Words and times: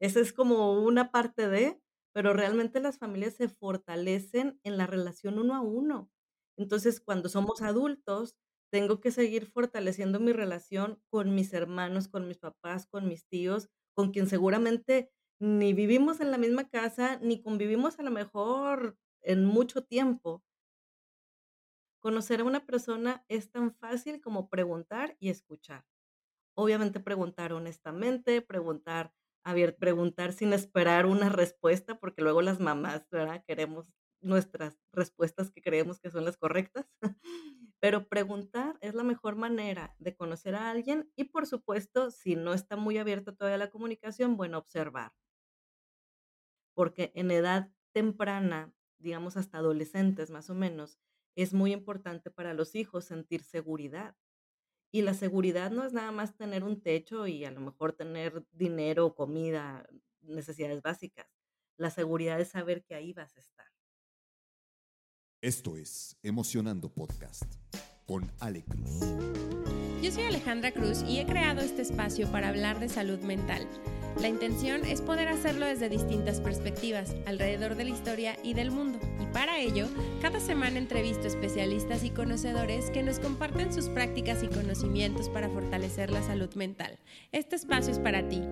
Esa 0.00 0.20
es 0.20 0.32
como 0.32 0.80
una 0.82 1.10
parte 1.10 1.48
de, 1.48 1.80
pero 2.12 2.32
realmente 2.32 2.80
las 2.80 2.98
familias 2.98 3.34
se 3.34 3.48
fortalecen 3.48 4.60
en 4.64 4.76
la 4.76 4.86
relación 4.86 5.38
uno 5.38 5.54
a 5.54 5.60
uno. 5.60 6.10
Entonces, 6.56 7.00
cuando 7.00 7.28
somos 7.28 7.62
adultos, 7.62 8.36
tengo 8.70 9.00
que 9.00 9.10
seguir 9.10 9.46
fortaleciendo 9.46 10.20
mi 10.20 10.32
relación 10.32 11.00
con 11.10 11.34
mis 11.34 11.52
hermanos, 11.54 12.08
con 12.08 12.28
mis 12.28 12.38
papás, 12.38 12.86
con 12.86 13.08
mis 13.08 13.26
tíos, 13.26 13.68
con 13.94 14.10
quien 14.12 14.28
seguramente 14.28 15.10
ni 15.40 15.72
vivimos 15.72 16.20
en 16.20 16.30
la 16.30 16.38
misma 16.38 16.68
casa, 16.68 17.18
ni 17.22 17.40
convivimos 17.42 17.98
a 17.98 18.02
lo 18.02 18.10
mejor 18.10 18.98
en 19.22 19.44
mucho 19.44 19.84
tiempo. 19.84 20.44
Conocer 22.00 22.40
a 22.40 22.44
una 22.44 22.66
persona 22.66 23.24
es 23.28 23.50
tan 23.50 23.72
fácil 23.72 24.20
como 24.20 24.48
preguntar 24.48 25.16
y 25.20 25.30
escuchar. 25.30 25.84
Obviamente 26.56 27.00
preguntar 27.00 27.52
honestamente, 27.52 28.42
preguntar 28.42 29.14
preguntar 29.78 30.32
sin 30.32 30.52
esperar 30.52 31.06
una 31.06 31.28
respuesta, 31.28 31.98
porque 31.98 32.22
luego 32.22 32.42
las 32.42 32.60
mamás, 32.60 33.08
¿verdad? 33.10 33.44
Queremos 33.46 33.86
nuestras 34.20 34.78
respuestas 34.92 35.50
que 35.50 35.62
creemos 35.62 36.00
que 36.00 36.10
son 36.10 36.24
las 36.24 36.36
correctas. 36.36 36.86
Pero 37.80 38.08
preguntar 38.08 38.76
es 38.80 38.94
la 38.94 39.04
mejor 39.04 39.36
manera 39.36 39.94
de 39.98 40.16
conocer 40.16 40.54
a 40.56 40.70
alguien 40.70 41.12
y, 41.16 41.24
por 41.24 41.46
supuesto, 41.46 42.10
si 42.10 42.34
no 42.36 42.52
está 42.52 42.76
muy 42.76 42.98
abierta 42.98 43.34
todavía 43.34 43.58
la 43.58 43.70
comunicación, 43.70 44.36
bueno, 44.36 44.58
observar. 44.58 45.12
Porque 46.74 47.12
en 47.14 47.30
edad 47.30 47.70
temprana, 47.92 48.72
digamos 48.98 49.36
hasta 49.36 49.58
adolescentes 49.58 50.30
más 50.30 50.48
o 50.50 50.54
menos, 50.54 50.98
es 51.36 51.52
muy 51.52 51.72
importante 51.72 52.30
para 52.30 52.54
los 52.54 52.74
hijos 52.74 53.04
sentir 53.04 53.42
seguridad. 53.42 54.16
Y 54.90 55.02
la 55.02 55.14
seguridad 55.14 55.70
no 55.70 55.84
es 55.84 55.92
nada 55.92 56.12
más 56.12 56.36
tener 56.36 56.64
un 56.64 56.80
techo 56.80 57.26
y 57.26 57.44
a 57.44 57.50
lo 57.50 57.60
mejor 57.60 57.92
tener 57.92 58.44
dinero, 58.52 59.14
comida, 59.14 59.86
necesidades 60.22 60.80
básicas. 60.82 61.26
La 61.76 61.90
seguridad 61.90 62.40
es 62.40 62.48
saber 62.48 62.84
que 62.84 62.94
ahí 62.94 63.12
vas 63.12 63.36
a 63.36 63.40
estar. 63.40 63.66
Esto 65.40 65.76
es 65.76 66.16
Emocionando 66.22 66.92
Podcast 66.92 67.44
con 68.06 68.30
Ale 68.40 68.64
Cruz. 68.64 69.00
Yo 70.02 70.10
soy 70.10 70.24
Alejandra 70.24 70.72
Cruz 70.72 71.02
y 71.02 71.18
he 71.18 71.26
creado 71.26 71.60
este 71.60 71.82
espacio 71.82 72.30
para 72.32 72.48
hablar 72.48 72.80
de 72.80 72.88
salud 72.88 73.20
mental. 73.20 73.68
La 74.20 74.28
intención 74.28 74.84
es 74.84 75.00
poder 75.00 75.28
hacerlo 75.28 75.66
desde 75.66 75.88
distintas 75.88 76.40
perspectivas, 76.40 77.14
alrededor 77.26 77.76
de 77.76 77.84
la 77.84 77.90
historia 77.90 78.36
y 78.42 78.54
del 78.54 78.70
mundo. 78.70 78.98
Y 79.20 79.26
para 79.32 79.58
ello, 79.58 79.86
cada 80.20 80.40
semana 80.40 80.78
entrevisto 80.78 81.28
especialistas 81.28 82.02
y 82.02 82.10
conocedores 82.10 82.90
que 82.90 83.04
nos 83.04 83.20
comparten 83.20 83.72
sus 83.72 83.88
prácticas 83.88 84.42
y 84.42 84.48
conocimientos 84.48 85.28
para 85.28 85.48
fortalecer 85.48 86.10
la 86.10 86.22
salud 86.22 86.52
mental. 86.54 86.98
Este 87.30 87.54
espacio 87.56 87.92
es 87.92 88.00
para 88.00 88.28
ti. 88.28 88.42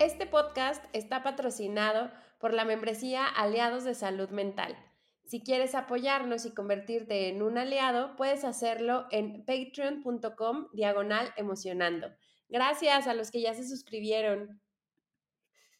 Este 0.00 0.26
podcast 0.26 0.84
está 0.92 1.22
patrocinado 1.22 2.10
por 2.40 2.52
la 2.52 2.64
membresía 2.64 3.24
Aliados 3.24 3.84
de 3.84 3.94
Salud 3.94 4.30
Mental. 4.30 4.76
Si 5.24 5.42
quieres 5.42 5.76
apoyarnos 5.76 6.44
y 6.44 6.52
convertirte 6.52 7.28
en 7.28 7.40
un 7.40 7.56
aliado, 7.56 8.16
puedes 8.16 8.44
hacerlo 8.44 9.06
en 9.10 9.44
patreon.com 9.46 10.66
diagonal 10.72 11.32
emocionando. 11.36 12.08
Gracias 12.52 13.06
a 13.06 13.14
los 13.14 13.30
que 13.30 13.40
ya 13.40 13.54
se 13.54 13.66
suscribieron. 13.66 14.60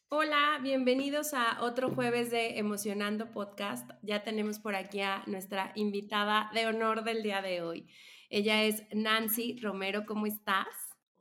Hola, 0.09 0.59
bienvenidos 0.63 1.35
a 1.35 1.61
otro 1.61 1.91
jueves 1.91 2.31
de 2.31 2.57
Emocionando 2.57 3.31
Podcast. 3.31 3.91
Ya 4.01 4.23
tenemos 4.23 4.57
por 4.57 4.73
aquí 4.73 5.01
a 5.01 5.21
nuestra 5.27 5.71
invitada 5.75 6.49
de 6.55 6.65
honor 6.65 7.03
del 7.03 7.21
día 7.21 7.43
de 7.43 7.61
hoy. 7.61 7.93
Ella 8.31 8.63
es 8.63 8.81
Nancy 8.91 9.59
Romero, 9.61 10.07
¿cómo 10.07 10.25
estás? 10.25 10.65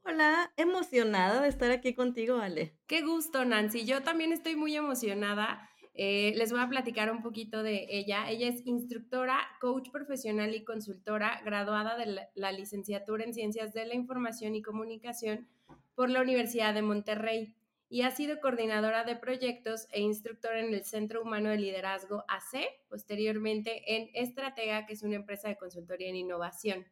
Hola, 0.06 0.50
emocionada 0.56 1.42
de 1.42 1.48
estar 1.48 1.70
aquí 1.70 1.94
contigo, 1.94 2.38
Ale. 2.38 2.78
Qué 2.86 3.02
gusto, 3.02 3.44
Nancy. 3.44 3.84
Yo 3.84 4.02
también 4.02 4.32
estoy 4.32 4.56
muy 4.56 4.74
emocionada. 4.74 5.68
Eh, 5.94 6.32
les 6.36 6.50
voy 6.50 6.60
a 6.60 6.68
platicar 6.68 7.10
un 7.10 7.22
poquito 7.22 7.62
de 7.62 7.86
ella. 7.90 8.30
Ella 8.30 8.48
es 8.48 8.66
instructora, 8.66 9.38
coach 9.60 9.90
profesional 9.90 10.54
y 10.54 10.64
consultora, 10.64 11.40
graduada 11.44 11.96
de 11.96 12.28
la, 12.34 12.52
licenciatura 12.52 13.24
en 13.24 13.34
Ciencias 13.34 13.74
de 13.74 13.86
la 13.86 13.94
Información 13.94 14.54
y 14.54 14.62
Comunicación 14.62 15.48
por 15.94 16.08
la 16.08 16.22
Universidad 16.22 16.72
de 16.72 16.82
Monterrey 16.82 17.54
y 17.90 18.02
ha 18.02 18.10
sido 18.10 18.40
coordinadora 18.40 19.04
de 19.04 19.16
proyectos 19.16 19.86
e 19.92 20.00
instructora 20.00 20.60
en 20.60 20.72
el 20.72 20.84
Centro 20.84 21.20
Humano 21.20 21.50
de 21.50 21.58
Liderazgo 21.58 22.24
AC, 22.26 22.64
posteriormente 22.88 23.94
en 23.94 24.08
Estratega, 24.14 24.86
que 24.86 24.94
es 24.94 25.02
una 25.02 25.16
empresa 25.16 25.48
de 25.48 25.58
consultoría 25.58 26.08
en 26.08 26.16
innovación. 26.16 26.86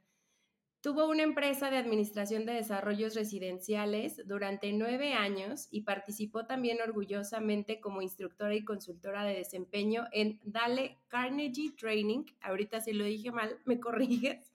Tuvo 0.82 1.10
una 1.10 1.22
empresa 1.22 1.70
de 1.70 1.76
administración 1.76 2.46
de 2.46 2.54
desarrollos 2.54 3.14
residenciales 3.14 4.26
durante 4.26 4.72
nueve 4.72 5.12
años 5.12 5.68
y 5.70 5.82
participó 5.82 6.46
también 6.46 6.78
orgullosamente 6.80 7.80
como 7.80 8.00
instructora 8.00 8.54
y 8.54 8.64
consultora 8.64 9.24
de 9.24 9.34
desempeño 9.34 10.06
en 10.10 10.40
Dale 10.42 10.96
Carnegie 11.08 11.72
Training. 11.72 12.24
Ahorita 12.40 12.80
si 12.80 12.94
lo 12.94 13.04
dije 13.04 13.30
mal, 13.30 13.58
me 13.66 13.78
corriges. 13.80 14.50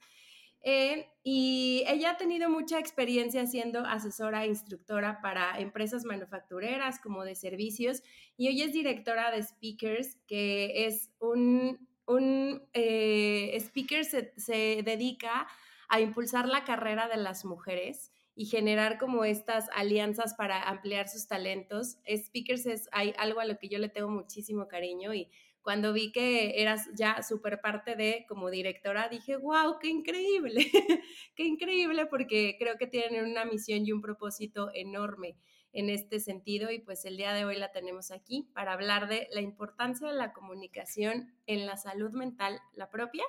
Eh, 0.63 1.07
y 1.21 1.83
ella 1.87 2.11
ha 2.11 2.17
tenido 2.17 2.49
mucha 2.49 2.79
experiencia 2.79 3.45
siendo 3.45 3.81
asesora 3.81 4.45
e 4.45 4.47
instructora 4.47 5.21
para 5.21 5.59
empresas 5.59 6.05
manufactureras 6.05 6.99
como 6.99 7.23
de 7.23 7.35
servicios 7.35 8.01
y 8.35 8.47
hoy 8.47 8.63
es 8.63 8.73
directora 8.73 9.29
de 9.29 9.43
Speakers, 9.43 10.17
que 10.25 10.87
es 10.87 11.11
un, 11.19 11.87
un 12.07 12.63
eh, 12.73 13.55
speaker 13.59 14.05
se, 14.05 14.33
se 14.37 14.81
dedica 14.83 15.47
a 15.89 15.99
impulsar 15.99 16.47
la 16.47 16.63
carrera 16.63 17.07
de 17.07 17.17
las 17.17 17.45
mujeres 17.45 18.11
y 18.35 18.45
generar 18.45 18.97
como 18.97 19.23
estas 19.23 19.69
alianzas 19.73 20.33
para 20.35 20.61
ampliar 20.63 21.07
sus 21.07 21.27
talentos. 21.27 21.97
Speakers 22.07 22.65
es 22.65 22.89
hay 22.91 23.13
algo 23.17 23.39
a 23.39 23.45
lo 23.45 23.57
que 23.57 23.69
yo 23.69 23.79
le 23.79 23.89
tengo 23.89 24.09
muchísimo 24.09 24.67
cariño 24.67 25.13
y 25.13 25.29
cuando 25.61 25.93
vi 25.93 26.11
que 26.11 26.61
eras 26.61 26.87
ya 26.93 27.23
súper 27.23 27.59
parte 27.59 27.95
de 27.95 28.25
como 28.29 28.51
directora, 28.51 29.09
dije, 29.09 29.35
wow, 29.37 29.79
qué 29.79 29.87
increíble, 29.87 30.69
qué 31.35 31.43
increíble 31.43 32.05
porque 32.05 32.55
creo 32.59 32.77
que 32.77 32.85
tienen 32.85 33.25
una 33.25 33.45
misión 33.45 33.83
y 33.83 33.91
un 33.91 34.01
propósito 34.01 34.69
enorme 34.75 35.37
en 35.71 35.89
este 35.89 36.19
sentido 36.19 36.71
y 36.71 36.79
pues 36.79 37.03
el 37.05 37.17
día 37.17 37.33
de 37.33 37.45
hoy 37.45 37.57
la 37.57 37.71
tenemos 37.71 38.11
aquí 38.11 38.49
para 38.53 38.73
hablar 38.73 39.07
de 39.07 39.27
la 39.31 39.41
importancia 39.41 40.07
de 40.07 40.13
la 40.15 40.33
comunicación 40.33 41.33
en 41.47 41.65
la 41.65 41.77
salud 41.77 42.11
mental, 42.11 42.59
la 42.73 42.89
propia 42.89 43.23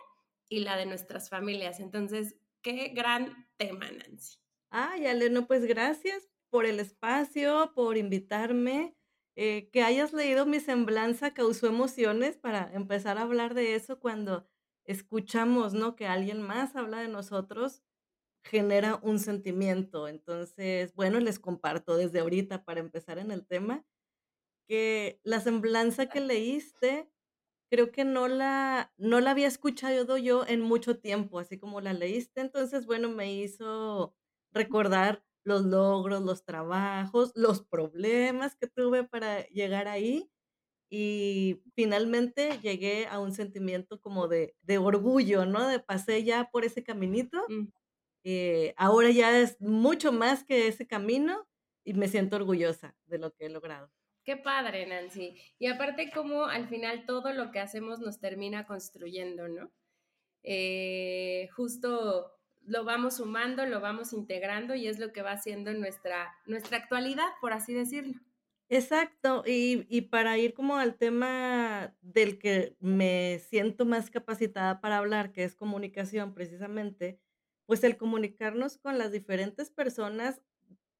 y 0.48 0.60
la 0.60 0.76
de 0.76 0.86
nuestras 0.86 1.30
familias. 1.30 1.80
Entonces, 1.80 2.36
Qué 2.66 2.88
gran 2.88 3.46
tema, 3.58 3.88
Nancy. 3.92 4.40
Ay, 4.70 5.06
Aleno, 5.06 5.46
pues 5.46 5.64
gracias 5.66 6.28
por 6.50 6.66
el 6.66 6.80
espacio, 6.80 7.70
por 7.76 7.96
invitarme. 7.96 8.96
Eh, 9.36 9.70
que 9.70 9.84
hayas 9.84 10.12
leído 10.12 10.46
mi 10.46 10.58
semblanza 10.58 11.32
causó 11.32 11.68
emociones 11.68 12.38
para 12.38 12.72
empezar 12.74 13.18
a 13.18 13.22
hablar 13.22 13.54
de 13.54 13.76
eso 13.76 14.00
cuando 14.00 14.48
escuchamos, 14.84 15.74
¿no? 15.74 15.94
Que 15.94 16.08
alguien 16.08 16.42
más 16.42 16.74
habla 16.74 16.98
de 16.98 17.06
nosotros, 17.06 17.84
genera 18.42 18.98
un 19.00 19.20
sentimiento. 19.20 20.08
Entonces, 20.08 20.92
bueno, 20.96 21.20
les 21.20 21.38
comparto 21.38 21.96
desde 21.96 22.18
ahorita 22.18 22.64
para 22.64 22.80
empezar 22.80 23.18
en 23.18 23.30
el 23.30 23.46
tema, 23.46 23.86
que 24.66 25.20
la 25.22 25.38
semblanza 25.38 26.06
que 26.06 26.18
leíste 26.18 27.08
creo 27.70 27.92
que 27.92 28.04
no 28.04 28.28
la 28.28 28.92
no 28.98 29.20
la 29.20 29.32
había 29.32 29.48
escuchado 29.48 30.18
yo 30.18 30.46
en 30.46 30.60
mucho 30.62 30.98
tiempo, 30.98 31.38
así 31.40 31.58
como 31.58 31.80
la 31.80 31.92
leíste. 31.94 32.40
Entonces, 32.42 32.86
bueno, 32.86 33.08
me 33.10 33.34
hizo 33.34 34.14
recordar 34.52 35.24
los 35.44 35.64
logros, 35.64 36.22
los 36.22 36.44
trabajos, 36.44 37.32
los 37.36 37.62
problemas 37.62 38.56
que 38.56 38.66
tuve 38.68 39.04
para 39.04 39.46
llegar 39.48 39.88
ahí, 39.88 40.30
y 40.90 41.62
finalmente 41.74 42.60
llegué 42.60 43.06
a 43.08 43.20
un 43.20 43.32
sentimiento 43.34 44.00
como 44.00 44.28
de 44.28 44.56
de 44.62 44.78
orgullo, 44.78 45.46
¿no? 45.46 45.66
De 45.68 45.80
pasé 45.80 46.24
ya 46.24 46.50
por 46.52 46.64
ese 46.64 46.84
caminito, 46.84 47.40
Mm. 47.48 47.68
eh, 48.24 48.74
ahora 48.78 49.10
ya 49.10 49.38
es 49.40 49.60
mucho 49.60 50.12
más 50.12 50.44
que 50.44 50.68
ese 50.68 50.86
camino, 50.88 51.48
y 51.84 51.94
me 51.94 52.08
siento 52.08 52.36
orgullosa 52.36 52.96
de 53.06 53.18
lo 53.18 53.32
que 53.34 53.46
he 53.46 53.50
logrado. 53.50 53.90
Qué 54.26 54.36
padre, 54.36 54.84
Nancy. 54.86 55.40
Y 55.56 55.68
aparte, 55.68 56.10
como 56.10 56.46
al 56.46 56.66
final 56.68 57.06
todo 57.06 57.32
lo 57.32 57.52
que 57.52 57.60
hacemos 57.60 58.00
nos 58.00 58.18
termina 58.18 58.66
construyendo, 58.66 59.46
¿no? 59.46 59.70
Eh, 60.42 61.48
justo 61.54 62.32
lo 62.62 62.84
vamos 62.84 63.18
sumando, 63.18 63.64
lo 63.66 63.80
vamos 63.80 64.12
integrando 64.12 64.74
y 64.74 64.88
es 64.88 64.98
lo 64.98 65.12
que 65.12 65.22
va 65.22 65.30
haciendo 65.30 65.72
nuestra, 65.74 66.34
nuestra 66.44 66.78
actualidad, 66.78 67.28
por 67.40 67.52
así 67.52 67.72
decirlo. 67.72 68.20
Exacto, 68.68 69.44
y, 69.46 69.86
y 69.88 70.02
para 70.02 70.36
ir 70.38 70.52
como 70.52 70.76
al 70.76 70.96
tema 70.96 71.96
del 72.00 72.40
que 72.40 72.76
me 72.80 73.38
siento 73.48 73.86
más 73.86 74.10
capacitada 74.10 74.80
para 74.80 74.98
hablar, 74.98 75.30
que 75.30 75.44
es 75.44 75.54
comunicación 75.54 76.34
precisamente, 76.34 77.20
pues 77.64 77.84
el 77.84 77.96
comunicarnos 77.96 78.76
con 78.76 78.98
las 78.98 79.12
diferentes 79.12 79.70
personas 79.70 80.42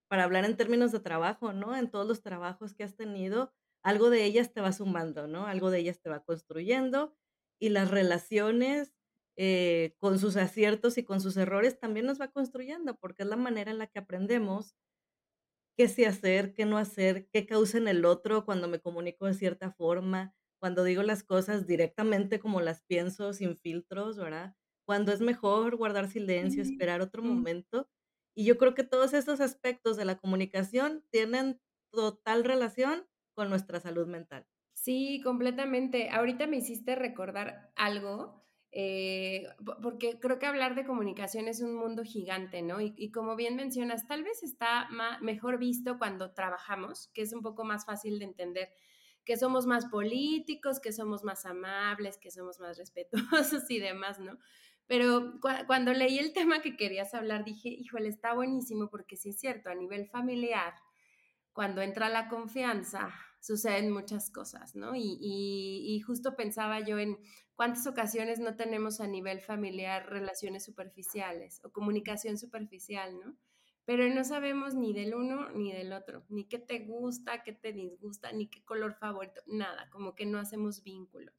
para 0.08 0.25
hablar 0.25 0.44
en 0.44 0.56
términos 0.56 0.93
de 0.93 1.00
trabajo, 1.00 1.53
¿no? 1.53 1.76
En 1.76 1.91
todos 1.91 2.06
los 2.06 2.23
trabajos 2.23 2.75
que 2.75 2.85
has 2.85 2.97
tenido, 2.97 3.53
algo 3.82 4.11
de 4.11 4.25
ellas 4.25 4.53
te 4.53 4.61
va 4.61 4.73
sumando, 4.73 5.26
¿no? 5.26 5.47
Algo 5.47 5.70
de 5.70 5.79
ellas 5.81 6.00
te 6.00 6.08
va 6.11 6.25
construyendo 6.25 7.17
y 7.58 7.70
las 7.70 7.91
relaciones 7.91 8.94
eh, 9.37 9.94
con 9.99 10.19
sus 10.19 10.37
aciertos 10.37 10.99
y 10.99 11.05
con 11.05 11.20
sus 11.20 11.37
errores 11.37 11.79
también 11.79 12.06
nos 12.06 12.20
va 12.20 12.29
construyendo, 12.29 12.97
porque 12.99 13.23
es 13.23 13.29
la 13.29 13.37
manera 13.37 13.70
en 13.70 13.79
la 13.79 13.87
que 13.87 13.99
aprendemos 13.99 14.76
qué 15.76 15.88
sí 15.88 16.05
hacer, 16.05 16.55
qué 16.55 16.64
no 16.64 16.79
hacer, 16.79 17.29
qué 17.31 17.47
causa 17.47 17.79
en 17.79 17.88
el 17.88 18.05
otro 18.05 18.44
cuando 18.44 18.69
me 18.69 18.81
comunico 18.81 19.26
de 19.26 19.35
cierta 19.35 19.70
forma, 19.70 20.35
cuando 20.59 20.85
digo 20.85 21.02
las 21.02 21.23
cosas 21.23 21.67
directamente 21.67 22.41
como 22.41 22.61
las 22.61 22.82
pienso, 22.82 23.32
sin 23.32 23.56
filtros, 23.56 24.17
¿verdad? 24.17 24.56
Cuando 24.87 25.12
es 25.12 25.20
mejor 25.20 25.76
guardar 25.76 26.09
silencio, 26.09 26.62
esperar 26.62 27.00
otro 27.00 27.23
momento. 27.23 27.88
Y 28.37 28.44
yo 28.44 28.59
creo 28.59 28.75
que 28.75 28.85
todos 28.85 29.15
estos 29.15 29.41
aspectos 29.41 29.97
de 29.97 30.05
la 30.05 30.19
comunicación 30.19 31.03
tienen 31.11 31.61
total 31.91 32.44
relación 32.44 33.09
con 33.35 33.49
nuestra 33.49 33.81
salud 33.81 34.06
mental. 34.06 34.47
Sí, 34.75 35.21
completamente. 35.25 36.11
Ahorita 36.11 36.47
me 36.47 36.59
hiciste 36.59 36.94
recordar 36.94 37.73
algo, 37.77 38.43
eh, 38.71 39.47
po 39.65 39.77
porque 39.83 40.21
creo 40.21 40.38
que 40.38 40.47
hablar 40.47 40.75
de 40.75 40.85
comunicación 40.85 41.49
es 41.49 41.62
un 41.62 41.75
mundo 41.75 42.05
gigante, 42.05 42.61
¿no? 42.62 42.81
Y 42.81 42.94
y 42.97 43.11
como 43.11 43.37
bien 43.37 43.56
mencionas, 43.56 44.06
tal 44.06 44.23
vez 44.23 44.43
está 44.43 44.88
mejor 45.23 45.59
visto 45.59 45.99
cuando 45.99 46.33
trabajamos, 46.35 47.09
que 47.15 47.23
es 47.23 47.33
un 47.33 47.43
poco 47.43 47.65
más 47.65 47.87
fácil 47.87 48.19
de 48.19 48.27
entender, 48.27 48.69
que 49.26 49.37
somos 49.37 49.67
más 49.67 49.87
políticos, 49.87 50.81
que 50.81 50.93
somos 50.93 51.25
más 51.25 51.44
amables, 51.46 52.19
que 52.19 52.31
somos 52.31 52.61
más 52.61 52.78
respetuosos 52.78 53.70
y 53.70 53.81
demás, 53.81 54.20
¿no? 54.20 54.38
Pero 54.87 55.34
cua 55.43 55.67
cuando 55.67 55.93
leí 55.93 56.19
el 56.19 56.32
tema 56.32 56.62
que 56.62 56.76
querías 56.76 57.12
hablar, 57.14 57.44
dije: 57.44 57.69
"Híjole, 57.70 58.08
está 58.08 58.34
buenísimo", 58.34 58.88
porque 58.90 59.17
sí 59.17 59.31
es 59.31 59.40
cierto, 59.40 59.70
a 59.70 59.75
nivel 59.75 60.06
familiar 60.08 60.75
cuando 61.52 61.81
entra 61.82 62.08
la 62.11 62.28
confianza, 62.28 63.14
suceden 63.40 63.90
muchas 63.90 64.31
cosas, 64.31 64.75
¿no? 64.76 64.93
Y, 64.94 66.00
justo 66.06 66.37
pensaba 66.37 66.81
yo 66.81 66.99
en 66.99 67.19
cuántas 67.55 67.87
ocasiones 67.87 68.38
no 68.40 68.56
tenemos 68.56 69.00
a 69.00 69.06
nivel 69.06 69.40
familiar 69.40 70.08
relaciones 70.11 70.64
superficiales 70.64 71.61
o 71.64 71.70
comunicación 71.73 72.37
superficial, 72.38 73.19
¿no? 73.19 73.37
Pero 73.87 74.06
no 74.12 74.25
sabemos 74.25 74.75
ni 74.75 74.93
del 74.93 75.15
uno 75.15 75.49
ni 75.53 75.73
del 75.73 75.94
otro, 75.94 76.25
ni 76.29 76.44
qué 76.44 76.59
te 76.59 76.81
gusta, 76.81 77.43
qué 77.43 77.53
te 77.53 77.73
disgusta, 77.73 78.33
ni 78.33 78.49
qué 78.49 78.62
color 78.65 78.94
favorito, 78.94 79.41
nada, 79.47 79.88
como 79.91 80.15
que 80.15 80.27
no 80.27 80.38
hacemos 80.38 80.83
vínculo. 80.83 81.33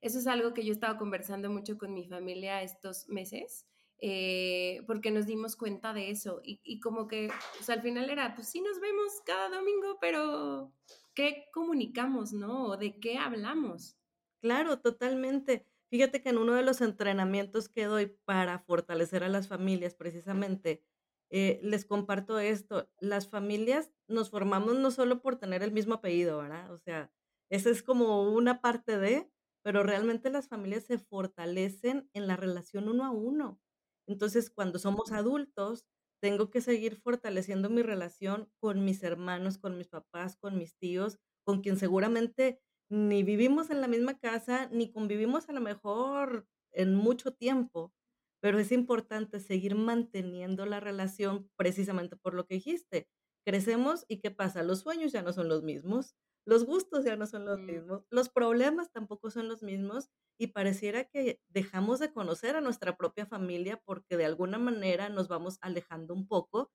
Eso 0.00 0.20
es 0.20 0.28
algo 0.28 0.54
que 0.54 0.62
yo 0.62 0.68
he 0.68 0.72
estado 0.72 0.98
conversando 0.98 1.50
mucho 1.50 1.76
con 1.76 1.92
mi 1.92 2.06
familia 2.06 2.62
estos 2.62 3.08
meses 3.08 3.66
eh, 3.98 4.82
porque 4.86 5.10
nos 5.10 5.26
dimos 5.26 5.56
cuenta 5.56 5.94
de 5.94 6.10
eso 6.10 6.40
y, 6.44 6.60
y 6.62 6.80
como 6.80 7.08
que 7.08 7.30
pues, 7.56 7.70
al 7.70 7.80
final 7.80 8.10
era, 8.10 8.34
pues 8.34 8.48
sí 8.48 8.60
nos 8.60 8.78
vemos 8.78 9.22
cada 9.24 9.48
domingo, 9.48 9.96
pero 10.00 10.70
¿qué 11.14 11.46
comunicamos, 11.52 12.34
no? 12.34 12.66
¿O 12.66 12.76
de 12.76 13.00
qué 13.00 13.16
hablamos? 13.16 13.96
Claro, 14.40 14.80
totalmente. 14.80 15.64
Fíjate 15.88 16.20
que 16.20 16.28
en 16.28 16.36
uno 16.36 16.52
de 16.52 16.62
los 16.62 16.82
entrenamientos 16.82 17.70
que 17.70 17.84
doy 17.84 18.06
para 18.26 18.58
fortalecer 18.58 19.24
a 19.24 19.28
las 19.28 19.48
familias, 19.48 19.94
precisamente, 19.94 20.84
eh, 21.30 21.58
les 21.62 21.84
comparto 21.84 22.38
esto. 22.38 22.88
Las 23.00 23.28
familias 23.28 23.90
nos 24.08 24.30
formamos 24.30 24.76
no 24.76 24.90
solo 24.90 25.20
por 25.20 25.36
tener 25.36 25.62
el 25.62 25.72
mismo 25.72 25.94
apellido, 25.94 26.38
¿verdad? 26.38 26.72
O 26.72 26.78
sea, 26.78 27.10
esa 27.50 27.70
es 27.70 27.82
como 27.82 28.30
una 28.32 28.60
parte 28.60 28.98
de, 28.98 29.30
pero 29.62 29.82
realmente 29.82 30.30
las 30.30 30.48
familias 30.48 30.84
se 30.84 30.98
fortalecen 30.98 32.08
en 32.14 32.26
la 32.26 32.36
relación 32.36 32.88
uno 32.88 33.04
a 33.04 33.10
uno. 33.10 33.60
Entonces, 34.06 34.50
cuando 34.50 34.78
somos 34.78 35.12
adultos, 35.12 35.86
tengo 36.20 36.50
que 36.50 36.60
seguir 36.60 36.96
fortaleciendo 36.96 37.68
mi 37.70 37.82
relación 37.82 38.50
con 38.58 38.84
mis 38.84 39.02
hermanos, 39.02 39.58
con 39.58 39.76
mis 39.76 39.88
papás, 39.88 40.36
con 40.36 40.56
mis 40.56 40.76
tíos, 40.76 41.18
con 41.44 41.60
quien 41.62 41.76
seguramente 41.76 42.60
ni 42.88 43.22
vivimos 43.22 43.70
en 43.70 43.80
la 43.80 43.88
misma 43.88 44.18
casa, 44.18 44.68
ni 44.72 44.92
convivimos 44.92 45.48
a 45.48 45.52
lo 45.52 45.60
mejor 45.60 46.48
en 46.72 46.94
mucho 46.94 47.32
tiempo, 47.34 47.92
pero 48.40 48.58
es 48.58 48.72
importante 48.72 49.40
seguir 49.40 49.74
manteniendo 49.74 50.66
la 50.66 50.80
relación 50.80 51.50
precisamente 51.56 52.16
por 52.16 52.34
lo 52.34 52.46
que 52.46 52.54
dijiste. 52.56 53.08
Crecemos 53.44 54.04
y 54.08 54.18
¿qué 54.20 54.30
pasa? 54.30 54.62
Los 54.62 54.80
sueños 54.80 55.12
ya 55.12 55.22
no 55.22 55.32
son 55.32 55.48
los 55.48 55.62
mismos, 55.62 56.16
los 56.44 56.64
gustos 56.64 57.04
ya 57.04 57.16
no 57.16 57.26
son 57.26 57.44
los 57.44 57.58
Mm, 57.58 57.68
mismos, 57.68 58.04
los 58.10 58.28
problemas 58.28 58.90
tampoco 58.92 59.30
son 59.30 59.48
los 59.48 59.62
mismos 59.62 60.10
y 60.38 60.48
pareciera 60.48 61.04
que 61.04 61.40
dejamos 61.48 61.98
de 62.00 62.12
conocer 62.12 62.56
a 62.56 62.60
nuestra 62.60 62.96
propia 62.96 63.26
familia 63.26 63.80
porque 63.84 64.16
de 64.16 64.24
alguna 64.26 64.58
manera 64.58 65.08
nos 65.08 65.28
vamos 65.28 65.58
alejando 65.60 66.14
un 66.14 66.26
poco 66.28 66.72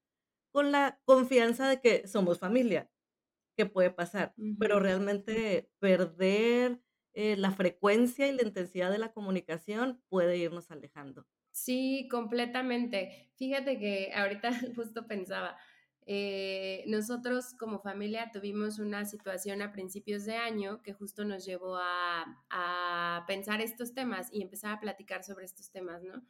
con 0.52 0.72
la 0.72 1.02
confianza 1.06 1.70
de 1.70 1.82
que 1.82 2.08
somos 2.08 2.40
familia 2.40 2.92
que 3.58 3.66
puede 3.66 3.92
pasar, 3.92 4.36
pero 4.58 4.80
realmente 4.80 5.72
perder, 5.80 6.82
eh, 7.14 7.36
la 7.38 7.52
frecuencia 7.52 8.28
y 8.28 8.34
la 8.34 8.44
intensidad 8.44 8.92
de 8.92 9.00
la 9.00 9.14
comunicación 9.14 10.04
puede 10.10 10.38
irnos 10.38 10.72
alejando. 10.72 11.28
Sí, 11.52 12.08
completamente. 12.10 13.32
Fíjate 13.36 13.78
que 13.80 14.12
ahorita 14.16 14.52
justo 14.76 15.08
pensaba, 15.08 15.58
eh, 16.06 16.84
nosotros 16.88 17.54
como 17.60 17.80
familia 17.82 18.32
tuvimos 18.32 18.80
una 18.80 19.06
situación 19.06 19.62
a 19.62 19.72
principios 19.72 20.26
de 20.26 20.36
año 20.38 20.82
que 20.82 20.94
justo 20.94 21.26
nos 21.26 21.46
llevó 21.46 21.78
a, 21.78 22.44
a 22.50 23.26
pensar 23.28 23.62
estos 23.62 23.94
temas 23.94 24.30
y 24.32 24.42
empezar 24.42 24.74
a 24.74 24.80
platicar 24.80 25.24
sobre 25.24 25.46
estos 25.46 25.72
temas, 25.72 26.04
¿no? 26.04 26.24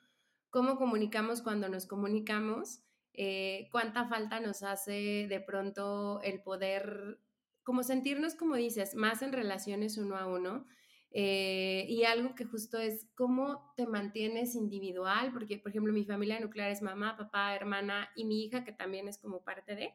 ¿Cómo 0.49 0.77
comunicamos 0.77 1.41
cuando 1.41 1.69
nos 1.69 1.85
comunicamos? 1.87 2.81
Eh, 3.13 3.69
¿Cuánta 3.71 4.07
falta 4.07 4.39
nos 4.39 4.63
hace 4.63 5.27
de 5.29 5.41
pronto 5.41 6.21
el 6.23 6.41
poder, 6.43 7.19
como 7.63 7.83
sentirnos, 7.83 8.35
como 8.35 8.55
dices, 8.55 8.95
más 8.95 9.21
en 9.21 9.33
relaciones 9.33 9.97
uno 9.97 10.17
a 10.17 10.25
uno? 10.27 10.67
Eh, 11.13 11.85
y 11.89 12.05
algo 12.05 12.35
que 12.35 12.45
justo 12.45 12.77
es 12.77 13.05
cómo 13.15 13.73
te 13.75 13.85
mantienes 13.85 14.55
individual, 14.55 15.33
porque 15.33 15.57
por 15.57 15.71
ejemplo 15.71 15.91
mi 15.91 16.05
familia 16.05 16.39
nuclear 16.39 16.71
es 16.71 16.81
mamá, 16.81 17.17
papá, 17.17 17.53
hermana 17.53 18.09
y 18.15 18.23
mi 18.23 18.45
hija 18.45 18.63
que 18.63 18.71
también 18.71 19.09
es 19.09 19.17
como 19.17 19.43
parte 19.43 19.75
de, 19.75 19.93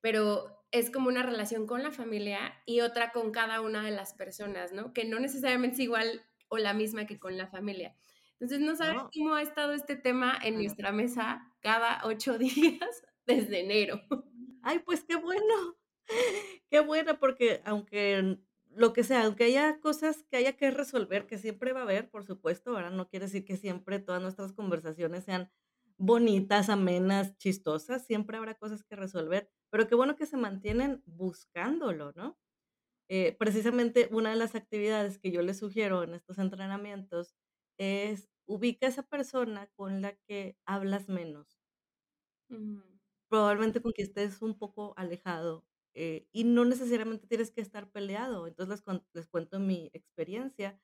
pero 0.00 0.64
es 0.72 0.90
como 0.90 1.08
una 1.08 1.22
relación 1.22 1.66
con 1.66 1.84
la 1.84 1.92
familia 1.92 2.54
y 2.66 2.80
otra 2.80 3.12
con 3.12 3.30
cada 3.30 3.60
una 3.60 3.82
de 3.84 3.92
las 3.92 4.14
personas, 4.14 4.72
¿no? 4.72 4.92
Que 4.92 5.04
no 5.04 5.20
necesariamente 5.20 5.76
es 5.76 5.80
igual 5.82 6.22
o 6.48 6.58
la 6.58 6.74
misma 6.74 7.06
que 7.06 7.20
con 7.20 7.38
la 7.38 7.46
familia. 7.46 7.94
Entonces, 8.40 8.60
no 8.60 8.74
sabes 8.74 8.96
no, 8.96 9.10
cómo 9.14 9.34
ha 9.34 9.42
estado 9.42 9.72
este 9.72 9.96
tema 9.96 10.36
en 10.42 10.54
nuestra 10.54 10.92
mesa 10.92 11.46
cada 11.60 12.00
ocho 12.04 12.38
días 12.38 13.02
desde 13.26 13.60
enero. 13.60 14.00
Ay, 14.62 14.80
pues 14.80 15.04
qué 15.04 15.16
bueno, 15.16 15.76
qué 16.70 16.80
bueno, 16.80 17.18
porque 17.20 17.60
aunque 17.64 18.38
lo 18.70 18.92
que 18.92 19.04
sea, 19.04 19.24
aunque 19.24 19.44
haya 19.44 19.80
cosas 19.80 20.24
que 20.24 20.36
haya 20.36 20.56
que 20.56 20.70
resolver, 20.70 21.26
que 21.26 21.38
siempre 21.38 21.72
va 21.72 21.80
a 21.80 21.82
haber, 21.84 22.10
por 22.10 22.24
supuesto, 22.24 22.70
ahora 22.72 22.90
no 22.90 23.08
quiere 23.08 23.26
decir 23.26 23.44
que 23.44 23.56
siempre 23.56 23.98
todas 24.00 24.22
nuestras 24.22 24.52
conversaciones 24.52 25.24
sean 25.24 25.50
bonitas, 25.98 26.68
amenas, 26.70 27.36
chistosas, 27.38 28.06
siempre 28.06 28.36
habrá 28.38 28.54
cosas 28.54 28.82
que 28.84 28.96
resolver, 28.96 29.50
pero 29.70 29.86
qué 29.88 29.94
bueno 29.94 30.16
que 30.16 30.26
se 30.26 30.36
mantienen 30.38 31.02
buscándolo, 31.06 32.12
¿no? 32.16 32.38
Eh, 33.08 33.36
precisamente 33.38 34.08
una 34.12 34.30
de 34.30 34.36
las 34.36 34.54
actividades 34.54 35.18
que 35.18 35.32
yo 35.32 35.42
les 35.42 35.58
sugiero 35.58 36.02
en 36.04 36.14
estos 36.14 36.38
entrenamientos 36.38 37.34
es 37.78 38.30
ubica 38.46 38.86
a 38.86 38.90
esa 38.90 39.02
persona 39.04 39.68
con 39.76 40.02
la 40.02 40.16
que 40.28 40.56
hablas 40.66 41.08
menos. 41.08 41.60
Mm, 42.50 42.80
Probablemente 43.28 43.80
con 43.82 43.92
quien 43.92 44.08
estés 44.08 44.42
un 44.42 44.58
poco 44.58 44.92
alejado, 44.96 45.64
eh, 45.94 46.26
y 46.32 46.44
no 46.44 46.64
necesariamente 46.64 47.26
tienes 47.26 47.50
que 47.50 47.60
estar 47.60 47.90
peleado. 47.90 48.46
Entonces, 48.46 48.82
les 48.86 49.02
les 49.14 49.26
cuento 49.28 49.58
mi 49.60 49.90
experiencia. 49.92 50.80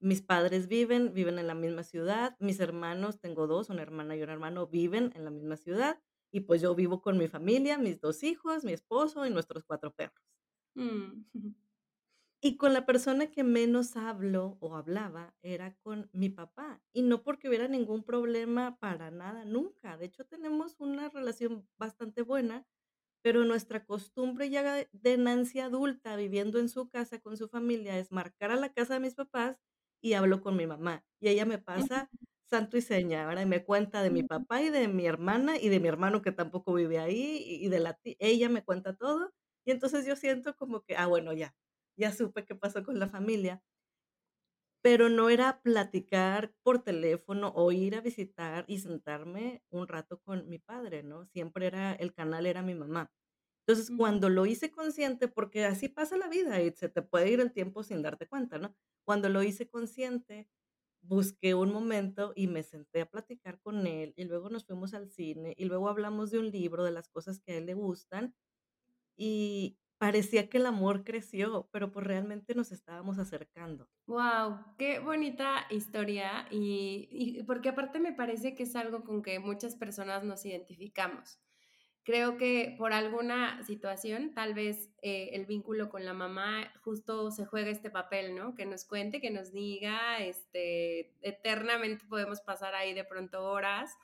Mis 0.00 0.22
padres 0.22 0.68
viven 0.68 1.12
viven 1.14 1.38
en 1.38 1.46
la 1.48 1.54
misma 1.54 1.82
ciudad, 1.84 2.36
mis 2.40 2.60
hermanos, 2.60 3.20
tengo 3.20 3.46
2 3.48 3.68
una 3.70 3.82
hermana 3.82 4.16
y 4.16 4.22
un 4.22 4.30
hermano, 4.30 4.66
viven 4.68 5.12
en 5.16 5.24
la 5.24 5.30
misma 5.30 5.56
ciudad, 5.56 6.00
y 6.32 6.40
pues 6.40 6.60
yo 6.62 6.74
vivo 6.74 7.02
con 7.02 7.18
mi 7.18 7.28
familia, 7.28 7.78
mis 7.78 8.00
2 8.00 8.22
hijos, 8.24 8.64
mi 8.64 8.72
esposo 8.72 9.26
y 9.26 9.30
nuestros 9.30 9.64
4 9.64 9.92
perros. 9.94 10.22
mm, 10.74 11.24
Y 12.40 12.56
con 12.56 12.72
la 12.72 12.86
persona 12.86 13.30
que 13.32 13.42
menos 13.44 13.96
hablo 13.96 14.58
o 14.60 14.76
hablaba 14.76 15.34
era 15.42 15.76
con 15.78 16.08
mi 16.12 16.28
papá, 16.28 16.82
y 16.92 17.02
no 17.02 17.22
porque 17.24 17.48
hubiera 17.48 17.66
ningún 17.68 18.04
problema 18.04 18.78
para 18.78 19.10
nada, 19.10 19.44
nunca. 19.44 19.96
De 19.96 20.06
hecho, 20.06 20.24
tenemos 20.24 20.76
una 20.78 21.08
relación 21.08 21.68
bastante 21.78 22.22
buena, 22.22 22.66
pero 23.28 23.44
nuestra 23.44 23.84
costumbre 23.84 24.48
ya 24.48 24.86
de 24.90 25.18
Nancy 25.18 25.60
adulta, 25.60 26.16
viviendo 26.16 26.58
en 26.58 26.70
su 26.70 26.88
casa 26.88 27.20
con 27.20 27.36
su 27.36 27.46
familia, 27.48 27.98
es 27.98 28.10
marcar 28.10 28.50
a 28.50 28.56
la 28.56 28.72
casa 28.72 28.94
de 28.94 29.00
mis 29.00 29.14
papás 29.14 29.60
y 30.00 30.14
hablo 30.14 30.40
con 30.40 30.56
mi 30.56 30.66
mamá. 30.66 31.04
Y 31.20 31.28
ella 31.28 31.44
me 31.44 31.58
pasa 31.58 32.10
santo 32.46 32.78
y 32.78 32.80
seña, 32.82 33.26
¿verdad? 33.26 33.42
Y 33.42 33.46
me 33.46 33.64
cuenta 33.64 34.02
de 34.02 34.10
mi 34.10 34.22
papá 34.22 34.62
y 34.62 34.70
de 34.70 34.88
mi 34.88 35.04
hermana 35.06 35.58
y 35.58 35.68
de 35.68 35.78
mi 35.80 35.88
hermano 35.88 36.22
que 36.22 36.32
tampoco 36.32 36.72
vive 36.72 36.98
ahí 36.98 37.42
y 37.46 37.68
de 37.68 37.80
la 37.80 37.98
ella 38.18 38.48
me 38.48 38.64
cuenta 38.64 38.96
todo. 38.96 39.30
Y 39.66 39.72
entonces 39.72 40.06
yo 40.06 40.16
siento 40.16 40.56
como 40.56 40.82
que, 40.82 40.96
ah, 40.96 41.06
bueno, 41.06 41.34
ya, 41.34 41.54
ya 41.98 42.12
supe 42.12 42.46
qué 42.46 42.54
pasó 42.54 42.82
con 42.82 42.98
la 42.98 43.08
familia. 43.08 43.62
Pero 44.88 45.10
no 45.10 45.28
era 45.28 45.60
platicar 45.60 46.54
por 46.62 46.78
teléfono 46.82 47.52
o 47.54 47.72
ir 47.72 47.94
a 47.94 48.00
visitar 48.00 48.64
y 48.68 48.78
sentarme 48.78 49.62
un 49.68 49.86
rato 49.86 50.18
con 50.22 50.48
mi 50.48 50.58
padre, 50.58 51.02
¿no? 51.02 51.26
Siempre 51.26 51.66
era 51.66 51.92
el 51.92 52.14
canal 52.14 52.46
era 52.46 52.62
mi 52.62 52.74
mamá. 52.74 53.12
Entonces, 53.66 53.92
cuando 53.94 54.30
lo 54.30 54.46
hice 54.46 54.70
consciente, 54.70 55.28
porque 55.28 55.66
así 55.66 55.88
pasa 55.90 56.16
la 56.16 56.28
vida 56.28 56.62
y 56.62 56.70
se 56.72 56.88
te 56.88 57.02
puede 57.02 57.30
ir 57.30 57.40
el 57.40 57.52
tiempo 57.52 57.82
sin 57.82 58.00
darte 58.02 58.26
cuenta, 58.28 58.56
¿no? 58.58 58.74
Cuando 59.04 59.28
lo 59.28 59.42
hice 59.42 59.68
consciente, 59.68 60.48
busqué 61.02 61.54
un 61.54 61.72
momento 61.72 62.32
y 62.34 62.46
me 62.48 62.62
senté 62.62 63.02
a 63.02 63.10
platicar 63.10 63.60
con 63.60 63.86
él, 63.86 64.14
y 64.16 64.24
luego 64.24 64.50
nos 64.50 64.66
fuimos 64.66 64.94
al 64.94 65.10
cine, 65.10 65.54
y 65.58 65.66
luego 65.66 65.88
hablamos 65.90 66.30
de 66.30 66.38
un 66.38 66.50
libro, 66.50 66.84
de 66.84 66.92
las 66.92 67.08
cosas 67.10 67.40
que 67.40 67.52
a 67.52 67.56
él 67.58 67.66
le 67.66 67.74
gustan, 67.74 68.34
y 69.16 69.78
parecía 69.98 70.48
que 70.48 70.58
el 70.58 70.66
amor 70.66 71.04
creció, 71.04 71.68
pero 71.72 71.90
pues 71.90 72.06
realmente 72.06 72.54
nos 72.54 72.70
estábamos 72.72 73.18
acercando. 73.18 73.88
Wow, 74.06 74.76
qué 74.78 75.00
bonita 75.00 75.66
historia 75.70 76.46
y, 76.50 77.42
porque 77.46 77.70
aparte 77.70 77.98
me 77.98 78.12
parece 78.12 78.54
que 78.54 78.62
es 78.62 78.76
algo 78.76 79.04
con 79.04 79.22
que 79.22 79.38
muchas 79.40 79.74
personas 79.74 80.24
nos 80.24 80.46
identificamos. 80.46 81.40
Creo 82.04 82.38
que 82.38 82.74
por 82.78 82.94
alguna 82.94 83.62
situación, 83.64 84.32
tal 84.32 84.54
vez 84.54 84.88
eh, 85.02 85.30
el 85.34 85.44
vínculo 85.44 85.90
con 85.90 86.06
la 86.06 86.14
mamá 86.14 86.72
justo 86.80 87.30
se 87.30 87.44
juega 87.44 87.68
este 87.68 87.90
papel, 87.90 88.34
¿no? 88.34 88.54
Que 88.54 88.64
nos 88.64 88.86
cuente, 88.86 89.20
que 89.20 89.30
nos 89.30 89.52
diga, 89.52 90.18
este, 90.20 91.12
eternamente 91.20 92.06
podemos 92.08 92.40
pasar 92.40 92.74
ahí 92.74 92.94
de 92.94 93.04
pronto 93.04 93.44
horas. 93.44 93.98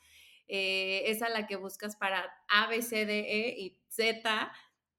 Eh, 0.49 1.05
es 1.07 1.21
la 1.21 1.47
que 1.47 1.57
buscas 1.57 1.97
para 1.97 2.31
A, 2.49 2.69
B, 2.69 2.83
C, 2.83 3.07
D, 3.07 3.21
E 3.21 3.59
y 3.59 3.81
Z. 3.89 4.53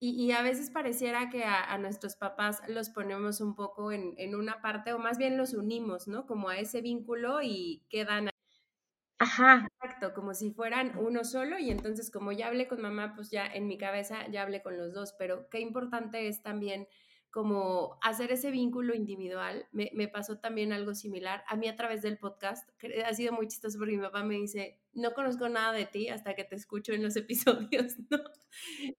Y, 0.07 0.31
a 0.33 0.43
veces 0.43 0.69
pareciera 0.69 1.29
que 1.29 1.43
a, 1.45 1.77
nuestros 1.79 2.15
papás 2.15 2.61
los 2.67 2.89
ponemos 2.89 3.41
un 3.41 3.55
poco 3.55 3.91
en, 3.91 4.13
en, 4.17 4.35
una 4.35 4.61
parte, 4.61 4.93
o 4.93 4.99
más 4.99 5.17
bien 5.17 5.37
los 5.37 5.53
unimos, 5.53 6.07
¿no? 6.07 6.27
Como 6.27 6.49
a 6.49 6.59
ese 6.59 6.81
vínculo 6.81 7.41
y 7.41 7.83
quedan 7.89 8.29
Ajá, 9.17 9.67
exacto, 9.81 10.13
como 10.13 10.33
si 10.33 10.51
fueran 10.51 10.97
uno 10.97 11.23
solo 11.23 11.57
y 11.57 11.71
entonces 11.71 12.11
como 12.11 12.33
ya 12.33 12.47
hablé 12.47 12.67
con 12.67 12.81
mamá, 12.81 13.13
pues 13.15 13.31
ya 13.31 13.47
en 13.47 13.65
mi 13.65 13.77
cabeza 13.77 14.27
ya 14.29 14.41
hablé 14.41 14.61
con 14.61 14.77
los 14.77 14.93
dos, 14.93 15.13
pero 15.17 15.47
qué 15.49 15.61
importante 15.61 16.27
es 16.27 16.43
también 16.43 16.87
como 17.31 17.97
hacer 18.01 18.31
ese 18.33 18.51
vínculo 18.51 18.93
individual. 18.93 19.67
Me, 19.71 19.89
me, 19.93 20.09
pasó 20.09 20.39
también 20.39 20.73
algo 20.73 20.93
similar 20.95 21.43
a 21.47 21.55
mí 21.55 21.67
a 21.69 21.75
través 21.77 22.01
del 22.01 22.17
podcast, 22.17 22.69
ha 23.05 23.13
sido 23.13 23.31
muy 23.31 23.47
chistoso 23.47 23.77
porque 23.77 23.95
mi 23.95 24.03
papá 24.03 24.23
me 24.23 24.35
dice, 24.35 24.81
no 24.95 25.13
conozco 25.13 25.47
nada 25.49 25.73
de 25.73 25.85
ti 25.85 26.09
hasta 26.09 26.35
que 26.35 26.43
te 26.43 26.55
escucho 26.55 26.93
en 26.93 27.03
los 27.03 27.15
episodios, 27.17 27.95
¿no? 28.09 28.19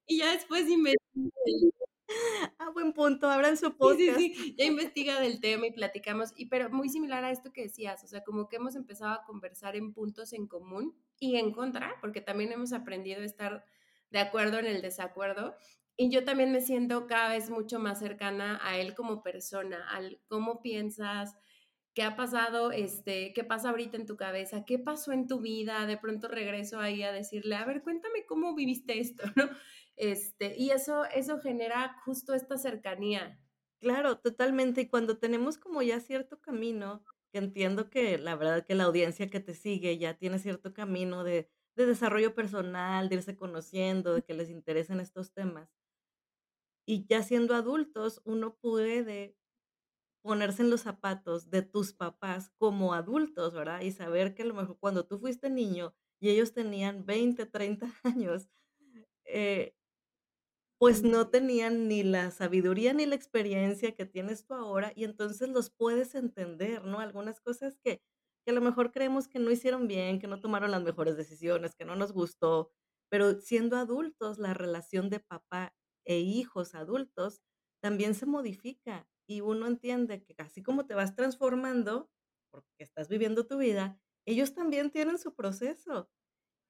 Y 0.06 0.18
ya 0.18 0.32
después 0.32 0.68
investigué 0.68 1.70
Ah, 2.58 2.70
buen 2.72 2.92
punto, 2.92 3.30
abran 3.30 3.56
su 3.56 3.76
podcast. 3.76 4.18
Sí, 4.18 4.34
sí, 4.34 4.34
sí, 4.34 4.54
ya 4.56 4.64
investiga 4.64 5.20
del 5.20 5.40
tema 5.40 5.66
y 5.66 5.72
platicamos, 5.72 6.32
y, 6.36 6.46
pero 6.46 6.70
muy 6.70 6.88
similar 6.88 7.24
a 7.24 7.30
esto 7.30 7.52
que 7.52 7.62
decías, 7.62 8.02
o 8.04 8.06
sea, 8.06 8.22
como 8.22 8.48
que 8.48 8.56
hemos 8.56 8.76
empezado 8.76 9.12
a 9.12 9.24
conversar 9.24 9.76
en 9.76 9.92
puntos 9.92 10.32
en 10.32 10.46
común 10.46 10.96
y 11.18 11.36
en 11.36 11.52
contra, 11.52 11.94
porque 12.00 12.20
también 12.20 12.52
hemos 12.52 12.72
aprendido 12.72 13.22
a 13.22 13.24
estar 13.24 13.64
de 14.10 14.18
acuerdo 14.18 14.58
en 14.58 14.66
el 14.66 14.82
desacuerdo. 14.82 15.56
Y 15.96 16.10
yo 16.10 16.24
también 16.24 16.52
me 16.52 16.60
siento 16.60 17.06
cada 17.06 17.30
vez 17.30 17.50
mucho 17.50 17.78
más 17.78 17.98
cercana 17.98 18.60
a 18.62 18.78
él 18.78 18.94
como 18.94 19.22
persona, 19.22 19.88
al 19.90 20.20
cómo 20.28 20.60
piensas, 20.60 21.36
qué 21.96 22.02
ha 22.02 22.14
pasado, 22.14 22.72
este, 22.72 23.32
qué 23.32 23.42
pasa 23.42 23.70
ahorita 23.70 23.96
en 23.96 24.04
tu 24.04 24.18
cabeza, 24.18 24.66
qué 24.66 24.78
pasó 24.78 25.12
en 25.12 25.26
tu 25.26 25.40
vida, 25.40 25.86
de 25.86 25.96
pronto 25.96 26.28
regreso 26.28 26.78
ahí 26.78 27.02
a 27.02 27.10
decirle, 27.10 27.56
a 27.56 27.64
ver, 27.64 27.82
cuéntame 27.82 28.26
cómo 28.26 28.54
viviste 28.54 29.00
esto, 29.00 29.24
¿no? 29.36 29.48
Este, 29.96 30.54
y 30.58 30.72
eso, 30.72 31.06
eso 31.06 31.40
genera 31.40 31.96
justo 32.04 32.34
esta 32.34 32.58
cercanía. 32.58 33.40
Claro, 33.80 34.18
totalmente. 34.18 34.82
Y 34.82 34.88
cuando 34.88 35.16
tenemos 35.16 35.56
como 35.56 35.80
ya 35.80 35.98
cierto 36.00 36.38
camino, 36.42 37.02
que 37.32 37.38
entiendo 37.38 37.88
que 37.88 38.18
la 38.18 38.36
verdad 38.36 38.66
que 38.66 38.74
la 38.74 38.84
audiencia 38.84 39.30
que 39.30 39.40
te 39.40 39.54
sigue 39.54 39.96
ya 39.96 40.18
tiene 40.18 40.38
cierto 40.38 40.74
camino 40.74 41.24
de, 41.24 41.48
de 41.76 41.86
desarrollo 41.86 42.34
personal, 42.34 43.08
de 43.08 43.16
irse 43.16 43.36
conociendo, 43.36 44.12
de 44.12 44.22
que 44.22 44.34
les 44.34 44.50
interesen 44.50 45.00
estos 45.00 45.32
temas. 45.32 45.70
Y 46.86 47.06
ya 47.06 47.22
siendo 47.22 47.54
adultos, 47.54 48.20
uno 48.24 48.56
puede 48.56 49.36
ponerse 50.26 50.62
en 50.62 50.70
los 50.70 50.82
zapatos 50.82 51.50
de 51.50 51.62
tus 51.62 51.92
papás 51.94 52.50
como 52.58 52.94
adultos, 52.94 53.54
¿verdad? 53.54 53.80
Y 53.82 53.92
saber 53.92 54.34
que 54.34 54.42
a 54.42 54.46
lo 54.46 54.54
mejor 54.54 54.78
cuando 54.78 55.06
tú 55.06 55.18
fuiste 55.18 55.50
niño 55.50 55.94
y 56.20 56.30
ellos 56.30 56.52
tenían 56.52 57.06
20, 57.06 57.46
30 57.46 57.86
años, 58.04 58.48
eh, 59.24 59.74
pues 60.78 61.02
no 61.02 61.28
tenían 61.30 61.88
ni 61.88 62.02
la 62.02 62.30
sabiduría 62.30 62.92
ni 62.92 63.06
la 63.06 63.14
experiencia 63.14 63.94
que 63.94 64.04
tienes 64.06 64.44
tú 64.46 64.54
ahora 64.54 64.92
y 64.94 65.04
entonces 65.04 65.48
los 65.48 65.70
puedes 65.70 66.14
entender, 66.14 66.84
¿no? 66.84 67.00
Algunas 67.00 67.40
cosas 67.40 67.78
que, 67.82 68.02
que 68.44 68.50
a 68.50 68.54
lo 68.54 68.60
mejor 68.60 68.92
creemos 68.92 69.26
que 69.28 69.38
no 69.38 69.50
hicieron 69.50 69.88
bien, 69.88 70.18
que 70.20 70.26
no 70.26 70.40
tomaron 70.40 70.70
las 70.70 70.82
mejores 70.82 71.16
decisiones, 71.16 71.74
que 71.74 71.86
no 71.86 71.96
nos 71.96 72.12
gustó, 72.12 72.72
pero 73.08 73.40
siendo 73.40 73.76
adultos, 73.78 74.38
la 74.38 74.52
relación 74.54 75.08
de 75.08 75.20
papá 75.20 75.74
e 76.04 76.18
hijos 76.18 76.74
adultos 76.74 77.40
también 77.80 78.14
se 78.14 78.26
modifica 78.26 79.08
y 79.26 79.40
uno 79.40 79.66
entiende 79.66 80.22
que 80.22 80.34
así 80.38 80.62
como 80.62 80.86
te 80.86 80.94
vas 80.94 81.14
transformando, 81.14 82.10
porque 82.50 82.84
estás 82.84 83.08
viviendo 83.08 83.46
tu 83.46 83.58
vida, 83.58 84.00
ellos 84.26 84.54
también 84.54 84.90
tienen 84.90 85.18
su 85.18 85.34
proceso 85.34 86.10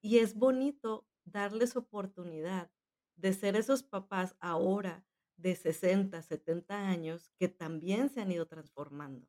y 0.01 0.19
es 0.19 0.35
bonito 0.35 1.07
darles 1.25 1.75
oportunidad 1.75 2.71
de 3.15 3.33
ser 3.33 3.55
esos 3.55 3.83
papás 3.83 4.35
ahora 4.39 5.05
de 5.37 5.55
60, 5.55 6.21
70 6.21 6.87
años 6.89 7.31
que 7.39 7.47
también 7.47 8.09
se 8.09 8.21
han 8.21 8.31
ido 8.31 8.47
transformando. 8.47 9.27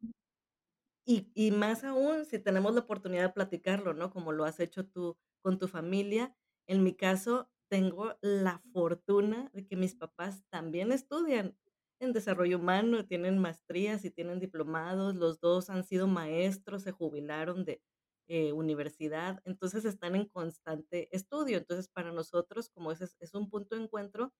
Y, 1.06 1.30
y 1.34 1.50
más 1.50 1.84
aún 1.84 2.26
si 2.26 2.38
tenemos 2.38 2.74
la 2.74 2.80
oportunidad 2.80 3.22
de 3.22 3.32
platicarlo, 3.32 3.94
¿no? 3.94 4.10
Como 4.10 4.32
lo 4.32 4.44
has 4.44 4.60
hecho 4.60 4.86
tú 4.86 5.16
con 5.42 5.58
tu 5.58 5.68
familia. 5.68 6.36
En 6.66 6.82
mi 6.82 6.94
caso, 6.94 7.50
tengo 7.68 8.16
la 8.20 8.58
fortuna 8.72 9.50
de 9.54 9.66
que 9.66 9.76
mis 9.76 9.94
papás 9.94 10.44
también 10.50 10.92
estudian 10.92 11.56
en 12.00 12.12
desarrollo 12.12 12.58
humano, 12.58 13.06
tienen 13.06 13.38
maestrías 13.38 14.04
y 14.04 14.10
tienen 14.10 14.40
diplomados, 14.40 15.14
los 15.16 15.40
dos 15.40 15.70
han 15.70 15.84
sido 15.84 16.06
maestros, 16.06 16.82
se 16.82 16.92
jubilaron 16.92 17.64
de, 17.64 17.82
eh, 18.30 18.52
universidad, 18.52 19.40
entonces 19.46 19.86
están 19.86 20.14
en 20.14 20.26
constante 20.26 21.08
estudio. 21.16 21.56
Entonces, 21.56 21.88
para 21.88 22.12
nosotros, 22.12 22.68
como 22.68 22.92
ese 22.92 23.08
es, 23.20 23.32
un 23.34 23.48
punto 23.48 23.74
de 23.74 23.84
encuentro, 23.84 24.34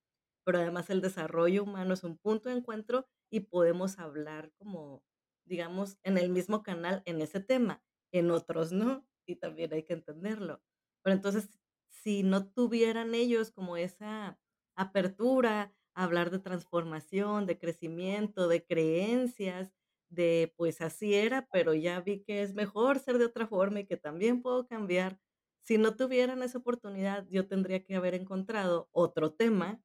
pero 0.45 0.59
además 0.59 0.91
el 0.91 1.01
desarrollo 1.01 1.63
humano 1.63 1.95
es 1.95 2.03
un 2.03 2.19
punto 2.19 2.49
de 2.49 2.55
encuentro 2.57 3.07
y 3.31 3.41
podemos 3.41 3.97
hablar 3.97 4.51
como, 4.59 5.03
digamos, 5.43 5.97
en 6.03 6.19
el 6.19 6.29
mismo 6.29 6.61
canal 6.61 7.01
en 7.05 7.19
ese 7.21 7.39
tema, 7.39 7.81
en 8.11 8.29
otros 8.29 8.71
no, 8.71 9.07
y 9.25 9.37
también 9.37 9.73
hay 9.73 9.81
que 9.83 9.93
entenderlo. 9.93 10.61
Pero 11.01 11.15
entonces, 11.15 11.49
si 11.89 12.21
no 12.21 12.47
tuvieran 12.47 13.15
ellos 13.15 13.49
como 13.51 13.75
esa 13.75 14.39
apertura 14.75 15.73
hablar 16.03 16.31
de 16.31 16.39
transformación, 16.39 17.45
de 17.45 17.57
crecimiento, 17.57 18.47
de 18.47 18.65
creencias, 18.65 19.73
de 20.09 20.53
pues 20.55 20.81
así 20.81 21.13
era, 21.13 21.47
pero 21.51 21.73
ya 21.73 21.99
vi 21.99 22.23
que 22.23 22.41
es 22.41 22.53
mejor 22.53 22.99
ser 22.99 23.17
de 23.17 23.25
otra 23.25 23.47
forma 23.47 23.81
y 23.81 23.85
que 23.85 23.97
también 23.97 24.41
puedo 24.41 24.65
cambiar. 24.67 25.19
Si 25.59 25.77
no 25.77 25.95
tuvieran 25.95 26.41
esa 26.41 26.59
oportunidad, 26.59 27.27
yo 27.29 27.47
tendría 27.47 27.83
que 27.83 27.95
haber 27.95 28.15
encontrado 28.15 28.89
otro 28.91 29.33
tema 29.33 29.81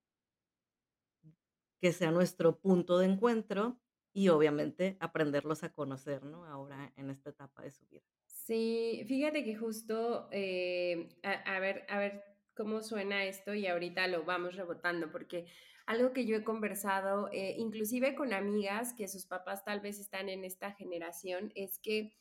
que 1.80 1.92
sea 1.92 2.10
nuestro 2.10 2.58
punto 2.60 2.98
de 2.98 3.06
encuentro 3.06 3.80
y 4.12 4.28
obviamente 4.28 4.96
aprenderlos 5.00 5.64
a 5.64 5.72
conocer, 5.72 6.24
¿no? 6.24 6.44
Ahora 6.44 6.92
en 6.96 7.10
esta 7.10 7.30
etapa 7.30 7.62
de 7.62 7.72
su 7.72 7.86
vida. 7.88 8.04
Sí, 8.26 9.04
fíjate 9.08 9.44
que 9.44 9.56
justo, 9.56 10.28
eh, 10.30 11.08
a, 11.22 11.58
ver, 11.58 11.84
a 11.88 11.98
ver 11.98 12.22
cómo 12.54 12.82
suena 12.82 13.24
esto 13.24 13.54
y 13.54 13.66
ahorita 13.66 14.06
lo 14.06 14.24
vamos 14.24 14.54
rebotando, 14.54 15.10
porque 15.10 15.46
algo 15.86 16.12
que 16.12 16.26
yo 16.26 16.36
he 16.36 16.44
conversado, 16.44 17.28
eh, 17.32 17.54
inclusive 17.58 18.14
con 18.14 18.32
amigas 18.32 18.94
que 18.94 19.08
sus 19.08 19.26
papás 19.26 19.64
tal 19.64 19.80
vez 19.80 19.98
están 19.98 20.28
en 20.28 20.44
esta 20.44 20.72
generación, 20.72 21.52
es 21.54 21.78
que 21.78 22.14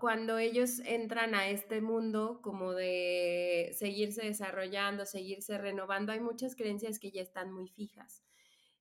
cuando 0.00 0.38
ellos 0.38 0.80
entran 0.84 1.34
a 1.34 1.48
este 1.48 1.80
mundo 1.80 2.40
como 2.42 2.74
de 2.74 3.70
seguirse 3.78 4.24
desarrollando, 4.24 5.06
seguirse 5.06 5.56
renovando, 5.58 6.12
hay 6.12 6.20
muchas 6.20 6.54
creencias 6.56 6.98
que 6.98 7.12
ya 7.12 7.22
están 7.22 7.52
muy 7.52 7.68
fijas. 7.68 8.22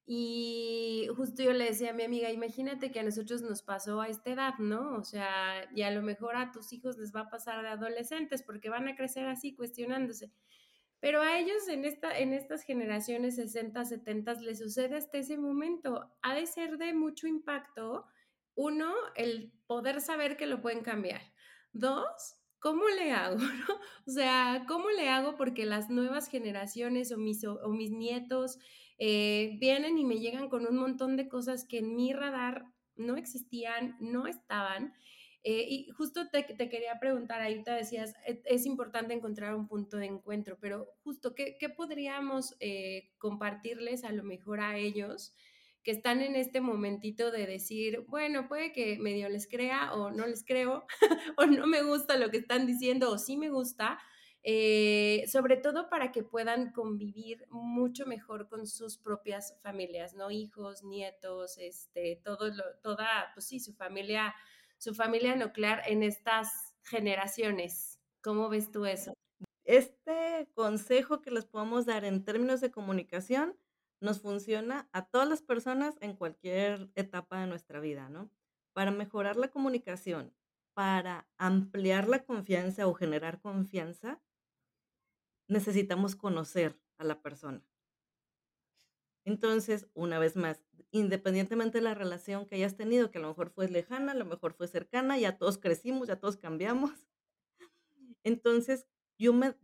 Y 0.05 1.07
justo 1.15 1.43
yo 1.43 1.53
le 1.53 1.65
decía 1.65 1.91
a 1.91 1.93
mi 1.93 2.03
amiga, 2.03 2.31
imagínate 2.31 2.91
que 2.91 2.99
a 2.99 3.03
nosotros 3.03 3.43
nos 3.43 3.61
pasó 3.61 4.01
a 4.01 4.07
esta 4.07 4.31
edad, 4.31 4.55
¿no? 4.57 4.95
O 4.97 5.03
sea, 5.03 5.69
y 5.75 5.83
a 5.83 5.91
lo 5.91 6.01
mejor 6.01 6.35
a 6.35 6.51
tus 6.51 6.73
hijos 6.73 6.97
les 6.97 7.15
va 7.15 7.21
a 7.21 7.29
pasar 7.29 7.61
de 7.61 7.69
adolescentes 7.69 8.41
porque 8.41 8.69
van 8.69 8.87
a 8.87 8.95
crecer 8.95 9.27
así 9.27 9.55
cuestionándose. 9.55 10.31
Pero 10.99 11.21
a 11.21 11.39
ellos 11.39 11.67
en, 11.67 11.85
esta, 11.85 12.17
en 12.17 12.33
estas 12.33 12.63
generaciones 12.63 13.35
60, 13.35 13.85
70 13.85 14.33
les 14.41 14.59
sucede 14.59 14.97
hasta 14.97 15.17
ese 15.17 15.37
momento. 15.37 16.11
Ha 16.21 16.35
de 16.35 16.45
ser 16.45 16.77
de 16.77 16.93
mucho 16.93 17.27
impacto, 17.27 18.05
uno, 18.55 18.93
el 19.15 19.53
poder 19.67 20.01
saber 20.01 20.35
que 20.35 20.45
lo 20.45 20.61
pueden 20.61 20.81
cambiar. 20.81 21.21
Dos, 21.71 22.35
¿cómo 22.59 22.87
le 22.89 23.11
hago? 23.11 23.37
O 24.07 24.11
sea, 24.11 24.65
¿cómo 24.67 24.89
le 24.89 25.07
hago? 25.07 25.37
Porque 25.37 25.65
las 25.65 25.89
nuevas 25.89 26.27
generaciones 26.27 27.11
o 27.11 27.17
mis, 27.17 27.45
o 27.45 27.69
mis 27.69 27.91
nietos 27.91 28.57
eh, 28.97 29.55
vienen 29.59 29.97
y 29.97 30.03
me 30.03 30.19
llegan 30.19 30.49
con 30.49 30.67
un 30.67 30.75
montón 30.75 31.15
de 31.15 31.29
cosas 31.29 31.65
que 31.65 31.79
en 31.79 31.95
mi 31.95 32.11
radar 32.11 32.65
no 32.97 33.15
existían, 33.15 33.95
no 34.01 34.27
estaban. 34.27 34.93
Eh, 35.43 35.65
y 35.69 35.89
justo 35.91 36.29
te, 36.29 36.45
quería 36.45 36.99
preguntar, 36.99 37.41
ahí 37.41 37.63
te 37.63 37.71
decías, 37.71 38.13
e, 38.25 38.41
es, 38.45 38.65
importante 38.65 39.13
encontrar 39.13 39.55
un 39.55 39.67
punto 39.67 39.95
de 39.97 40.07
encuentro, 40.07 40.57
pero 40.59 40.87
justo, 41.03 41.33
¿qué, 41.33 41.55
qué 41.57 41.69
podríamos 41.69 42.55
eh, 42.59 43.11
compartirles 43.19 44.03
a 44.03 44.11
lo 44.11 44.23
mejor 44.23 44.59
a 44.59 44.77
ellos 44.77 45.33
que 45.83 45.91
están 45.91 46.21
en 46.21 46.35
este 46.35 46.59
momentito 46.59 47.31
de 47.31 47.45
decir, 47.45 48.03
bueno, 48.07 48.47
puede 48.49 48.73
que 48.73 48.97
medio 48.99 49.29
les 49.29 49.47
crea 49.47 49.93
o 49.93 50.11
no 50.11 50.27
les 50.27 50.43
creo, 50.43 50.85
o 51.37 51.45
no 51.45 51.67
me 51.67 51.83
gusta 51.83 52.17
lo 52.17 52.29
que 52.29 52.37
están 52.37 52.67
diciendo, 52.67 53.09
o 53.09 53.17
sí 53.17 53.37
me 53.37 53.49
gusta, 53.49 53.97
eh, 54.43 55.23
sobre 55.27 55.57
todo 55.57 55.89
para 55.89 56.11
que 56.11 56.23
puedan 56.23 56.71
convivir 56.71 57.45
mucho 57.49 58.05
mejor 58.05 58.47
con 58.49 58.67
sus 58.67 58.97
propias 58.97 59.57
familias, 59.61 60.13
¿no? 60.15 60.31
Hijos, 60.31 60.83
nietos, 60.83 61.57
este, 61.57 62.21
todo 62.23 62.49
lo, 62.49 62.63
toda, 62.81 63.31
pues 63.33 63.47
sí, 63.47 63.59
su 63.59 63.73
familia, 63.73 64.33
su 64.79 64.95
familia 64.95 65.35
nuclear 65.35 65.83
en 65.85 66.03
estas 66.03 66.49
generaciones. 66.83 67.99
¿Cómo 68.23 68.49
ves 68.49 68.71
tú 68.71 68.85
eso? 68.85 69.13
Este 69.65 70.49
consejo 70.55 71.21
que 71.21 71.31
les 71.31 71.45
podemos 71.45 71.85
dar 71.85 72.05
en 72.05 72.23
términos 72.23 72.61
de 72.61 72.71
comunicación 72.71 73.57
nos 74.01 74.21
funciona 74.21 74.89
a 74.93 75.05
todas 75.05 75.27
las 75.27 75.41
personas 75.41 75.97
en 75.99 76.15
cualquier 76.15 76.89
etapa 76.95 77.41
de 77.41 77.47
nuestra 77.47 77.81
vida, 77.81 78.09
¿no? 78.09 78.31
Para 78.73 78.91
mejorar 78.91 79.35
la 79.35 79.49
comunicación, 79.49 80.33
para 80.73 81.27
ampliar 81.37 82.07
la 82.07 82.23
confianza 82.23 82.87
o 82.87 82.93
generar 82.93 83.41
confianza, 83.41 84.21
necesitamos 85.49 86.15
conocer 86.15 86.79
a 86.97 87.03
la 87.03 87.21
persona. 87.21 87.68
Entonces, 89.29 89.87
una 89.93 90.17
vez 90.17 90.35
más, 90.35 90.63
independientemente 90.91 91.77
de 91.77 91.83
la 91.83 91.93
relación 91.93 92.47
que 92.47 92.55
hayas 92.55 92.75
tenido, 92.75 93.11
que 93.11 93.19
a 93.19 93.21
lo 93.21 93.27
mejor 93.29 93.51
fue 93.51 93.69
lejana, 93.69 94.13
a 94.13 94.15
lo 94.15 94.25
mejor 94.25 94.53
fue 94.53 94.67
cercana, 94.67 95.19
ya 95.19 95.37
todos 95.37 95.59
crecimos, 95.59 96.07
ya 96.07 96.19
todos 96.19 96.35
cambiamos. 96.37 96.91
Entonces, 98.23 98.87
yo 99.17 99.33
me 99.33 99.55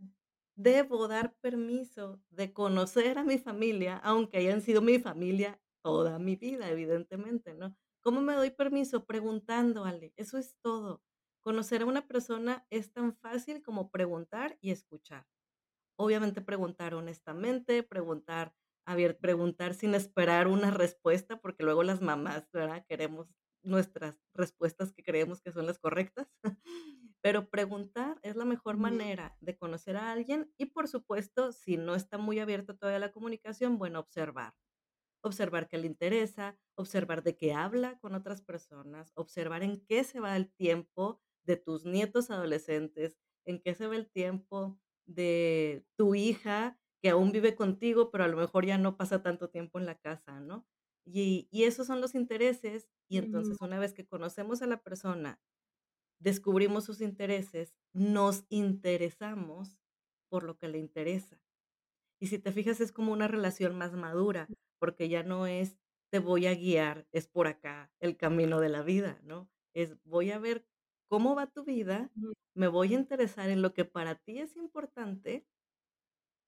debo 0.56 1.08
dar 1.08 1.36
permiso 1.42 2.22
de 2.30 2.54
conocer 2.54 3.18
a 3.18 3.24
mi 3.24 3.38
familia, 3.38 3.98
aunque 3.98 4.38
hayan 4.38 4.62
sido 4.62 4.82
mi 4.82 5.00
familia 5.00 5.62
toda 5.84 6.20
mi 6.20 6.36
vida, 6.36 6.70
evidentemente, 6.70 7.54
¿no? 7.54 7.76
¿Cómo 8.02 8.22
me 8.22 8.34
doy 8.36 8.52
permiso? 8.52 9.06
Preguntándole, 9.06 10.14
eso 10.16 10.38
es 10.38 10.56
todo. 10.62 11.04
Conocer 11.42 11.82
a 11.84 11.86
una 11.86 12.08
persona 12.08 12.66
es 12.70 12.92
tan 12.92 13.16
fácil 13.16 13.62
como 13.62 13.92
preguntar 13.92 14.58
y 14.62 14.72
escuchar. 14.72 15.28
Obviamente 15.98 16.42
preguntar 16.42 16.94
honestamente, 16.96 17.84
preguntar, 17.84 18.54
a 18.86 18.96
ver, 18.96 19.18
preguntar 19.18 19.74
sin 19.74 19.96
esperar 19.96 20.48
una 20.48 20.72
respuesta, 20.72 21.42
porque 21.42 21.64
luego 21.64 21.84
las 21.84 22.02
mamás, 22.02 22.50
¿verdad? 22.52 22.86
Queremos 22.88 23.28
nuestras 23.64 24.22
respuestas 24.34 24.94
que 24.94 25.04
creemos 25.04 25.42
que 25.42 25.52
son 25.52 25.66
las 25.66 25.80
correctas. 25.80 26.28
Pero 27.22 27.50
preguntar 27.50 28.20
es 28.22 28.36
la 28.36 28.46
mejor 28.46 28.78
manera 28.78 29.36
de 29.42 29.58
conocer 29.58 29.98
a 29.98 30.12
alguien 30.12 30.54
y 30.58 30.68
por 30.68 30.88
supuesto, 30.88 31.52
si 31.52 31.76
no 31.78 31.96
está 31.96 32.20
muy 32.20 32.40
abierta 32.40 32.78
todavía 32.78 33.00
la 33.00 33.12
comunicación, 33.12 33.80
bueno, 33.80 34.00
observar. 34.00 34.54
Observar 35.24 35.68
qué 35.68 35.80
le 35.80 35.88
interesa, 35.88 36.60
observar 36.76 37.24
de 37.24 37.36
qué 37.36 37.54
habla 37.54 37.98
con 38.00 38.14
otras 38.14 38.44
personas, 38.44 39.12
observar 39.16 39.64
en 39.64 39.84
qué 39.88 40.04
se 40.04 40.20
va 40.20 40.36
el 40.36 40.52
tiempo 40.54 41.20
de 41.44 41.58
tus 41.58 41.86
nietos 41.86 42.30
adolescentes, 42.30 43.18
en 43.46 43.60
qué 43.60 43.74
se 43.74 43.88
va 43.88 43.96
el 43.96 44.10
tiempo 44.12 44.80
de 45.06 45.86
tu 45.98 46.14
hija 46.14 46.80
que 47.06 47.12
aún 47.12 47.32
vive 47.34 47.56
contigo, 47.56 48.12
pero 48.12 48.26
a 48.26 48.30
lo 48.30 48.38
mejor 48.38 48.66
ya 48.66 48.80
no 48.80 48.98
pasa 48.98 49.22
tanto 49.24 49.50
tiempo 49.52 49.80
en 49.80 49.86
la 49.88 49.96
casa, 50.00 50.42
¿no? 50.42 50.68
Y, 51.06 51.48
y 51.52 51.66
esos 51.66 51.88
son 51.88 52.02
los 52.02 52.16
intereses 52.16 52.90
y 53.10 53.18
entonces 53.20 53.58
una 53.62 53.80
vez 53.80 53.94
que 53.94 54.08
conocemos 54.08 54.64
a 54.64 54.68
la 54.68 54.84
persona 54.84 55.40
descubrimos 56.20 56.86
sus 56.86 57.02
intereses, 57.02 57.76
nos 57.94 58.46
interesamos 58.50 59.80
por 60.30 60.44
lo 60.44 60.58
que 60.58 60.68
le 60.68 60.80
interesa. 60.80 61.42
Y 62.20 62.28
si 62.28 62.40
te 62.40 62.52
fijas, 62.52 62.82
es 62.82 62.92
como 62.92 63.14
una 63.14 63.28
relación 63.28 63.78
más 63.78 63.94
madura, 63.94 64.52
porque 64.80 65.10
ya 65.10 65.24
no 65.24 65.48
es 65.48 65.78
te 66.12 66.20
voy 66.20 66.48
a 66.48 66.56
guiar, 66.56 67.08
es 67.12 67.28
por 67.28 67.48
acá 67.48 67.92
el 68.00 68.18
camino 68.18 68.60
de 68.62 68.70
la 68.70 68.84
vida, 68.84 69.20
¿no? 69.24 69.52
Es 69.74 69.98
voy 70.04 70.32
a 70.32 70.40
ver 70.40 70.66
cómo 71.10 71.36
va 71.36 71.48
tu 71.48 71.66
vida, 71.66 72.14
me 72.56 72.68
voy 72.68 72.94
a 72.94 72.98
interesar 72.98 73.50
en 73.50 73.62
lo 73.62 73.74
que 73.74 73.86
para 73.86 74.16
ti 74.16 74.40
es 74.40 74.56
importante 74.56 75.46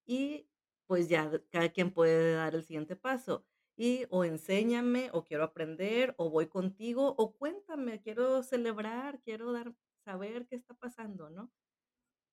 y 0.08 0.50
pues 0.88 1.10
ya 1.10 1.32
cada 1.52 1.70
quien 1.72 1.92
puede 1.94 2.34
dar 2.36 2.56
el 2.56 2.64
siguiente 2.64 2.96
paso. 2.96 3.46
Y 3.78 4.08
o 4.10 4.26
enséñame, 4.26 5.10
o 5.14 5.24
quiero 5.24 5.44
aprender, 5.44 6.16
o 6.18 6.30
voy 6.32 6.48
contigo, 6.48 7.14
o 7.18 7.34
cuéntame, 7.36 8.02
quiero 8.02 8.42
celebrar, 8.44 9.22
quiero 9.22 9.52
dar 9.54 9.76
saber 10.06 10.48
qué 10.48 10.56
está 10.56 10.74
pasando, 10.76 11.30
¿no? 11.30 11.52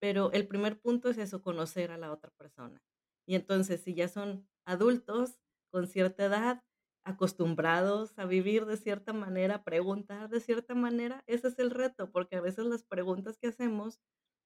Pero 0.01 0.33
el 0.33 0.47
primer 0.47 0.81
punto 0.81 1.09
es 1.11 1.19
eso, 1.19 1.43
conocer 1.43 1.91
a 1.91 1.99
la 1.99 2.13
otra 2.13 2.31
persona. 2.31 2.83
Y 3.27 3.35
entonces, 3.37 3.83
si 3.83 3.95
ya 3.95 4.09
son 4.09 4.49
adultos 4.67 5.41
con 5.71 5.87
cierta 5.89 6.27
edad, 6.27 6.65
acostumbrados 7.05 8.19
a 8.19 8.25
vivir 8.27 8.67
de 8.67 8.77
cierta 8.77 9.13
manera, 9.13 9.65
preguntar 9.65 10.29
de 10.31 10.41
cierta 10.41 10.75
manera, 10.75 11.23
ese 11.27 11.49
es 11.49 11.59
el 11.59 11.71
reto, 11.71 12.11
porque 12.11 12.37
a 12.37 12.41
veces 12.41 12.67
las 12.67 12.83
preguntas 12.85 13.39
que 13.39 13.49
hacemos 13.49 14.01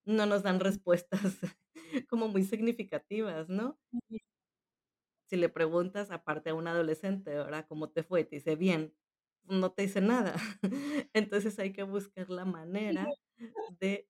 no 0.04 0.26
nos 0.26 0.42
dan 0.42 0.60
respuestas 0.60 1.20
como 2.08 2.28
muy 2.28 2.44
significativas, 2.44 3.48
¿no? 3.48 3.78
si 5.26 5.36
le 5.36 5.48
preguntas, 5.48 6.10
aparte 6.10 6.50
a 6.50 6.54
un 6.54 6.66
adolescente, 6.68 7.30
¿verdad? 7.34 7.66
¿Cómo 7.68 7.90
te 7.90 8.02
fue? 8.02 8.24
Te 8.24 8.36
dice, 8.36 8.56
bien, 8.56 8.94
no 9.44 9.72
te 9.72 9.82
dice 9.82 10.00
nada. 10.00 10.34
Entonces 11.12 11.58
hay 11.58 11.72
que 11.72 11.82
buscar 11.82 12.30
la 12.30 12.44
manera 12.44 13.06
de, 13.68 14.08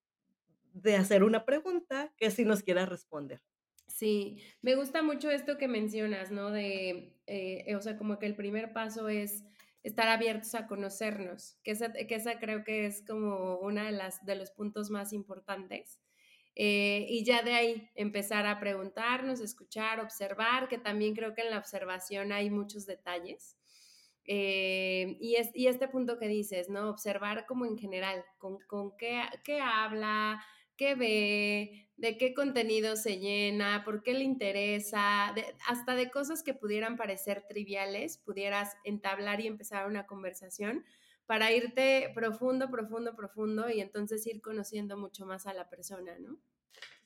de 0.75 0.97
hacer 0.97 1.25
una 1.25 1.45
pregunta 1.47 2.15
que 2.17 2.31
sí 2.31 2.45
nos 2.45 2.63
quiera 2.63 2.87
responder. 2.87 3.43
Sí, 3.87 4.43
me 4.63 4.75
gusta 4.77 5.03
mucho 5.03 5.31
esto 5.31 5.57
que 5.59 5.67
mencionas, 5.67 6.31
¿no? 6.31 6.51
De, 6.51 7.19
eh, 7.27 7.75
o 7.75 7.81
sea, 7.81 7.97
como 7.97 8.19
que 8.19 8.27
el 8.27 8.37
primer 8.37 8.73
paso 8.73 9.09
es 9.09 9.45
estar 9.83 10.09
abiertos 10.09 10.55
a 10.55 10.67
conocernos, 10.67 11.59
que 11.63 11.71
esa, 11.73 11.93
que 11.93 12.15
esa 12.15 12.39
creo 12.39 12.65
que 12.65 12.87
es 12.87 13.03
como 13.07 13.59
una 13.59 13.87
de 13.87 13.93
las 13.93 14.25
de 14.25 14.35
los 14.37 14.51
puntos 14.51 14.91
más 14.91 15.13
importantes. 15.13 16.01
Eh, 16.61 17.07
y 17.09 17.25
ya 17.25 17.43
de 17.43 17.55
ahí 17.55 17.89
empezar 17.95 18.45
a 18.47 18.59
preguntarnos, 18.59 19.41
escuchar, 19.41 20.01
observar, 20.01 20.67
que 20.69 20.77
también 20.77 21.15
creo 21.15 21.33
que 21.33 21.43
en 21.43 21.51
la 21.51 21.59
observación 21.59 22.33
hay 22.33 22.51
muchos 22.51 22.85
detalles. 22.85 23.57
Eh, 24.25 25.17
y, 25.21 25.37
es, 25.37 25.51
y 25.55 25.69
este 25.69 25.87
punto 25.87 26.19
que 26.19 26.27
dices, 26.27 26.69
¿no? 26.69 26.91
Observar 26.91 27.47
como 27.47 27.65
en 27.65 27.79
general, 27.79 28.25
con, 28.39 28.59
con 28.67 28.97
qué, 28.97 29.23
qué 29.45 29.61
habla, 29.61 30.45
qué 30.77 30.97
ve, 30.97 31.89
de 31.97 32.19
qué 32.19 32.35
contenido 32.35 32.97
se 32.97 33.21
llena, 33.21 33.85
por 33.85 34.03
qué 34.03 34.15
le 34.15 34.25
interesa, 34.25 35.33
hasta 35.69 35.95
de 35.95 36.11
cosas 36.11 36.43
que 36.43 36.55
pudieran 36.55 36.97
parecer 36.97 37.45
triviales, 37.49 38.19
pudieras 38.19 38.77
entablar 38.83 39.41
y 39.41 39.47
empezar 39.47 39.87
una 39.87 40.07
conversación 40.07 40.85
para 41.29 41.53
irte 41.53 42.11
profundo, 42.17 42.71
profundo, 42.73 43.15
profundo 43.17 43.71
y 43.71 43.81
entonces 43.81 44.27
ir 44.27 44.43
conociendo 44.43 44.99
mucho 44.99 45.27
más 45.27 45.47
a 45.47 45.55
la 45.55 45.71
persona, 45.71 46.19
¿no? 46.19 46.41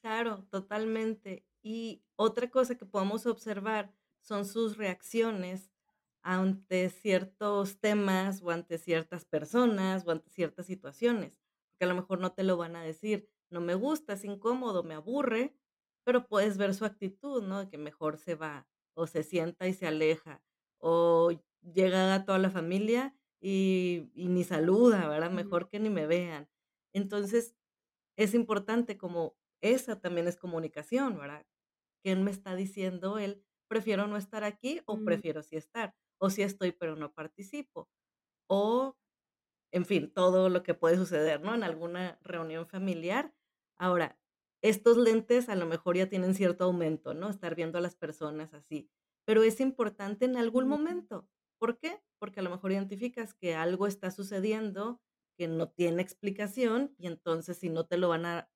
Claro, 0.00 0.44
totalmente. 0.50 1.46
Y 1.62 2.04
otra 2.16 2.50
cosa 2.50 2.76
que 2.76 2.86
podemos 2.86 3.26
observar 3.26 3.94
son 4.20 4.44
sus 4.44 4.76
reacciones 4.76 5.70
ante 6.22 6.88
ciertos 6.90 7.78
temas 7.80 8.42
o 8.42 8.50
ante 8.50 8.78
ciertas 8.78 9.24
personas 9.24 10.04
o 10.06 10.10
ante 10.10 10.30
ciertas 10.30 10.66
situaciones, 10.66 11.40
porque 11.68 11.84
a 11.84 11.88
lo 11.88 11.94
mejor 11.94 12.20
no 12.20 12.32
te 12.32 12.44
lo 12.44 12.56
van 12.56 12.76
a 12.76 12.82
decir, 12.82 13.28
no 13.50 13.60
me 13.60 13.74
gusta, 13.74 14.14
es 14.14 14.24
incómodo, 14.24 14.82
me 14.82 14.94
aburre, 14.94 15.56
pero 16.04 16.26
puedes 16.26 16.58
ver 16.58 16.74
su 16.74 16.84
actitud, 16.84 17.42
¿no? 17.42 17.68
Que 17.68 17.78
mejor 17.78 18.18
se 18.18 18.34
va 18.34 18.68
o 18.94 19.06
se 19.06 19.22
sienta 19.22 19.66
y 19.68 19.74
se 19.74 19.86
aleja 19.86 20.42
o 20.78 21.30
llega 21.62 22.14
a 22.14 22.24
toda 22.24 22.38
la 22.38 22.50
familia 22.50 23.16
y, 23.42 24.10
ni 24.16 24.44
saluda, 24.44 25.08
¿verdad? 25.08 25.32
Mejor 25.32 25.68
que 25.68 25.80
ni 25.80 25.90
me 25.90 26.06
vean. 26.06 26.50
Entonces, 26.94 27.56
es 28.16 28.34
importante 28.34 28.98
como 28.98 29.36
esa 29.62 30.00
también 30.00 30.28
es 30.28 30.36
comunicación, 30.36 31.18
¿verdad? 31.18 31.46
¿Quién 32.04 32.24
me 32.24 32.30
está 32.32 32.56
diciendo 32.56 33.18
él? 33.18 33.44
Prefiero 33.68 34.06
no 34.08 34.16
estar 34.18 34.44
aquí 34.44 34.82
o 34.86 35.02
Mm. 35.02 35.02
prefiero 35.02 35.42
sí 35.42 35.56
estar, 35.56 35.96
o 36.18 36.30
sí 36.30 36.42
estoy 36.42 36.72
pero 36.72 36.96
no 36.96 37.14
participo, 37.14 37.90
o 38.48 38.98
en 39.72 39.86
fin, 39.86 40.12
todo 40.12 40.48
lo 40.50 40.62
que 40.62 40.74
puede 40.74 40.96
suceder, 40.96 41.40
¿no? 41.42 41.54
En 41.54 41.62
alguna 41.64 42.18
reunión 42.22 42.66
familiar. 42.66 43.34
Ahora, 43.78 44.18
estos 44.62 44.96
lentes 44.98 45.48
a 45.48 45.56
lo 45.56 45.66
mejor 45.66 45.96
ya 45.96 46.08
tienen 46.08 46.34
cierto 46.34 46.64
aumento, 46.64 47.14
¿no? 47.14 47.30
Estar 47.30 47.54
viendo 47.54 47.78
a 47.78 47.80
las 47.82 47.96
personas 47.96 48.54
así, 48.54 48.90
pero 49.26 49.42
es 49.42 49.60
importante 49.60 50.24
en 50.26 50.36
algún 50.36 50.68
momento. 50.68 51.28
¿Por 51.62 51.78
qué? 51.78 52.00
Porque 52.18 52.40
a 52.40 52.42
lo 52.42 52.50
mejor 52.50 52.72
identificas 52.72 53.34
que 53.34 53.54
algo 53.54 53.86
está 53.86 54.10
sucediendo 54.10 55.00
que 55.38 55.46
no 55.46 55.68
tiene 55.68 56.02
explicación 56.02 56.92
y 56.98 57.06
entonces 57.06 57.56
si 57.56 57.70
no 57.70 57.86
te 57.86 57.98
lo 57.98 58.08
van 58.08 58.26
a, 58.26 58.48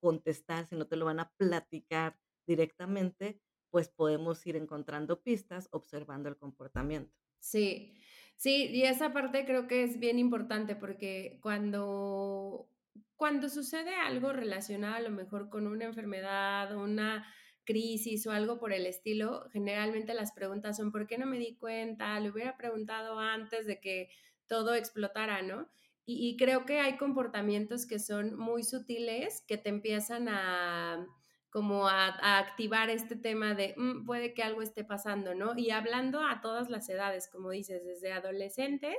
contestar, 0.00 0.66
si 0.66 0.76
no 0.76 0.86
te 0.86 0.96
lo 0.96 1.06
van 1.06 1.18
a 1.18 1.32
platicar 1.38 2.18
directamente, 2.46 3.40
pues 3.70 3.88
podemos 3.88 4.46
ir 4.46 4.54
encontrando 4.54 5.22
pistas 5.22 5.68
observando 5.72 6.28
el 6.28 6.36
comportamiento. 6.36 7.16
Sí, 7.40 7.94
sí, 8.36 8.66
y 8.66 8.82
esa 8.82 9.14
parte 9.14 9.46
creo 9.46 9.66
que 9.66 9.82
es 9.82 9.98
bien 9.98 10.18
importante 10.18 10.76
porque 10.76 11.38
cuando, 11.40 12.68
cuando 13.16 13.48
sucede 13.48 13.94
algo 13.94 14.34
relacionado 14.34 14.96
a 14.96 15.00
lo 15.00 15.10
mejor 15.10 15.48
con 15.48 15.66
una 15.66 15.86
enfermedad, 15.86 16.76
una 16.76 17.26
crisis 17.66 18.26
o 18.26 18.30
algo 18.30 18.58
por 18.58 18.72
el 18.72 18.86
estilo, 18.86 19.50
generalmente 19.52 20.14
las 20.14 20.32
preguntas 20.32 20.78
son, 20.78 20.90
¿por 20.92 21.06
qué 21.06 21.18
no 21.18 21.26
me 21.26 21.38
di 21.38 21.56
cuenta? 21.56 22.18
Le 22.20 22.30
hubiera 22.30 22.56
preguntado 22.56 23.18
antes 23.18 23.66
de 23.66 23.80
que 23.80 24.08
todo 24.46 24.74
explotara, 24.74 25.42
¿no? 25.42 25.68
y, 26.08 26.36
creo 26.36 26.64
que 26.64 26.78
hay 26.78 26.96
comportamientos 26.96 27.84
que 27.84 27.98
son 27.98 28.36
muy 28.38 28.62
sutiles 28.62 29.42
que 29.48 29.58
te 29.58 29.70
empiezan 29.70 30.28
a 30.28 31.04
como 31.50 31.88
a, 31.88 32.38
activar 32.38 32.90
este 32.90 33.16
tema 33.16 33.54
de 33.54 33.74
mm, 33.76 34.04
puede 34.04 34.32
que 34.34 34.42
algo 34.42 34.62
esté 34.62 34.84
pasando, 34.84 35.34
¿no? 35.34 35.56
Y 35.56 35.70
hablando 35.70 36.24
a 36.24 36.40
todas 36.40 36.70
las 36.70 36.88
edades, 36.88 37.28
como 37.28 37.50
dices, 37.50 37.84
desde 37.84 38.12
adolescentes 38.12 38.96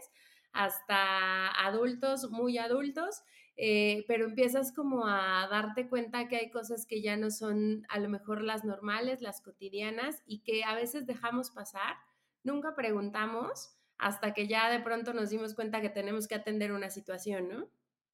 hasta 0.51 1.49
adultos, 1.65 2.29
muy 2.31 2.57
adultos, 2.57 3.21
eh, 3.57 4.05
pero 4.07 4.25
empiezas 4.25 4.71
como 4.71 5.07
a 5.07 5.47
darte 5.49 5.89
cuenta 5.89 6.27
que 6.27 6.37
hay 6.37 6.51
cosas 6.51 6.85
que 6.85 7.01
ya 7.01 7.17
no 7.17 7.31
son 7.31 7.85
a 7.89 7.99
lo 7.99 8.07
mejor 8.07 8.43
las 8.43 8.63
normales, 8.63 9.21
las 9.21 9.41
cotidianas 9.41 10.21
y 10.25 10.39
que 10.43 10.63
a 10.63 10.75
veces 10.75 11.07
dejamos 11.07 11.51
pasar, 11.51 11.97
nunca 12.43 12.75
preguntamos 12.75 13.75
hasta 13.97 14.33
que 14.35 14.47
ya 14.47 14.69
de 14.69 14.79
pronto 14.79 15.13
nos 15.13 15.31
dimos 15.31 15.55
cuenta 15.55 15.81
que 15.81 15.89
tenemos 15.89 16.27
que 16.27 16.35
atender 16.35 16.71
una 16.71 16.91
situación, 16.91 17.49
¿no? 17.49 17.69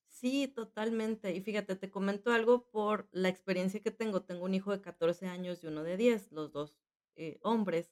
Sí, 0.08 0.48
totalmente. 0.48 1.34
Y 1.34 1.42
fíjate, 1.42 1.76
te 1.76 1.90
comento 1.92 2.32
algo 2.32 2.70
por 2.70 3.10
la 3.12 3.30
experiencia 3.30 3.82
que 3.82 3.92
tengo. 3.92 4.22
Tengo 4.24 4.46
un 4.46 4.54
hijo 4.54 4.72
de 4.72 4.80
14 4.82 5.28
años 5.28 5.64
y 5.64 5.68
uno 5.68 5.84
de 5.84 5.98
10, 5.98 6.32
los 6.32 6.52
dos 6.54 6.78
eh, 7.16 7.40
hombres. 7.42 7.92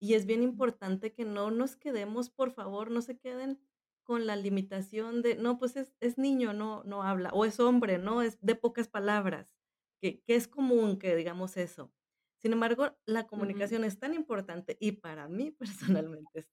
Y 0.00 0.14
es 0.14 0.26
bien 0.26 0.42
importante 0.42 1.12
que 1.12 1.24
no 1.24 1.50
nos 1.50 1.76
quedemos, 1.76 2.30
por 2.30 2.52
favor, 2.52 2.90
no 2.90 3.02
se 3.02 3.18
queden 3.18 3.60
con 4.08 4.26
la 4.26 4.36
limitación 4.36 5.20
de, 5.22 5.36
no, 5.36 5.58
pues 5.58 5.76
es, 5.76 5.94
es 6.00 6.16
niño, 6.16 6.54
no, 6.54 6.82
no 6.84 7.02
habla, 7.02 7.28
o 7.34 7.44
es 7.44 7.60
hombre, 7.60 7.98
no, 7.98 8.22
es 8.22 8.38
de 8.40 8.54
pocas 8.56 8.88
palabras, 8.88 9.54
que, 10.00 10.22
que 10.22 10.34
es 10.34 10.48
común 10.48 10.98
que 10.98 11.14
digamos 11.14 11.58
eso. 11.58 11.92
Sin 12.38 12.54
embargo, 12.54 12.96
la 13.04 13.26
comunicación 13.26 13.84
es 13.84 13.98
tan 13.98 14.14
importante 14.14 14.78
y 14.80 14.92
para 14.92 15.28
mí 15.28 15.50
personalmente 15.92 16.40
es 16.40 16.48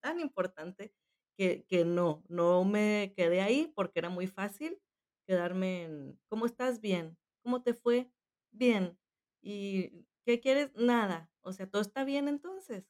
tan 0.00 0.20
importante 0.20 0.94
que, 1.36 1.66
que 1.68 1.84
no, 1.84 2.24
no 2.28 2.64
me 2.64 3.12
quedé 3.14 3.42
ahí 3.42 3.70
porque 3.74 3.98
era 3.98 4.08
muy 4.08 4.26
fácil 4.26 4.80
quedarme 5.26 5.84
en, 5.84 6.20
¿cómo 6.28 6.46
estás? 6.46 6.80
Bien. 6.80 7.18
¿Cómo 7.42 7.62
te 7.62 7.74
fue? 7.74 8.10
Bien. 8.52 8.98
¿Y 9.42 10.06
qué 10.24 10.40
quieres? 10.40 10.72
Nada. 10.76 11.30
O 11.42 11.52
sea, 11.52 11.68
todo 11.68 11.82
está 11.82 12.04
bien 12.04 12.28
entonces. 12.28 12.88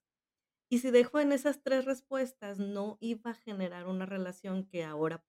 Y 0.68 0.78
si 0.78 0.90
dejo 0.90 1.20
en 1.20 1.32
esas 1.32 1.62
tres 1.62 1.84
respuestas, 1.84 2.58
no 2.58 2.98
iba 3.00 3.30
a 3.30 3.34
generar 3.34 3.86
una 3.86 4.06
relación 4.06 4.66
que 4.66 4.84
ahora 4.84 5.24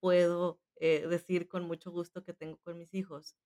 puedo 0.00 0.60
eh, 0.76 1.06
decir 1.08 1.48
con 1.48 1.64
mucho 1.64 1.90
gusto 1.90 2.22
que 2.22 2.32
tengo 2.34 2.58
con 2.58 2.78
mis 2.78 2.94
hijos. 2.94 3.36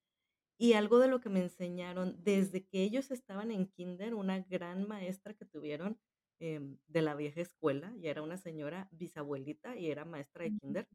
Y 0.58 0.74
algo 0.74 0.98
de 0.98 1.08
lo 1.08 1.20
que 1.20 1.30
me 1.30 1.40
enseñaron 1.40 2.16
desde 2.22 2.66
que 2.66 2.82
ellos 2.82 3.10
estaban 3.10 3.50
en 3.50 3.66
kinder, 3.66 4.14
una 4.14 4.40
gran 4.40 4.86
maestra 4.88 5.34
que 5.34 5.46
tuvieron 5.46 5.98
em, 6.40 6.78
de 6.88 7.02
la 7.02 7.14
vieja 7.14 7.40
escuela, 7.40 7.94
y 7.96 8.08
era 8.08 8.22
una 8.22 8.36
señora 8.36 8.88
bisabuelita 8.92 9.76
y 9.76 9.90
era 9.90 10.04
maestra 10.04 10.44
de 10.44 10.52
kinder, 10.52 10.88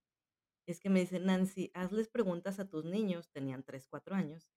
es 0.68 0.80
que 0.80 0.90
me 0.90 1.02
dice, 1.02 1.20
Nancy, 1.20 1.72
hazles 1.74 2.10
preguntas 2.10 2.60
a 2.60 2.68
tus 2.70 2.86
niños, 2.86 3.30
tenían 3.32 3.64
3, 3.64 3.88
4 3.88 4.16
años, 4.16 4.48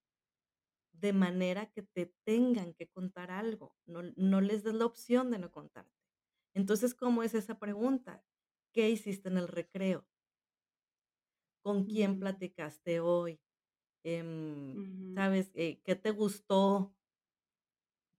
de 1.01 1.13
manera 1.13 1.71
que 1.73 1.83
te 1.83 2.15
tengan 2.25 2.75
que 2.75 2.89
contar 2.89 3.31
algo, 3.31 3.77
no, 3.87 4.03
no 4.17 4.41
les 4.41 4.65
des 4.65 4.75
la 4.75 4.87
opción 4.87 5.31
de 5.31 5.39
no 5.39 5.51
contarte. 5.53 5.93
Entonces, 6.55 6.95
¿cómo 6.95 7.23
es 7.23 7.35
esa 7.35 7.59
pregunta? 7.59 8.25
¿Qué 8.73 8.91
hiciste 8.91 9.29
en 9.29 9.39
el 9.39 9.49
recreo? 9.49 10.07
¿Con 11.65 11.85
quién 11.85 12.19
platicaste 12.19 13.01
hoy? 13.01 13.41
Em, 14.05 14.81
¿sabes? 15.15 15.51
Eh, 15.55 15.83
¿qué 15.85 15.97
te 15.97 16.11
gustó? 16.13 16.95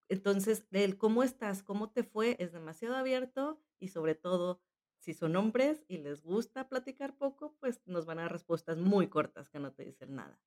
Entonces, 0.09 0.67
el 0.71 0.97
cómo 0.97 1.23
estás, 1.23 1.63
cómo 1.63 1.91
te 1.91 2.03
fue, 2.03 2.35
es 2.39 2.51
demasiado 2.51 2.95
abierto 2.95 3.61
y 3.79 3.89
sobre 3.89 4.15
todo, 4.15 4.61
si 4.97 5.13
son 5.13 5.35
hombres 5.35 5.85
y 5.87 5.99
les 5.99 6.21
gusta 6.23 6.67
platicar 6.67 7.15
poco, 7.17 7.55
pues 7.59 7.81
nos 7.85 8.05
van 8.05 8.19
a 8.19 8.23
dar 8.23 8.31
respuestas 8.33 8.77
muy 8.77 9.07
cortas 9.07 9.49
que 9.49 9.59
no 9.59 9.71
te 9.71 9.85
dicen 9.85 10.15
nada. 10.15 10.39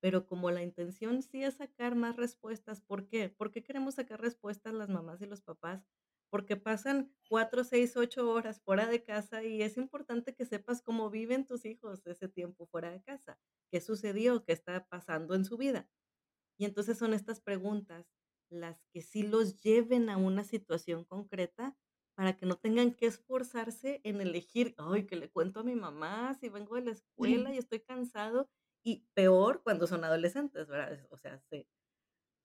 Pero 0.00 0.26
como 0.26 0.50
la 0.50 0.62
intención 0.62 1.22
sí 1.22 1.42
es 1.44 1.54
sacar 1.56 1.94
más 1.96 2.16
respuestas, 2.16 2.80
¿por 2.80 3.06
qué? 3.08 3.28
¿Por 3.30 3.50
qué 3.50 3.62
queremos 3.62 3.94
sacar 3.96 4.20
respuestas 4.20 4.74
las 4.74 4.88
mamás 4.88 5.20
y 5.22 5.26
los 5.26 5.42
papás? 5.42 5.84
Porque 6.30 6.56
pasan 6.56 7.14
4, 7.28 7.64
6, 7.64 7.96
8 7.96 8.30
horas 8.30 8.60
fuera 8.60 8.86
de 8.86 9.02
casa 9.02 9.42
y 9.44 9.62
es 9.62 9.76
importante 9.76 10.34
que 10.34 10.44
sepas 10.46 10.82
cómo 10.82 11.10
viven 11.10 11.46
tus 11.46 11.64
hijos 11.64 12.06
ese 12.06 12.28
tiempo 12.28 12.66
fuera 12.66 12.90
de 12.90 13.02
casa, 13.02 13.40
qué 13.70 13.80
sucedió, 13.80 14.44
qué 14.44 14.52
está 14.52 14.86
pasando 14.88 15.34
en 15.34 15.44
su 15.44 15.56
vida. 15.56 15.88
Y 16.58 16.64
entonces 16.64 16.98
son 16.98 17.14
estas 17.14 17.40
preguntas 17.40 18.06
las 18.50 18.84
que 18.92 19.02
sí 19.02 19.22
los 19.22 19.60
lleven 19.62 20.08
a 20.10 20.16
una 20.16 20.44
situación 20.44 21.04
concreta 21.04 21.76
para 22.14 22.36
que 22.36 22.46
no 22.46 22.56
tengan 22.56 22.94
que 22.94 23.06
esforzarse 23.06 24.00
en 24.04 24.20
elegir, 24.20 24.74
ay, 24.78 25.04
que 25.06 25.16
le 25.16 25.30
cuento 25.30 25.60
a 25.60 25.64
mi 25.64 25.76
mamá 25.76 26.34
si 26.34 26.48
vengo 26.48 26.74
de 26.76 26.82
la 26.82 26.90
escuela 26.92 27.54
y 27.54 27.58
estoy 27.58 27.80
cansado. 27.80 28.50
Y 28.88 29.04
peor 29.14 29.62
cuando 29.62 29.86
son 29.86 30.02
adolescentes, 30.04 30.66
¿verdad? 30.66 31.06
O 31.10 31.18
sea, 31.18 31.38
se, 31.50 31.68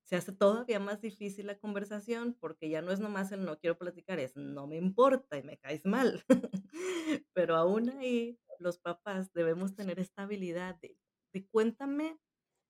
se 0.03 0.17
hace 0.17 0.33
todavía 0.33 0.79
más 0.79 1.01
difícil 1.01 1.47
la 1.47 1.57
conversación 1.57 2.35
porque 2.39 2.69
ya 2.69 2.81
no 2.81 2.91
es 2.91 2.99
nomás 2.99 3.31
el 3.31 3.45
no 3.45 3.59
quiero 3.59 3.77
platicar, 3.77 4.19
es 4.19 4.35
no 4.35 4.67
me 4.67 4.77
importa 4.77 5.37
y 5.37 5.43
me 5.43 5.57
caes 5.57 5.85
mal. 5.85 6.23
Pero 7.33 7.55
aún 7.55 7.89
ahí, 7.91 8.39
los 8.59 8.79
papás 8.79 9.31
debemos 9.33 9.75
tener 9.75 9.99
esta 9.99 10.23
habilidad 10.23 10.75
de, 10.81 10.97
de 11.33 11.47
cuéntame 11.47 12.19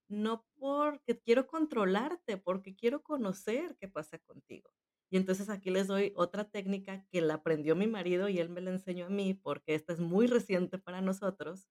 no 0.09 0.45
porque 0.59 1.19
quiero 1.19 1.47
controlarte, 1.47 2.38
porque 2.38 2.75
quiero 2.75 3.01
conocer 3.03 3.75
qué 3.79 3.88
pasa 3.88 4.19
contigo. 4.19 4.71
Y 5.09 5.17
entonces 5.17 5.49
aquí 5.49 5.69
les 5.69 5.88
doy 5.88 6.13
otra 6.15 6.49
técnica 6.49 7.05
que 7.12 7.21
la 7.21 7.36
aprendió 7.36 7.75
mi 7.75 7.88
marido 7.88 8.29
y 8.29 8.39
él 8.39 8.49
me 8.49 8.62
la 8.62 8.71
enseñó 8.71 9.07
a 9.07 9.09
mí, 9.09 9.33
porque 9.33 9.75
esta 9.75 9.93
es 9.93 9.99
muy 9.99 10.27
reciente 10.27 10.79
para 10.79 11.01
nosotros. 11.01 11.67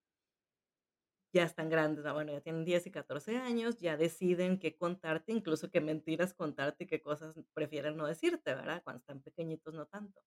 Ya 1.34 1.44
están 1.44 1.70
grandes, 1.70 2.04
bueno, 2.12 2.30
ya 2.32 2.42
tienen 2.42 2.64
10 2.66 2.86
y 2.86 2.90
14 2.90 3.36
años, 3.38 3.78
ya 3.78 3.96
deciden 3.96 4.58
qué 4.58 4.76
contarte, 4.76 5.32
incluso 5.32 5.70
qué 5.70 5.80
mentiras 5.80 6.34
contarte 6.34 6.84
y 6.84 6.86
qué 6.86 7.00
cosas 7.00 7.34
prefieren 7.54 7.96
no 7.96 8.06
decirte, 8.06 8.54
¿verdad? 8.54 8.82
Cuando 8.84 8.98
están 9.00 9.22
pequeñitos 9.22 9.72
no 9.72 9.86
tanto. 9.86 10.22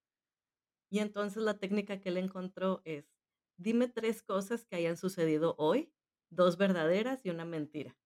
Y 0.89 0.99
entonces 0.99 1.43
la 1.43 1.59
técnica 1.59 1.99
que 2.01 2.09
él 2.09 2.17
encontró 2.17 2.81
es, 2.85 3.11
dime 3.57 3.87
tres 3.87 4.23
cosas 4.23 4.65
que 4.65 4.77
hayan 4.77 4.97
sucedido 4.97 5.55
hoy, 5.59 5.93
dos 6.31 6.57
verdaderas 6.57 7.25
y 7.25 7.29
una 7.29 7.45
mentira. 7.45 7.97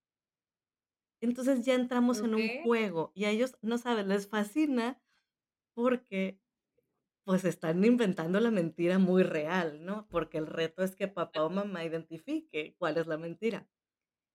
Entonces 1.22 1.66
ya 1.66 1.76
entramos 1.76 2.24
en 2.24 2.34
Ok. 2.34 2.36
un 2.36 2.50
juego 2.50 3.12
y 3.14 3.26
a 3.26 3.30
ellos, 3.30 3.58
no 3.62 3.78
sabes, 3.78 4.06
les 4.08 4.28
fascina 4.28 5.02
porque, 5.76 6.42
pues, 7.30 7.46
están 7.46 7.84
inventando 7.86 8.40
la 8.40 8.50
mentira 8.52 8.98
muy 9.00 9.22
real, 9.24 9.86
¿no? 9.86 10.08
Porque 10.10 10.40
el 10.40 10.48
reto 10.48 10.84
es 10.84 10.96
que 10.96 11.08
papá 11.08 11.44
o 11.44 11.50
mamá 11.52 11.84
identifique 11.86 12.76
cuál 12.80 12.98
es 12.98 13.06
la 13.08 13.18
mentira. 13.20 13.70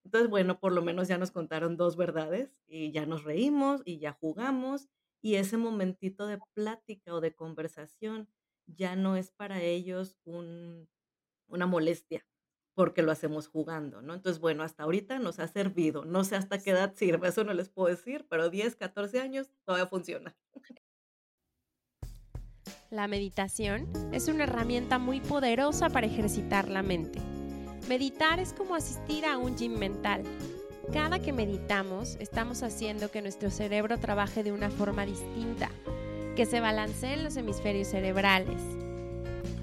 Entonces, 0.05 0.29
bueno, 0.29 0.59
por 0.59 0.73
lo 0.73 0.81
menos 0.83 1.07
ya 1.09 1.17
nos 1.17 1.31
contaron 1.31 1.77
2 1.77 1.97
verdades 1.97 2.57
y 2.67 2.91
ya 2.91 3.05
nos 3.05 3.23
reímos 3.25 3.81
y 3.85 3.99
ya 3.99 4.13
jugamos, 4.13 4.89
y 5.21 5.35
ese 5.35 5.57
momentito 5.57 6.27
de 6.27 6.39
plática 6.55 7.13
o 7.15 7.21
de 7.21 7.35
conversación 7.35 8.29
ya 8.67 8.95
no 8.95 9.17
es 9.17 9.31
para 9.31 9.61
ellos 9.63 10.17
un 10.25 10.89
una 11.47 11.67
molestia, 11.67 12.25
porque 12.75 13.03
lo 13.03 13.11
hacemos 13.11 13.47
jugando, 13.49 14.01
¿no? 14.01 14.13
Entonces, 14.15 14.41
bueno, 14.41 14.63
hasta 14.63 14.83
ahorita 14.83 15.19
nos 15.19 15.39
ha 15.39 15.47
servido. 15.49 16.05
No 16.05 16.23
sé 16.25 16.35
hasta 16.37 16.59
qué 16.63 16.71
edad 16.71 16.95
sirve, 16.95 17.29
eso 17.29 17.43
no 17.45 17.53
les 17.53 17.69
puedo 17.69 17.89
decir, 17.89 18.27
pero 18.29 18.49
10, 18.49 18.75
14 18.77 19.19
años 19.21 19.51
todavía 19.65 19.87
funciona. 19.87 20.37
La 22.91 23.07
meditación 23.07 23.87
es 24.11 24.27
una 24.27 24.43
herramienta 24.43 24.99
muy 24.99 25.19
poderosa 25.19 25.89
para 25.89 26.05
ejercitar 26.05 26.69
la 26.69 26.83
mente. 26.83 27.19
Meditar 27.89 28.39
es 28.39 28.53
como 28.53 28.75
asistir 28.75 29.25
a 29.25 29.39
un 29.39 29.57
gym 29.57 29.79
mental. 29.79 30.21
Cada 30.93 31.17
que 31.17 31.33
meditamos, 31.33 32.15
estamos 32.19 32.61
haciendo 32.61 33.09
que 33.09 33.23
nuestro 33.23 33.49
cerebro 33.49 33.97
trabaje 33.97 34.43
de 34.43 34.51
una 34.51 34.69
forma 34.69 35.03
distinta, 35.03 35.71
que 36.35 36.45
se 36.45 36.59
balanceen 36.59 37.23
los 37.23 37.37
hemisferios 37.37 37.87
cerebrales, 37.87 38.61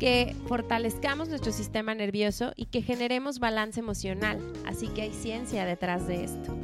que 0.00 0.34
fortalezcamos 0.48 1.28
nuestro 1.28 1.52
sistema 1.52 1.94
nervioso 1.94 2.52
y 2.56 2.66
que 2.66 2.82
generemos 2.82 3.38
balance 3.38 3.78
emocional. 3.78 4.40
Así 4.66 4.88
que 4.88 5.02
hay 5.02 5.12
ciencia 5.12 5.64
detrás 5.64 6.08
de 6.08 6.24
esto. 6.24 6.56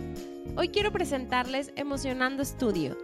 Hoy 0.56 0.70
quiero 0.70 0.90
presentarles 0.90 1.70
Emocionando 1.76 2.44
Studio. 2.44 2.96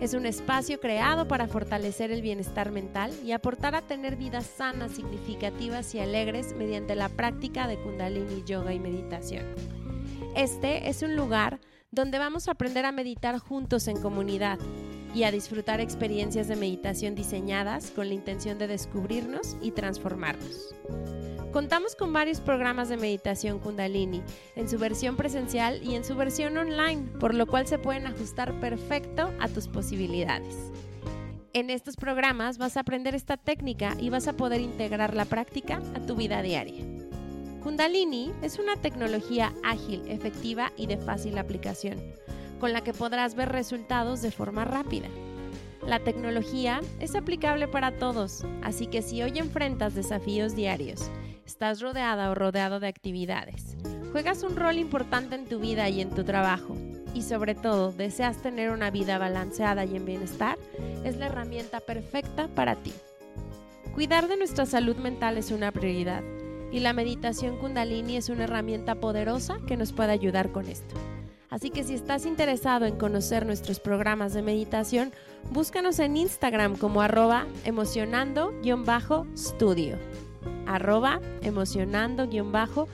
Es 0.00 0.14
un 0.14 0.26
espacio 0.26 0.78
creado 0.78 1.26
para 1.26 1.48
fortalecer 1.48 2.12
el 2.12 2.22
bienestar 2.22 2.70
mental 2.70 3.12
y 3.24 3.32
aportar 3.32 3.74
a 3.74 3.82
tener 3.82 4.14
vidas 4.14 4.46
sanas, 4.46 4.92
significativas 4.92 5.92
y 5.94 5.98
alegres 5.98 6.54
mediante 6.56 6.94
la 6.94 7.08
práctica 7.08 7.66
de 7.66 7.78
Kundalini 7.78 8.44
Yoga 8.44 8.72
y 8.72 8.78
meditación. 8.78 9.44
Este 10.36 10.88
es 10.88 11.02
un 11.02 11.16
lugar 11.16 11.58
donde 11.90 12.18
vamos 12.18 12.46
a 12.46 12.52
aprender 12.52 12.84
a 12.84 12.92
meditar 12.92 13.38
juntos 13.38 13.88
en 13.88 14.00
comunidad 14.00 14.60
y 15.14 15.24
a 15.24 15.32
disfrutar 15.32 15.80
experiencias 15.80 16.46
de 16.46 16.54
meditación 16.54 17.16
diseñadas 17.16 17.90
con 17.90 18.08
la 18.08 18.14
intención 18.14 18.56
de 18.58 18.68
descubrirnos 18.68 19.56
y 19.60 19.72
transformarnos. 19.72 20.74
Contamos 21.52 21.96
con 21.96 22.12
varios 22.12 22.40
programas 22.40 22.90
de 22.90 22.98
meditación 22.98 23.58
Kundalini, 23.58 24.22
en 24.54 24.68
su 24.68 24.78
versión 24.78 25.16
presencial 25.16 25.82
y 25.82 25.94
en 25.94 26.04
su 26.04 26.14
versión 26.14 26.58
online, 26.58 27.04
por 27.18 27.34
lo 27.34 27.46
cual 27.46 27.66
se 27.66 27.78
pueden 27.78 28.06
ajustar 28.06 28.52
perfecto 28.60 29.32
a 29.40 29.48
tus 29.48 29.66
posibilidades. 29.66 30.54
En 31.54 31.70
estos 31.70 31.96
programas 31.96 32.58
vas 32.58 32.76
a 32.76 32.80
aprender 32.80 33.14
esta 33.14 33.38
técnica 33.38 33.96
y 33.98 34.10
vas 34.10 34.28
a 34.28 34.34
poder 34.34 34.60
integrar 34.60 35.14
la 35.14 35.24
práctica 35.24 35.80
a 35.94 36.00
tu 36.00 36.16
vida 36.16 36.42
diaria. 36.42 36.84
Kundalini 37.62 38.30
es 38.42 38.58
una 38.58 38.76
tecnología 38.76 39.54
ágil, 39.64 40.02
efectiva 40.06 40.70
y 40.76 40.86
de 40.86 40.98
fácil 40.98 41.38
aplicación, 41.38 41.96
con 42.60 42.74
la 42.74 42.82
que 42.82 42.92
podrás 42.92 43.34
ver 43.34 43.48
resultados 43.48 44.20
de 44.20 44.30
forma 44.30 44.66
rápida. 44.66 45.08
La 45.86 46.00
tecnología 46.00 46.82
es 47.00 47.14
aplicable 47.14 47.68
para 47.68 47.96
todos, 47.96 48.44
así 48.62 48.86
que 48.86 49.00
si 49.00 49.22
hoy 49.22 49.38
enfrentas 49.38 49.94
desafíos 49.94 50.54
diarios, 50.54 51.10
estás 51.48 51.80
rodeada 51.80 52.30
o 52.30 52.34
rodeado 52.34 52.78
de 52.78 52.88
actividades, 52.88 53.78
juegas 54.12 54.42
un 54.42 54.54
rol 54.54 54.76
importante 54.76 55.34
en 55.34 55.46
tu 55.46 55.58
vida 55.58 55.88
y 55.88 56.02
en 56.02 56.10
tu 56.10 56.22
trabajo, 56.22 56.76
y 57.14 57.22
sobre 57.22 57.54
todo 57.54 57.90
deseas 57.90 58.42
tener 58.42 58.68
una 58.68 58.90
vida 58.90 59.16
balanceada 59.16 59.86
y 59.86 59.96
en 59.96 60.04
bienestar, 60.04 60.58
es 61.04 61.16
la 61.16 61.24
herramienta 61.24 61.80
perfecta 61.80 62.48
para 62.48 62.76
ti. 62.76 62.92
Cuidar 63.94 64.28
de 64.28 64.36
nuestra 64.36 64.66
salud 64.66 64.96
mental 64.96 65.38
es 65.38 65.50
una 65.50 65.72
prioridad 65.72 66.22
y 66.70 66.80
la 66.80 66.92
meditación 66.92 67.56
kundalini 67.56 68.18
es 68.18 68.28
una 68.28 68.44
herramienta 68.44 68.96
poderosa 68.96 69.56
que 69.66 69.78
nos 69.78 69.94
puede 69.94 70.12
ayudar 70.12 70.52
con 70.52 70.66
esto. 70.66 70.96
Así 71.48 71.70
que 71.70 71.82
si 71.82 71.94
estás 71.94 72.26
interesado 72.26 72.84
en 72.84 72.98
conocer 72.98 73.46
nuestros 73.46 73.80
programas 73.80 74.34
de 74.34 74.42
meditación, 74.42 75.14
búscanos 75.50 75.98
en 75.98 76.18
Instagram 76.18 76.76
como 76.76 77.00
arroba 77.00 77.46
emocionando-studio. 77.64 79.96
Arroba 80.66 81.20
emocionando-studio. 81.42 82.88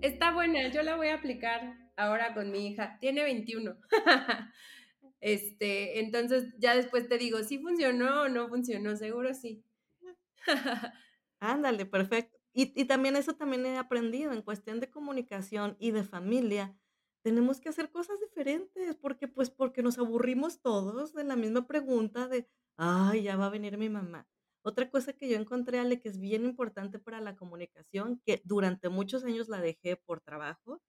Está 0.00 0.32
buena, 0.32 0.68
yo 0.68 0.82
la 0.82 0.96
voy 0.96 1.08
a 1.08 1.14
aplicar 1.14 1.76
ahora 1.96 2.34
con 2.34 2.50
mi 2.50 2.66
hija. 2.66 2.98
Tiene 3.00 3.22
21. 3.22 3.76
Este, 5.24 6.00
entonces 6.00 6.52
ya 6.58 6.74
después 6.74 7.08
te 7.08 7.16
digo, 7.16 7.44
si 7.44 7.60
funcionó 7.60 8.22
o 8.22 8.28
no 8.28 8.48
funcionó, 8.48 8.96
seguro 8.96 9.32
sí. 9.34 9.64
Ándale, 11.38 11.86
perfecto. 11.86 12.36
Y, 12.52 12.72
y 12.74 12.86
también 12.86 13.14
eso 13.14 13.36
también 13.36 13.64
he 13.64 13.78
aprendido 13.78 14.32
en 14.32 14.42
cuestión 14.42 14.80
de 14.80 14.90
comunicación 14.90 15.76
y 15.78 15.92
de 15.92 16.02
familia. 16.02 16.76
Tenemos 17.22 17.60
que 17.60 17.68
hacer 17.68 17.92
cosas 17.92 18.18
diferentes 18.18 18.96
porque 18.96 19.28
pues 19.28 19.48
porque 19.48 19.84
nos 19.84 19.96
aburrimos 19.96 20.60
todos 20.60 21.14
de 21.14 21.22
la 21.22 21.36
misma 21.36 21.68
pregunta 21.68 22.26
de, 22.26 22.48
ay, 22.86 23.22
ya 23.24 23.36
va 23.36 23.46
a 23.46 23.50
venir 23.50 23.78
mi 23.78 23.88
mamá. 23.88 24.26
Otra 24.64 24.90
cosa 24.90 25.12
que 25.12 25.28
yo 25.28 25.36
encontré, 25.36 25.78
Ale, 25.78 26.00
que 26.00 26.08
es 26.08 26.18
bien 26.18 26.44
importante 26.44 26.98
para 26.98 27.20
la 27.20 27.36
comunicación, 27.36 28.20
que 28.24 28.40
durante 28.44 28.88
muchos 28.88 29.24
años 29.24 29.48
la 29.48 29.60
dejé 29.60 29.96
por 29.96 30.20
trabajo, 30.20 30.82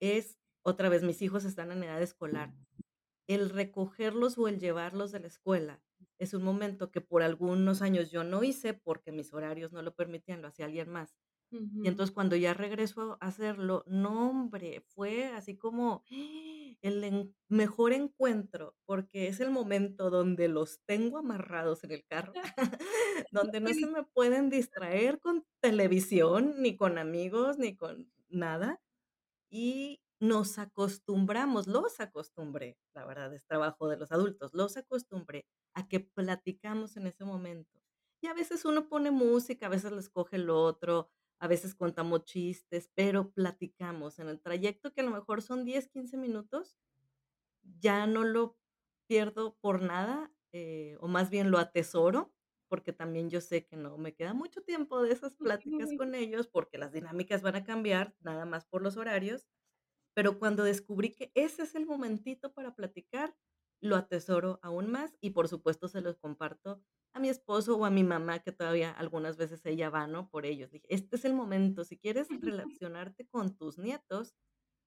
es, 0.00 0.38
otra 0.62 0.88
vez, 0.88 1.02
mis 1.02 1.22
hijos 1.22 1.44
están 1.44 1.72
en 1.72 1.84
edad 1.84 2.02
escolar 2.02 2.54
el 3.28 3.50
recogerlos 3.50 4.38
o 4.38 4.48
el 4.48 4.58
llevarlos 4.60 5.12
de 5.12 5.20
la 5.20 5.26
escuela 5.28 5.80
es 6.18 6.34
un 6.34 6.42
momento 6.42 6.90
que 6.90 7.00
por 7.00 7.22
algunos 7.22 7.82
años 7.82 8.10
yo 8.10 8.24
no 8.24 8.42
hice 8.42 8.74
porque 8.74 9.12
mis 9.12 9.32
horarios 9.32 9.72
no 9.72 9.82
lo 9.82 9.94
permitían, 9.94 10.42
lo 10.42 10.48
hacía 10.48 10.66
alguien 10.66 10.88
más. 10.88 11.14
Y 11.82 11.88
entonces 11.88 12.12
cuando 12.14 12.36
ya 12.36 12.54
regreso 12.54 13.18
a 13.20 13.28
hacerlo, 13.28 13.84
no 13.86 14.30
hombre, 14.30 14.82
fue 14.88 15.26
así 15.26 15.56
como 15.56 16.04
el 16.82 17.34
mejor 17.48 17.92
encuentro, 17.92 18.74
porque 18.86 19.28
es 19.28 19.40
el 19.40 19.50
momento 19.50 20.10
donde 20.10 20.48
los 20.48 20.80
tengo 20.86 21.18
amarrados 21.18 21.84
en 21.84 21.92
el 21.92 22.04
carro, 22.06 22.32
donde 23.30 23.60
no 23.60 23.74
se 23.74 23.86
me 23.86 24.04
pueden 24.04 24.50
distraer 24.50 25.20
con 25.20 25.44
televisión, 25.60 26.54
ni 26.62 26.76
con 26.76 26.98
amigos, 26.98 27.58
ni 27.58 27.76
con 27.76 28.10
nada. 28.28 28.80
Y 29.50 30.00
nos 30.20 30.58
acostumbramos, 30.58 31.66
los 31.66 32.00
acostumbré, 32.00 32.78
la 32.94 33.04
verdad 33.06 33.32
es 33.34 33.44
trabajo 33.46 33.88
de 33.88 33.96
los 33.98 34.12
adultos, 34.12 34.54
los 34.54 34.76
acostumbré 34.76 35.46
a 35.74 35.88
que 35.88 36.00
platicamos 36.00 36.96
en 36.96 37.06
ese 37.06 37.24
momento. 37.24 37.80
Y 38.22 38.28
a 38.28 38.34
veces 38.34 38.64
uno 38.64 38.88
pone 38.88 39.10
música, 39.10 39.66
a 39.66 39.68
veces 39.68 39.92
les 39.92 40.08
coge 40.08 40.36
el 40.36 40.50
otro, 40.50 41.10
a 41.38 41.48
veces 41.48 41.74
contamos 41.74 42.24
chistes, 42.24 42.90
pero 42.94 43.30
platicamos 43.30 44.18
en 44.18 44.28
el 44.28 44.40
trayecto 44.40 44.92
que 44.92 45.02
a 45.02 45.04
lo 45.04 45.10
mejor 45.10 45.42
son 45.42 45.64
10, 45.64 45.88
15 45.88 46.16
minutos, 46.16 46.78
ya 47.80 48.06
no 48.06 48.24
lo 48.24 48.56
pierdo 49.06 49.56
por 49.60 49.82
nada, 49.82 50.32
eh, 50.52 50.96
o 51.00 51.08
más 51.08 51.30
bien 51.30 51.50
lo 51.50 51.58
atesoro, 51.58 52.32
porque 52.68 52.92
también 52.92 53.30
yo 53.30 53.40
sé 53.40 53.66
que 53.66 53.76
no 53.76 53.96
me 53.98 54.14
queda 54.14 54.34
mucho 54.34 54.62
tiempo 54.62 55.02
de 55.02 55.12
esas 55.12 55.36
pláticas 55.36 55.90
con 55.96 56.14
ellos, 56.14 56.48
porque 56.48 56.78
las 56.78 56.92
dinámicas 56.92 57.42
van 57.42 57.56
a 57.56 57.64
cambiar, 57.64 58.14
nada 58.20 58.44
más 58.44 58.64
por 58.64 58.82
los 58.82 58.96
horarios, 58.96 59.46
pero 60.14 60.38
cuando 60.38 60.64
descubrí 60.64 61.12
que 61.12 61.30
ese 61.34 61.62
es 61.62 61.74
el 61.74 61.86
momentito 61.86 62.52
para 62.52 62.74
platicar, 62.74 63.36
lo 63.80 63.96
atesoro 63.96 64.58
aún 64.62 64.90
más 64.90 65.16
y 65.20 65.30
por 65.30 65.48
supuesto 65.48 65.88
se 65.88 66.00
los 66.00 66.16
comparto 66.18 66.82
a 67.12 67.18
mi 67.18 67.30
esposo 67.30 67.76
o 67.76 67.84
a 67.86 67.90
mi 67.90 68.04
mamá, 68.04 68.40
que 68.40 68.52
todavía 68.52 68.90
algunas 68.90 69.38
veces 69.38 69.64
ella 69.64 69.88
va, 69.88 70.06
¿no? 70.06 70.28
Por 70.28 70.44
ellos. 70.44 70.70
Dije, 70.70 70.86
este 70.90 71.16
es 71.16 71.24
el 71.24 71.32
momento, 71.32 71.84
si 71.84 71.96
quieres 71.98 72.28
relacionarte 72.42 73.26
con 73.26 73.56
tus 73.56 73.78
nietos, 73.78 74.34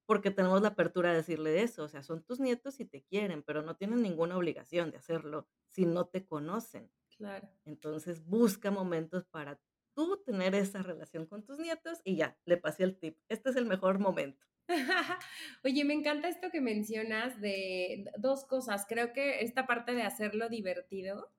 porque 0.06 0.32
tenemos 0.32 0.62
la 0.62 0.70
apertura 0.70 1.10
de 1.12 1.18
decirle 1.18 1.62
eso, 1.62 1.84
o 1.84 1.88
sea, 1.88 2.04
son 2.04 2.24
tus 2.24 2.40
nietos 2.40 2.80
y 2.80 2.86
te 2.86 3.04
quieren, 3.04 3.44
pero 3.44 3.62
no 3.62 3.76
tienen 3.76 4.02
ninguna 4.02 4.38
obligación 4.38 4.92
de 4.92 4.98
hacerlo 4.98 5.48
si 5.68 5.86
no 5.86 6.06
te 6.06 6.26
conocen. 6.26 6.92
Claro. 7.18 7.50
Entonces, 7.66 8.24
busca 8.26 8.72
momentos 8.72 9.26
para 9.26 9.60
tú 9.96 10.18
tener 10.26 10.56
esa 10.56 10.82
relación 10.82 11.26
con 11.26 11.44
tus 11.44 11.60
nietos 11.60 12.00
y 12.04 12.16
ya, 12.16 12.38
le 12.46 12.58
pasé 12.58 12.84
el 12.84 12.98
tip. 12.98 13.20
Este 13.28 13.50
es 13.50 13.56
el 13.56 13.66
mejor 13.66 14.00
momento. 14.00 14.48
Oye, 15.64 15.84
me 15.84 15.94
encanta 15.94 16.30
esto 16.30 16.50
que 16.52 16.62
mencionas 16.62 17.40
de 17.42 18.06
dos 18.18 18.46
cosas. 18.46 18.86
Creo 18.88 19.14
que 19.14 19.42
esta 19.42 19.66
parte 19.66 19.94
de 19.94 20.04
hacerlo 20.04 20.50
divertido 20.50 21.32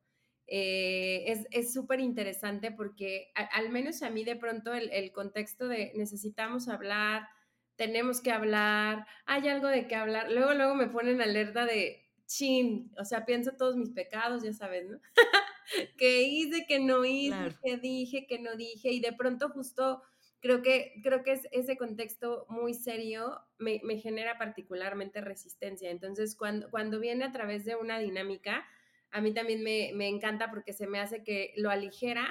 eh, 0.53 1.47
es 1.53 1.73
súper 1.73 2.01
interesante 2.01 2.73
porque 2.73 3.31
al 3.35 3.71
menos 3.71 4.03
a 4.03 4.11
mí 4.11 4.25
de 4.25 4.35
pronto 4.35 4.75
el, 4.75 5.13
contexto 5.13 5.69
de 5.69 5.93
necesitamos 5.95 6.69
hablar, 6.69 7.29
tenemos 7.77 8.21
que 8.21 8.33
hablar, 8.33 9.07
hay 9.27 9.49
algo 9.49 9.69
de 9.69 9.87
qué 9.87 9.95
hablar, 9.95 10.31
luego, 10.33 10.53
luego 10.55 10.75
me 10.75 10.89
ponen 10.89 11.23
alerta 11.23 11.67
de 11.67 12.05
chin, 12.27 12.93
o 12.99 13.05
sea, 13.05 13.25
pienso 13.25 13.53
todos 13.53 13.77
mis 13.77 13.91
pecados, 13.91 14.43
ya 14.43 14.53
sabes, 14.53 14.89
¿no? 14.89 15.01
que 15.97 16.23
hice, 16.23 16.67
que 16.67 16.81
no 16.81 17.05
hice, 17.05 17.57
que 17.63 17.77
dije, 17.77 18.27
que 18.27 18.41
no 18.41 18.57
dije, 18.57 18.91
y 18.91 19.01
de 19.01 19.13
pronto 19.13 19.51
justo 19.51 20.03
creo 20.41 20.63
que, 20.63 21.01
creo 21.03 21.23
que 21.23 21.33
es, 21.33 21.49
ese 21.53 21.77
contexto 21.77 22.47
muy 22.49 22.75
serio 22.75 23.41
me, 23.59 23.81
me, 23.85 23.99
genera 23.99 24.39
particularmente 24.39 25.21
resistencia. 25.21 25.91
Entonces, 25.91 26.37
cuando, 26.37 26.71
cuando 26.71 26.99
viene 26.99 27.25
a 27.25 27.33
través 27.33 27.65
de 27.65 27.77
una 27.77 27.99
dinámica, 27.99 28.67
a 29.11 29.21
mí 29.21 29.33
también 29.33 29.63
me, 29.63 29.93
me, 29.95 30.09
encanta 30.09 30.51
porque 30.51 30.73
se 30.73 30.87
me 30.87 31.01
hace 31.01 31.23
que 31.23 31.53
lo 31.57 31.71
aligera, 31.71 32.27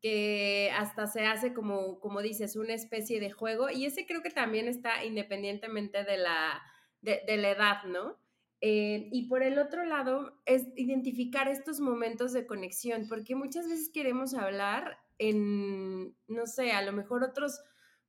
que 0.00 0.70
hasta 0.76 1.06
se 1.06 1.26
hace 1.26 1.54
como, 1.54 2.00
como 2.00 2.22
dices, 2.22 2.56
una 2.56 2.74
especie 2.74 3.20
de 3.20 3.30
juego. 3.30 3.70
Y 3.70 3.86
ese 3.86 4.06
creo 4.06 4.22
que 4.22 4.30
también 4.30 4.68
está 4.68 5.04
independientemente 5.04 6.04
de 6.04 6.18
la, 6.18 6.62
de, 7.00 7.22
de 7.26 7.36
la 7.36 7.50
edad, 7.50 7.84
¿no? 7.84 8.18
Eh, 8.60 9.08
y 9.12 9.28
por 9.28 9.42
el 9.42 9.58
otro 9.58 9.84
lado, 9.84 10.40
es 10.44 10.66
identificar 10.76 11.48
estos 11.48 11.80
momentos 11.80 12.32
de 12.32 12.46
conexión, 12.46 13.06
porque 13.08 13.36
muchas 13.36 13.68
veces 13.68 13.90
queremos 13.92 14.34
hablar 14.34 14.98
en, 15.18 16.16
no 16.26 16.46
sé, 16.46 16.72
a 16.72 16.82
lo 16.82 16.92
mejor 16.92 17.24
otros 17.24 17.60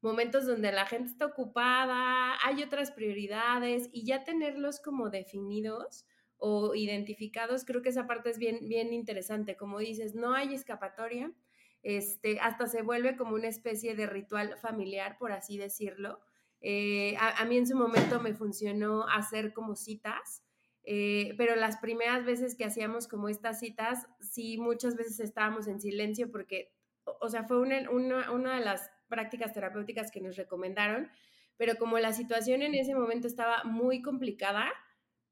momentos 0.02 0.46
donde 0.46 0.72
la 0.72 0.86
gente 0.86 1.12
está 1.12 1.26
ocupada, 1.26 2.38
hay 2.46 2.64
otras 2.64 2.92
prioridades 2.92 3.90
y 3.92 4.06
ya 4.06 4.24
tenerlos 4.24 4.80
como 4.80 5.10
definidos 5.10 6.06
o 6.38 6.74
identificados, 6.74 7.66
creo 7.66 7.82
que 7.82 7.90
esa 7.90 8.08
parte 8.08 8.30
es 8.30 8.38
bien, 8.38 8.70
bien 8.70 8.94
interesante. 8.94 9.58
Como 9.58 9.80
dices, 9.80 10.16
no 10.16 10.34
hay 10.34 10.54
escapatoria, 10.54 11.34
este, 11.84 12.40
hasta 12.40 12.68
se 12.68 12.82
vuelve 12.82 13.18
como 13.18 13.36
una 13.36 13.48
especie 13.48 13.96
de 13.96 14.08
ritual 14.08 14.58
familiar, 14.58 15.18
por 15.18 15.34
así 15.34 15.58
decirlo. 15.58 16.22
Eh, 16.62 17.16
a, 17.20 17.44
mí 17.46 17.58
en 17.58 17.68
su 17.68 17.76
momento 17.76 18.20
me 18.22 18.34
funcionó 18.34 19.08
hacer 19.08 19.54
como 19.54 19.76
citas, 19.76 20.44
eh, 20.84 21.34
pero 21.38 21.56
las 21.56 21.78
primeras 21.78 22.26
veces 22.26 22.56
que 22.56 22.66
hacíamos 22.66 23.08
como 23.08 23.30
estas 23.30 23.60
citas, 23.60 24.08
sí, 24.20 24.58
muchas 24.58 24.96
veces 24.96 25.20
estábamos 25.20 25.68
en 25.68 25.80
silencio 25.80 26.32
porque 26.32 26.74
o 27.20 27.30
sea, 27.30 27.44
fue 27.44 27.60
una, 27.60 27.90
una, 27.90 28.56
de 28.56 28.66
las 28.66 28.92
prácticas 29.08 29.54
terapéuticas 29.54 30.12
que 30.12 30.22
nos 30.22 30.36
recomendaron, 30.36 31.10
pero 31.58 31.76
como 31.76 32.00
la 32.00 32.14
situación 32.14 32.62
en 32.62 32.76
ese 32.76 32.96
momento 32.96 33.28
estaba 33.28 33.64
muy 33.64 34.02
complicada, 34.02 34.72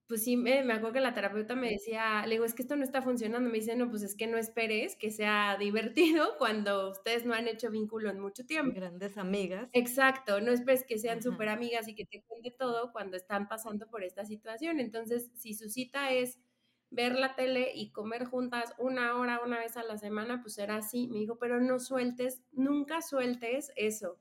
pues 0.07 0.23
sí, 0.23 0.37
me, 0.37 0.63
me, 0.63 0.73
acuerdo 0.73 0.93
que 0.93 1.01
la 1.01 1.13
terapeuta 1.13 1.55
me 1.55 1.69
decía, 1.69 2.25
le 2.25 2.35
digo, 2.35 2.45
es 2.45 2.53
que 2.53 2.61
esto 2.61 2.77
no 2.77 2.83
está 2.83 3.01
funcionando. 3.01 3.49
Me 3.49 3.57
dice, 3.57 3.75
no, 3.75 3.89
pues 3.89 4.03
es 4.03 4.15
que 4.15 4.25
no 4.25 4.37
esperes 4.37 4.95
que 4.95 5.11
sea 5.11 5.57
divertido 5.59 6.35
cuando 6.37 6.89
ustedes 6.89 7.25
no 7.25 7.33
han 7.33 7.47
hecho 7.49 7.69
vínculo 7.69 8.09
en 8.09 8.19
mucho 8.19 8.45
tiempo. 8.45 8.73
Grandes 8.73 9.17
amigas. 9.17 9.69
Exacto, 9.73 10.39
no 10.39 10.51
esperes 10.51 10.85
que 10.85 10.97
sean 10.97 11.21
súper 11.21 11.49
amigas 11.49 11.89
y 11.89 11.95
que 11.95 12.05
te 12.05 12.23
cuente 12.23 12.51
todo 12.51 12.93
cuando 12.93 13.17
están 13.17 13.49
pasando 13.49 13.89
por 13.89 14.01
esta 14.03 14.25
situación. 14.25 14.79
Entonces, 14.79 15.29
si 15.35 15.53
su 15.53 15.69
cita 15.69 16.11
es 16.11 16.39
ver 16.89 17.15
la 17.15 17.35
tele 17.35 17.71
y 17.75 17.91
comer 17.91 18.25
juntas 18.25 18.73
una 18.77 19.15
hora, 19.17 19.41
una 19.43 19.59
vez 19.59 19.77
a 19.77 19.83
la 19.83 19.97
semana, 19.97 20.41
pues 20.41 20.57
era 20.57 20.77
así. 20.77 21.07
Me 21.07 21.19
dijo, 21.19 21.37
pero 21.39 21.59
no 21.61 21.79
sueltes, 21.79 22.41
nunca 22.51 23.01
sueltes 23.01 23.71
eso, 23.75 24.19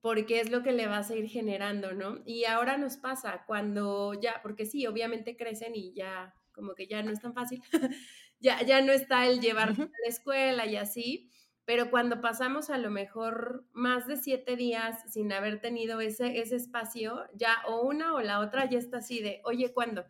porque 0.00 0.40
es 0.40 0.50
lo 0.50 0.62
que 0.62 0.72
le 0.72 0.86
vas 0.88 1.10
a 1.10 1.16
ir 1.16 1.28
generando, 1.28 1.92
¿no? 1.92 2.22
Y 2.26 2.44
ahora 2.44 2.76
nos 2.78 2.96
pasa 2.96 3.44
cuando 3.46 4.14
ya, 4.14 4.40
porque 4.42 4.66
sí, 4.66 4.86
obviamente 4.86 5.36
crecen 5.36 5.74
y 5.76 5.92
ya 5.94 6.34
como 6.52 6.74
que 6.74 6.86
ya 6.86 7.02
no 7.02 7.12
es 7.12 7.20
tan 7.20 7.34
fácil, 7.34 7.62
ya, 8.40 8.62
ya 8.62 8.82
no 8.82 8.92
está 8.92 9.26
el 9.26 9.40
llevar 9.40 9.70
a 9.70 9.74
la 9.74 10.08
escuela 10.08 10.66
y 10.66 10.76
así, 10.76 11.30
pero 11.64 11.90
cuando 11.90 12.20
pasamos 12.20 12.70
a 12.70 12.78
lo 12.78 12.90
mejor 12.90 13.64
más 13.72 14.06
de 14.08 14.16
siete 14.16 14.56
días 14.56 15.00
sin 15.12 15.32
haber 15.32 15.60
tenido 15.60 16.00
ese, 16.00 16.40
ese 16.40 16.56
espacio, 16.56 17.24
ya 17.34 17.56
o 17.68 17.82
una 17.82 18.14
o 18.14 18.20
la 18.20 18.40
otra 18.40 18.68
ya 18.68 18.78
está 18.78 18.98
así 18.98 19.20
de, 19.22 19.40
oye, 19.44 19.72
¿cuándo? 19.72 20.04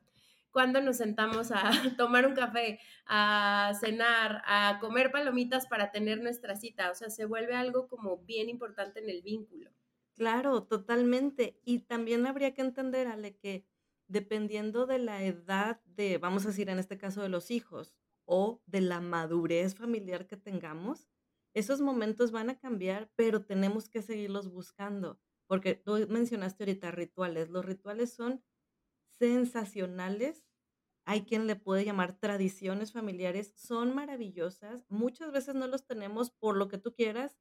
¿Cuándo 0.52 0.80
nos 0.80 0.98
sentamos 0.98 1.50
a 1.50 1.70
tomar 1.98 2.26
un 2.26 2.34
café, 2.34 2.78
a 3.06 3.72
cenar, 3.80 4.42
a 4.46 4.78
comer 4.80 5.10
palomitas 5.10 5.66
para 5.66 5.90
tener 5.90 6.22
nuestra 6.22 6.56
cita? 6.56 6.90
O 6.90 6.94
sea, 6.94 7.10
se 7.10 7.24
vuelve 7.24 7.54
algo 7.54 7.88
como 7.88 8.18
bien 8.18 8.48
importante 8.48 9.00
en 9.00 9.10
el 9.10 9.22
vínculo. 9.22 9.70
Claro, 10.14 10.64
totalmente. 10.64 11.58
Y 11.64 11.80
también 11.80 12.26
habría 12.26 12.54
que 12.54 12.62
entender, 12.62 13.08
Ale, 13.08 13.36
que 13.36 13.66
dependiendo 14.06 14.86
de 14.86 14.98
la 14.98 15.22
edad 15.22 15.80
de, 15.86 16.18
vamos 16.18 16.44
a 16.44 16.48
decir 16.48 16.68
en 16.68 16.78
este 16.78 16.98
caso 16.98 17.22
de 17.22 17.30
los 17.30 17.50
hijos, 17.50 17.94
o 18.24 18.62
de 18.66 18.80
la 18.80 19.00
madurez 19.00 19.74
familiar 19.74 20.26
que 20.26 20.36
tengamos, 20.36 21.08
esos 21.54 21.80
momentos 21.80 22.30
van 22.30 22.50
a 22.50 22.58
cambiar, 22.58 23.10
pero 23.16 23.44
tenemos 23.44 23.88
que 23.88 24.02
seguirlos 24.02 24.48
buscando, 24.50 25.20
porque 25.46 25.74
tú 25.74 26.06
mencionaste 26.08 26.64
ahorita 26.64 26.90
rituales. 26.92 27.50
Los 27.50 27.64
rituales 27.64 28.12
son 28.12 28.42
sensacionales. 29.22 30.44
Hay 31.06 31.24
quien 31.24 31.46
le 31.46 31.56
puede 31.56 31.84
llamar 31.84 32.18
tradiciones 32.18 32.92
familiares, 32.92 33.54
son 33.56 33.94
maravillosas. 33.94 34.84
Muchas 34.90 35.32
veces 35.32 35.54
no 35.54 35.68
los 35.68 35.86
tenemos 35.86 36.30
por 36.32 36.56
lo 36.56 36.68
que 36.68 36.78
tú 36.78 36.94
quieras, 36.94 37.38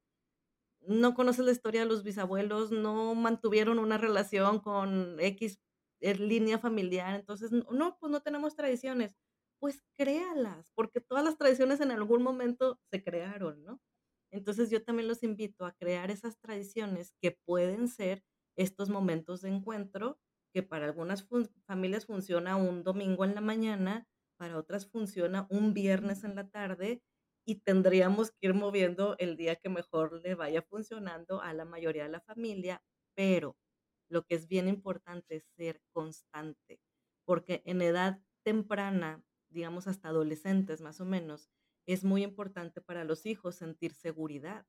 no 0.80 1.14
conoces 1.14 1.44
la 1.46 1.52
historia 1.52 1.82
de 1.82 1.86
los 1.88 2.04
bisabuelos, 2.04 2.70
no 2.72 3.14
mantuvieron 3.14 3.78
una 3.78 3.98
relación 3.98 4.60
con 4.60 5.18
X 5.20 5.60
eh, 6.00 6.14
línea 6.16 6.58
familiar, 6.58 7.14
entonces, 7.14 7.52
no, 7.52 7.98
pues 8.00 8.12
no 8.12 8.22
tenemos 8.22 8.56
tradiciones. 8.56 9.16
Pues 9.60 9.82
créalas, 9.94 10.70
porque 10.74 11.00
todas 11.00 11.24
las 11.24 11.38
tradiciones 11.38 11.80
en 11.80 11.92
algún 11.92 12.22
momento 12.22 12.80
se 12.90 13.02
crearon, 13.04 13.64
¿no? 13.64 13.80
Entonces 14.32 14.70
yo 14.70 14.82
también 14.84 15.08
los 15.08 15.22
invito 15.22 15.66
a 15.66 15.72
crear 15.72 16.10
esas 16.10 16.38
tradiciones 16.40 17.14
que 17.20 17.32
pueden 17.46 17.88
ser 17.88 18.24
estos 18.56 18.88
momentos 18.90 19.42
de 19.42 19.50
encuentro, 19.50 20.18
que 20.52 20.62
para 20.62 20.86
algunas 20.86 21.26
familias 21.66 22.06
funciona 22.06 22.56
un 22.56 22.84
domingo 22.84 23.24
en 23.24 23.34
la 23.34 23.40
mañana, 23.40 24.08
para 24.38 24.58
otras 24.58 24.86
funciona 24.86 25.46
un 25.50 25.74
viernes 25.74 26.24
en 26.24 26.34
la 26.36 26.48
tarde, 26.50 27.02
y 27.46 27.56
tendríamos 27.56 28.30
que 28.32 28.46
ir 28.48 28.54
moviendo 28.54 29.16
el 29.18 29.36
día 29.36 29.56
que 29.56 29.68
mejor 29.68 30.20
le 30.22 30.34
vaya 30.36 30.62
funcionando 30.62 31.40
a 31.42 31.52
la 31.54 31.64
mayoría 31.64 32.04
de 32.04 32.10
la 32.10 32.20
familia, 32.20 32.82
pero 33.16 33.56
lo 34.08 34.24
que 34.26 34.34
es 34.36 34.46
bien 34.48 34.68
importante 34.68 35.36
es 35.36 35.44
ser 35.56 35.80
constante, 35.92 36.80
porque 37.24 37.62
en 37.66 37.82
edad 37.82 38.22
temprana, 38.44 39.24
digamos 39.50 39.86
hasta 39.88 40.08
adolescentes 40.08 40.80
más 40.80 41.00
o 41.00 41.04
menos, 41.04 41.50
es 41.86 42.04
muy 42.04 42.22
importante 42.22 42.80
para 42.80 43.04
los 43.04 43.26
hijos 43.26 43.56
sentir 43.56 43.92
seguridad. 43.94 44.66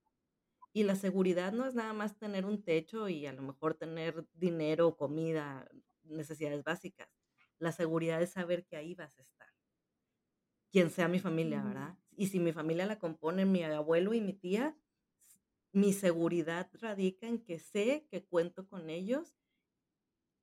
Y 0.73 0.83
la 0.83 0.95
seguridad 0.95 1.53
no 1.53 1.65
es 1.65 1.75
nada 1.75 1.93
más 1.93 2.17
tener 2.17 2.45
un 2.45 2.63
techo 2.63 3.07
y 3.07 3.25
a 3.27 3.33
lo 3.33 3.41
mejor 3.43 3.75
tener 3.75 4.25
dinero, 4.33 4.97
comida, 4.97 5.69
necesidades 6.03 6.63
básicas. 6.63 7.07
La 7.59 7.71
seguridad 7.71 8.21
es 8.21 8.31
saber 8.31 8.65
que 8.65 8.75
ahí 8.75 8.93
vas 8.95 9.17
a 9.19 9.21
estar 9.21 9.47
quien 10.71 10.89
sea 10.89 11.07
mi 11.07 11.19
familia, 11.19 11.63
¿verdad? 11.63 11.97
Y 12.17 12.27
si 12.27 12.39
mi 12.39 12.51
familia 12.51 12.85
la 12.85 12.99
componen 12.99 13.51
mi 13.51 13.63
abuelo 13.63 14.13
y 14.13 14.21
mi 14.21 14.33
tía, 14.33 14.75
mi 15.73 15.93
seguridad 15.93 16.69
radica 16.73 17.27
en 17.27 17.43
que 17.43 17.59
sé 17.59 18.07
que 18.09 18.25
cuento 18.25 18.67
con 18.67 18.89
ellos 18.89 19.35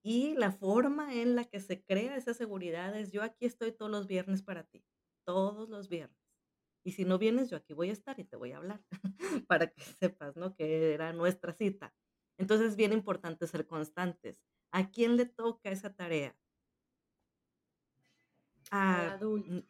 y 0.02 0.34
la 0.34 0.52
forma 0.52 1.14
en 1.14 1.34
la 1.36 1.44
que 1.46 1.58
se 1.60 1.82
crea 1.82 2.16
esa 2.16 2.34
seguridad 2.34 2.94
es 2.98 3.12
yo 3.12 3.22
aquí 3.22 3.46
estoy 3.46 3.72
todos 3.72 3.90
los 3.90 4.06
viernes 4.06 4.42
para 4.42 4.64
ti, 4.64 4.84
todos 5.24 5.68
los 5.70 5.88
viernes. 5.88 6.19
Y 6.84 6.92
si 6.92 7.04
no 7.04 7.18
vienes, 7.18 7.50
yo 7.50 7.56
aquí 7.56 7.74
voy 7.74 7.90
a 7.90 7.92
estar 7.92 8.18
y 8.18 8.24
te 8.24 8.36
voy 8.36 8.52
a 8.52 8.58
hablar 8.58 8.82
para 9.48 9.68
que 9.68 9.82
sepas, 9.82 10.36
¿no? 10.36 10.54
Que 10.54 10.94
era 10.94 11.12
nuestra 11.12 11.52
cita. 11.52 11.94
Entonces 12.38 12.70
es 12.70 12.76
bien 12.76 12.92
importante 12.92 13.46
ser 13.46 13.66
constantes. 13.66 14.40
¿A 14.72 14.90
quién 14.90 15.16
le 15.16 15.26
toca 15.26 15.70
esa 15.70 15.94
tarea? 15.94 16.36
A, 18.70 19.12
adulto. 19.12 19.66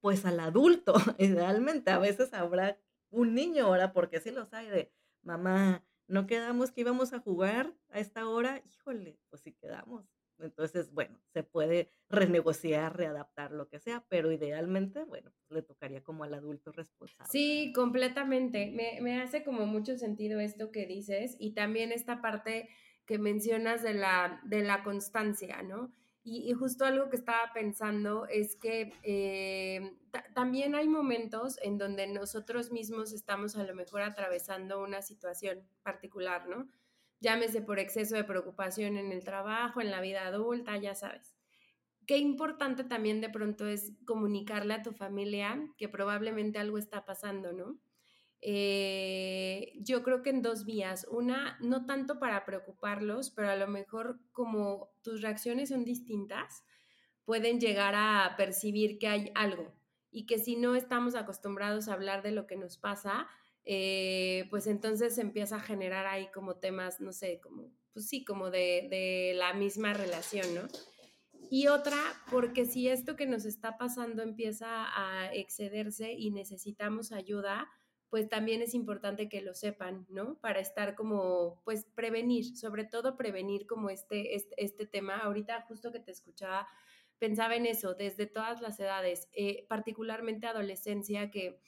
Pues 0.00 0.24
al 0.24 0.38
adulto, 0.40 0.94
idealmente. 1.18 1.90
A 1.90 1.98
veces 1.98 2.32
habrá 2.34 2.78
un 3.10 3.34
niño 3.34 3.66
ahora, 3.66 3.92
porque 3.92 4.20
sí 4.20 4.30
los 4.30 4.52
hay 4.52 4.68
de, 4.68 4.92
mamá, 5.22 5.84
no 6.06 6.26
quedamos 6.26 6.72
que 6.72 6.82
íbamos 6.82 7.12
a 7.12 7.20
jugar 7.20 7.74
a 7.88 7.98
esta 8.00 8.28
hora, 8.28 8.62
híjole, 8.66 9.18
pues 9.30 9.42
sí 9.42 9.52
quedamos. 9.52 10.13
Entonces, 10.38 10.92
bueno, 10.92 11.18
se 11.32 11.42
puede 11.42 11.90
renegociar, 12.08 12.96
readaptar, 12.96 13.52
lo 13.52 13.68
que 13.68 13.78
sea, 13.78 14.04
pero 14.08 14.32
idealmente, 14.32 15.04
bueno, 15.04 15.32
pues 15.38 15.50
le 15.50 15.62
tocaría 15.62 16.02
como 16.02 16.24
al 16.24 16.34
adulto 16.34 16.72
responsable. 16.72 17.30
Sí, 17.30 17.72
completamente. 17.74 18.70
Me, 18.72 19.00
me, 19.00 19.20
hace 19.20 19.44
como 19.44 19.66
mucho 19.66 19.96
sentido 19.96 20.40
esto 20.40 20.70
que 20.70 20.86
dices 20.86 21.36
y 21.38 21.54
también 21.54 21.92
esta 21.92 22.20
parte 22.20 22.68
que 23.06 23.18
mencionas 23.18 23.82
de 23.82 23.94
la, 23.94 24.40
de 24.44 24.62
la 24.62 24.82
constancia, 24.82 25.62
¿no? 25.62 25.92
Y, 26.26 26.50
justo 26.54 26.86
algo 26.86 27.10
que 27.10 27.16
estaba 27.16 27.52
pensando 27.52 28.26
es 28.26 28.56
que 28.56 28.94
eh, 29.02 29.94
también 30.34 30.74
hay 30.74 30.88
momentos 30.88 31.58
en 31.62 31.76
donde 31.76 32.06
nosotros 32.06 32.72
mismos 32.72 33.12
estamos 33.12 33.56
a 33.56 33.62
lo 33.62 33.74
mejor 33.74 34.00
atravesando 34.00 34.82
una 34.82 35.02
situación 35.02 35.68
particular, 35.82 36.48
¿no? 36.48 36.66
Llámese 37.24 37.62
por 37.62 37.78
exceso 37.78 38.16
de 38.16 38.24
preocupación 38.24 38.98
en 38.98 39.10
el 39.10 39.24
trabajo, 39.24 39.80
en 39.80 39.90
la 39.90 40.02
vida 40.02 40.26
adulta, 40.26 40.76
ya 40.76 40.94
sabes. 40.94 41.34
Qué 42.06 42.18
importante 42.18 42.84
también 42.84 43.22
de 43.22 43.30
pronto 43.30 43.66
es 43.66 43.94
comunicarle 44.04 44.74
a 44.74 44.82
tu 44.82 44.92
familia 44.92 45.58
que 45.78 45.88
probablemente 45.88 46.58
algo 46.58 46.76
está 46.76 47.06
pasando, 47.06 47.54
¿no? 47.54 47.78
Eh, 48.42 49.72
yo 49.76 50.02
creo 50.02 50.20
que 50.20 50.28
en 50.28 50.42
dos 50.42 50.66
vías. 50.66 51.06
Una, 51.10 51.56
no 51.62 51.86
tanto 51.86 52.18
para 52.18 52.44
preocuparlos, 52.44 53.30
pero 53.30 53.48
a 53.48 53.56
lo 53.56 53.68
mejor 53.68 54.20
como 54.32 54.90
tus 55.00 55.22
reacciones 55.22 55.70
son 55.70 55.86
distintas, 55.86 56.62
pueden 57.24 57.58
llegar 57.58 57.94
a 57.96 58.34
percibir 58.36 58.98
que 58.98 59.08
hay 59.08 59.32
algo 59.34 59.72
y 60.10 60.26
que 60.26 60.38
si 60.38 60.56
no 60.56 60.76
estamos 60.76 61.14
acostumbrados 61.14 61.88
a 61.88 61.94
hablar 61.94 62.22
de 62.22 62.32
lo 62.32 62.46
que 62.46 62.56
nos 62.56 62.76
pasa, 62.76 63.28
eh, 63.64 64.46
pues 64.50 64.66
entonces 64.66 65.18
empieza 65.18 65.56
a 65.56 65.60
generar 65.60 66.06
ahí 66.06 66.28
como 66.32 66.56
temas, 66.56 67.00
no 67.00 67.12
sé, 67.12 67.40
como, 67.40 67.70
pues 67.92 68.08
sí, 68.08 68.24
como 68.24 68.50
de, 68.50 68.88
de 68.90 69.32
la 69.36 69.54
misma 69.54 69.94
relación, 69.94 70.54
¿no? 70.54 70.62
Y 71.50 71.68
otra, 71.68 71.96
porque 72.30 72.64
si 72.64 72.88
esto 72.88 73.16
que 73.16 73.26
nos 73.26 73.44
está 73.44 73.78
pasando 73.78 74.22
empieza 74.22 74.86
a 74.96 75.32
excederse 75.32 76.12
y 76.12 76.30
necesitamos 76.30 77.12
ayuda, 77.12 77.68
pues 78.14 78.28
también 78.28 78.62
es 78.62 78.74
importante 78.74 79.28
que 79.28 79.42
lo 79.42 79.54
sepan, 79.54 80.06
¿no? 80.08 80.38
Para 80.40 80.60
estar 80.60 80.94
como, 80.94 81.60
pues 81.64 81.86
prevenir, 81.94 82.56
sobre 82.56 82.84
todo 82.84 83.16
prevenir 83.16 83.66
como 83.66 83.90
este, 83.90 84.36
este, 84.36 84.54
este 84.56 84.86
tema. 84.86 85.18
Ahorita 85.18 85.62
justo 85.62 85.90
que 85.90 86.00
te 86.00 86.12
escuchaba, 86.12 86.68
pensaba 87.18 87.56
en 87.56 87.66
eso, 87.66 87.94
desde 87.94 88.26
todas 88.26 88.60
las 88.60 88.78
edades, 88.78 89.28
eh, 89.32 89.66
particularmente 89.68 90.46
adolescencia, 90.46 91.30
que, 91.30 91.60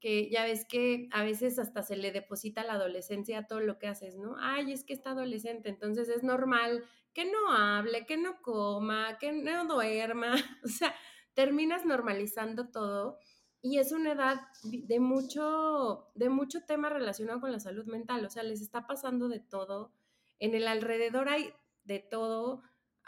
que 0.00 0.30
ya 0.30 0.44
ves 0.44 0.64
que 0.64 1.08
a 1.12 1.22
veces 1.22 1.58
hasta 1.58 1.82
se 1.82 1.96
le 1.96 2.10
deposita 2.10 2.62
a 2.62 2.64
la 2.64 2.72
adolescencia 2.74 3.46
todo 3.46 3.60
lo 3.60 3.78
que 3.78 3.86
haces, 3.86 4.16
¿no? 4.16 4.36
Ay, 4.38 4.72
es 4.72 4.84
que 4.84 4.94
está 4.94 5.10
adolescente, 5.10 5.68
entonces 5.68 6.08
es 6.08 6.22
normal 6.22 6.84
que 7.12 7.24
no 7.24 7.52
hable, 7.52 8.06
que 8.06 8.16
no 8.16 8.40
coma, 8.42 9.18
que 9.18 9.32
no 9.32 9.66
duerma, 9.66 10.34
o 10.64 10.68
sea, 10.68 10.94
terminas 11.34 11.84
normalizando 11.84 12.70
todo 12.70 13.18
y 13.62 13.78
es 13.78 13.92
una 13.92 14.12
edad 14.12 14.40
de 14.62 15.00
mucho, 15.00 16.08
de 16.14 16.30
mucho 16.30 16.64
tema 16.64 16.88
relacionado 16.88 17.40
con 17.40 17.52
la 17.52 17.60
salud 17.60 17.84
mental, 17.84 18.24
o 18.24 18.30
sea, 18.30 18.42
les 18.42 18.62
está 18.62 18.86
pasando 18.86 19.28
de 19.28 19.40
todo, 19.40 19.92
en 20.38 20.54
el 20.54 20.66
alrededor 20.66 21.28
hay 21.28 21.52
de 21.84 21.98
todo, 21.98 22.62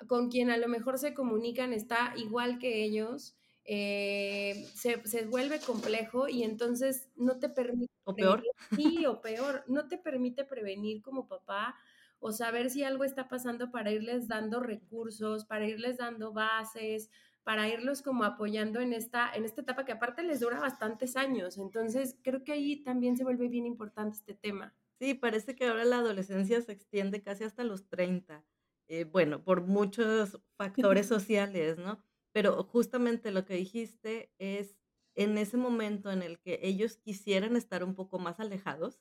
con 0.09 0.31
quien 0.31 0.51
a 0.51 0.59
lo 0.59 0.69
mejor 0.69 0.99
se 0.99 1.15
comunican 1.15 1.73
está 1.73 2.13
igual 2.17 2.59
que 2.59 2.85
ellos, 2.85 3.35
eh, 3.65 4.69
se, 4.75 5.05
se, 5.07 5.27
vuelve 5.27 5.61
complejo 5.61 6.29
y 6.29 6.43
entonces 6.43 7.09
no 7.17 7.39
te 7.39 7.49
permite... 7.49 7.93
O 8.05 8.15
peor. 8.15 8.43
sí, 8.75 9.07
o 9.07 9.21
peor, 9.21 9.65
no 9.69 9.89
te 9.89 9.99
permite 9.99 10.45
prevenir 10.45 11.03
como 11.03 11.29
papá 11.29 11.77
o 12.19 12.33
saber 12.33 12.71
si 12.71 12.85
algo 12.85 13.05
está 13.05 13.29
pasando 13.29 13.71
para 13.71 13.91
irles 13.91 14.29
dando 14.29 14.61
recursos, 14.61 15.45
para 15.45 15.67
irles 15.67 15.99
dando 15.99 16.33
bases, 16.33 17.11
para 17.43 17.69
irlos 17.69 18.03
como 18.03 18.25
apoyando 18.25 18.81
en 18.81 18.93
esta, 18.93 19.33
en 19.35 19.45
esta 19.45 19.63
etapa 19.63 19.85
que 19.85 19.93
aparte 19.93 20.23
les 20.23 20.41
dura 20.41 20.61
bastantes 20.61 21.17
años. 21.17 21.59
Entonces, 21.59 22.17
creo 22.23 22.45
que 22.45 22.53
ahí 22.53 22.83
también 22.85 23.17
se 23.17 23.25
vuelve 23.25 23.49
bien 23.49 23.67
importante 23.67 24.17
este 24.17 24.35
tema. 24.35 24.73
Sí, 25.01 25.15
parece 25.15 25.57
que 25.57 25.67
ahora 25.67 25.85
la 25.85 25.99
adolescencia 25.99 26.61
se 26.63 26.73
extiende 26.73 27.23
casi 27.23 27.43
hasta 27.43 27.65
los 27.65 27.89
30. 27.89 28.45
Eh, 28.87 29.05
bueno, 29.05 29.43
por 29.43 29.63
muchos 29.63 30.41
factores 30.57 31.07
sociales, 31.09 31.79
¿no? 31.79 31.99
Pero 32.33 32.63
justamente 32.65 33.31
lo 33.31 33.45
que 33.45 33.55
dijiste 33.55 34.33
es 34.39 34.79
en 35.15 35.37
ese 35.39 35.57
momento 35.57 36.11
en 36.11 36.23
el 36.23 36.41
que 36.41 36.61
ellos 36.63 36.97
quisieran 36.97 37.57
estar 37.57 37.85
un 37.85 37.95
poco 37.95 38.19
más 38.19 38.41
alejados 38.41 39.01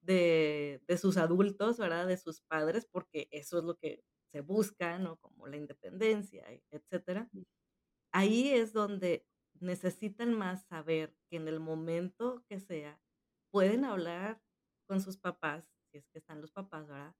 de, 0.00 0.82
de 0.88 0.98
sus 0.98 1.16
adultos, 1.18 1.78
¿verdad? 1.78 2.06
De 2.06 2.16
sus 2.16 2.40
padres, 2.42 2.86
porque 2.90 3.28
eso 3.32 3.58
es 3.58 3.64
lo 3.64 3.76
que 3.78 4.04
se 4.32 4.40
busca, 4.40 4.98
¿no? 4.98 5.18
Como 5.20 5.46
la 5.46 5.56
independencia, 5.56 6.46
etcétera 6.70 7.30
Ahí 8.12 8.50
es 8.50 8.72
donde 8.72 9.26
necesitan 9.60 10.34
más 10.34 10.66
saber 10.66 11.16
que 11.28 11.36
en 11.36 11.48
el 11.48 11.60
momento 11.60 12.44
que 12.48 12.60
sea, 12.60 13.00
pueden 13.50 13.84
hablar 13.84 14.42
con 14.86 15.00
sus 15.00 15.18
papás, 15.18 15.70
si 15.90 15.98
es 15.98 16.08
que 16.08 16.18
están 16.18 16.40
los 16.40 16.52
papás, 16.52 16.88
¿verdad? 16.88 17.14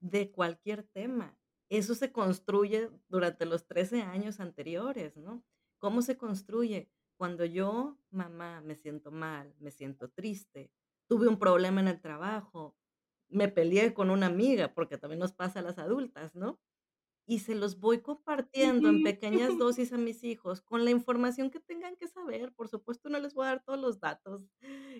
De 0.00 0.30
cualquier 0.30 0.82
tema. 0.84 1.38
Eso 1.70 1.94
se 1.94 2.12
construye 2.12 2.90
durante 3.08 3.44
los 3.46 3.66
13 3.66 4.02
años 4.02 4.38
anteriores, 4.40 5.16
¿no? 5.16 5.44
¿Cómo 5.78 6.02
se 6.02 6.16
construye? 6.16 6.90
Cuando 7.18 7.44
yo, 7.44 7.98
mamá, 8.10 8.60
me 8.60 8.76
siento 8.76 9.10
mal, 9.10 9.54
me 9.58 9.70
siento 9.70 10.10
triste, 10.10 10.70
tuve 11.08 11.28
un 11.28 11.38
problema 11.38 11.80
en 11.80 11.88
el 11.88 12.00
trabajo, 12.00 12.76
me 13.28 13.48
peleé 13.48 13.94
con 13.94 14.10
una 14.10 14.26
amiga, 14.26 14.74
porque 14.74 14.98
también 14.98 15.18
nos 15.20 15.32
pasa 15.32 15.58
a 15.60 15.62
las 15.62 15.78
adultas, 15.78 16.34
¿no? 16.36 16.60
Y 17.26 17.40
se 17.40 17.54
los 17.56 17.80
voy 17.80 18.00
compartiendo 18.02 18.88
en 18.88 19.02
pequeñas 19.02 19.58
dosis 19.58 19.92
a 19.92 19.98
mis 19.98 20.24
hijos 20.24 20.62
con 20.62 20.84
la 20.84 20.90
información 20.92 21.50
que 21.50 21.60
tengan 21.60 21.96
que 21.96 22.08
saber. 22.08 22.52
Por 22.54 22.68
supuesto, 22.68 23.08
no 23.10 23.18
les 23.20 23.34
voy 23.34 23.46
a 23.46 23.48
dar 23.50 23.64
todos 23.64 23.80
los 23.80 24.00
datos, 24.00 24.42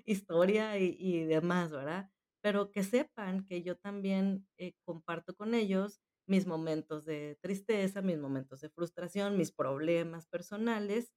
historia 0.06 0.78
y 0.78 0.96
y 0.98 1.24
demás, 1.24 1.70
¿verdad? 1.70 2.10
Pero 2.42 2.72
que 2.72 2.82
sepan 2.84 3.44
que 3.46 3.62
yo 3.62 3.76
también, 3.78 4.48
eh, 4.58 4.74
comparto 4.84 5.34
con 5.36 5.54
ellos 5.54 6.00
mis 6.26 6.46
momentos 6.46 7.04
de 7.04 7.38
tristeza, 7.42 8.02
mis 8.02 8.18
momentos 8.18 8.60
de 8.60 8.70
frustración, 8.70 9.36
mis 9.36 9.52
problemas 9.52 10.26
personales, 10.26 11.12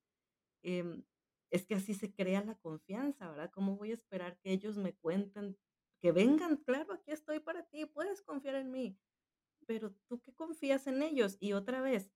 em, 0.64 1.06
es 1.52 1.66
que 1.66 1.76
así 1.76 1.94
se 1.96 2.14
crea 2.14 2.44
la 2.44 2.56
confianza, 2.58 3.30
¿verdad? 3.30 3.52
¿Cómo 3.52 3.78
voy 3.78 3.92
a 3.92 3.96
esperar 3.96 4.40
que 4.40 4.52
ellos 4.54 4.78
me 4.78 4.96
cuenten? 4.96 5.58
Que 6.02 6.12
vengan, 6.12 6.58
claro, 6.58 6.94
aquí 6.94 7.12
estoy 7.12 7.40
para 7.40 7.64
ti, 7.70 7.86
puedes 7.88 8.22
confiar 8.22 8.56
en 8.56 8.72
mí. 8.72 9.00
Pero, 9.68 9.94
¿tú 10.10 10.22
qué 10.22 10.34
confías 10.34 10.88
en 10.88 11.04
ellos? 11.04 11.38
Y 11.40 11.54
otra 11.54 11.82
vez, 11.82 12.12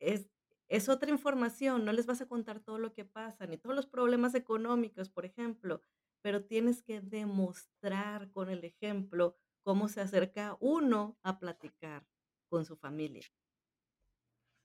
es 0.00 0.30
es 0.68 0.88
otra 0.90 1.10
información, 1.10 1.84
no 1.86 1.92
les 1.92 2.06
vas 2.06 2.20
a 2.20 2.28
contar 2.28 2.60
todo 2.60 2.78
lo 2.78 2.92
que 2.92 3.04
pasa, 3.06 3.46
ni 3.46 3.56
todos 3.56 3.76
los 3.76 3.86
problemas 3.86 4.34
económicos, 4.34 5.10
por 5.10 5.24
ejemplo, 5.24 5.80
pero 6.22 6.44
tienes 6.44 6.82
que 6.82 7.00
demostrar 7.00 8.30
con 8.32 8.50
el 8.50 8.64
ejemplo 8.64 9.36
cómo 9.62 9.88
se 9.88 10.02
acerca 10.02 10.58
uno 10.60 11.18
a 11.22 11.38
platicar 11.38 12.06
con 12.48 12.64
su 12.64 12.76
familia. 12.76 13.22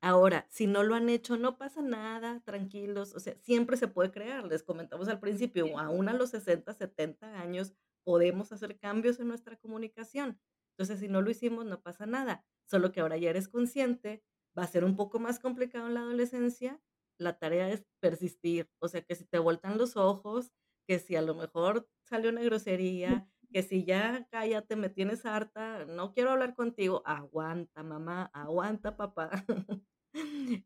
Ahora, 0.01 0.45
si 0.49 0.67
no 0.67 0.83
lo 0.83 0.95
han 0.95 1.07
hecho, 1.07 1.37
no 1.37 1.57
pasa 1.57 1.81
nada, 1.81 2.41
tranquilos, 2.43 3.15
o 3.15 3.19
sea, 3.21 3.35
siempre 3.39 3.77
se 3.77 3.87
puede 3.87 4.11
crear, 4.11 4.45
les 4.45 4.61
comentamos 4.61 5.07
al 5.07 5.19
principio, 5.21 5.79
aún 5.79 6.09
a 6.09 6.13
los 6.13 6.31
60, 6.31 6.73
70 6.73 7.39
años 7.39 7.73
podemos 8.03 8.51
hacer 8.51 8.77
cambios 8.77 9.19
en 9.21 9.29
nuestra 9.29 9.55
comunicación. 9.55 10.41
Entonces, 10.71 10.99
si 10.99 11.07
no 11.07 11.21
lo 11.21 11.29
hicimos, 11.31 11.65
no 11.65 11.81
pasa 11.81 12.05
nada, 12.05 12.45
solo 12.65 12.91
que 12.91 12.99
ahora 12.99 13.15
ya 13.17 13.29
eres 13.29 13.47
consciente, 13.47 14.25
va 14.57 14.63
a 14.63 14.67
ser 14.67 14.83
un 14.83 14.97
poco 14.97 15.19
más 15.19 15.39
complicado 15.39 15.87
en 15.87 15.93
la 15.93 16.01
adolescencia, 16.01 16.81
la 17.17 17.39
tarea 17.39 17.69
es 17.69 17.85
persistir, 18.01 18.69
o 18.79 18.89
sea, 18.89 19.03
que 19.03 19.15
si 19.15 19.23
te 19.23 19.39
vueltan 19.39 19.77
los 19.77 19.95
ojos, 19.95 20.51
que 20.85 20.99
si 20.99 21.15
a 21.15 21.21
lo 21.21 21.33
mejor 21.33 21.87
salió 22.03 22.29
una 22.29 22.41
grosería, 22.43 23.29
que 23.53 23.63
si 23.63 23.85
ya 23.85 24.27
cállate, 24.31 24.75
me 24.75 24.89
tienes 24.89 25.25
harta, 25.25 25.85
no 25.85 26.13
quiero 26.13 26.31
hablar 26.31 26.55
contigo, 26.55 27.03
aguanta, 27.05 27.83
mamá, 27.83 28.31
aguanta, 28.33 28.97
papá. 28.97 29.31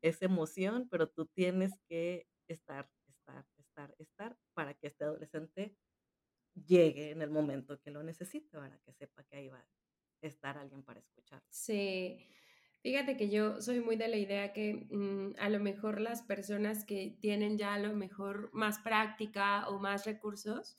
Esa 0.02 0.26
emoción, 0.26 0.88
pero 0.90 1.10
tú 1.10 1.28
tienes 1.28 1.74
que 1.90 2.28
estar, 2.48 2.90
estar, 3.08 3.46
estar, 3.58 3.96
estar 4.00 4.38
para 4.54 4.74
que 4.74 4.88
este 4.88 5.04
adolescente 5.06 5.76
llegue 6.56 7.12
en 7.12 7.22
el 7.22 7.30
momento 7.30 7.80
que 7.82 7.92
lo 7.92 8.04
necesite, 8.04 8.58
¿verdad? 8.58 8.80
Que 8.86 8.94
sepa 8.94 9.24
que 9.26 9.38
ahí 9.38 9.50
va 9.50 9.60
a 9.60 9.68
estar 10.22 10.58
alguien 10.58 10.84
para 10.84 11.00
escuchar. 11.00 11.44
Sí. 11.50 12.26
Fíjate 12.82 13.18
que 13.18 13.30
yo 13.30 13.62
soy 13.62 13.82
muy 13.82 13.96
de 13.96 14.08
la 14.08 14.18
idea 14.18 14.54
que, 14.54 14.88
mm, 14.90 15.36
a 15.40 15.50
lo 15.50 15.60
mejor 15.60 16.00
las 16.00 16.22
personas 16.22 16.86
que 16.86 17.18
tienen 17.20 17.58
ya 17.58 17.74
a 17.74 17.80
lo 17.80 17.94
mejor 17.94 18.50
más 18.54 18.80
práctica 18.80 19.68
o 19.70 19.80
más 19.80 20.06
recursos, 20.06 20.78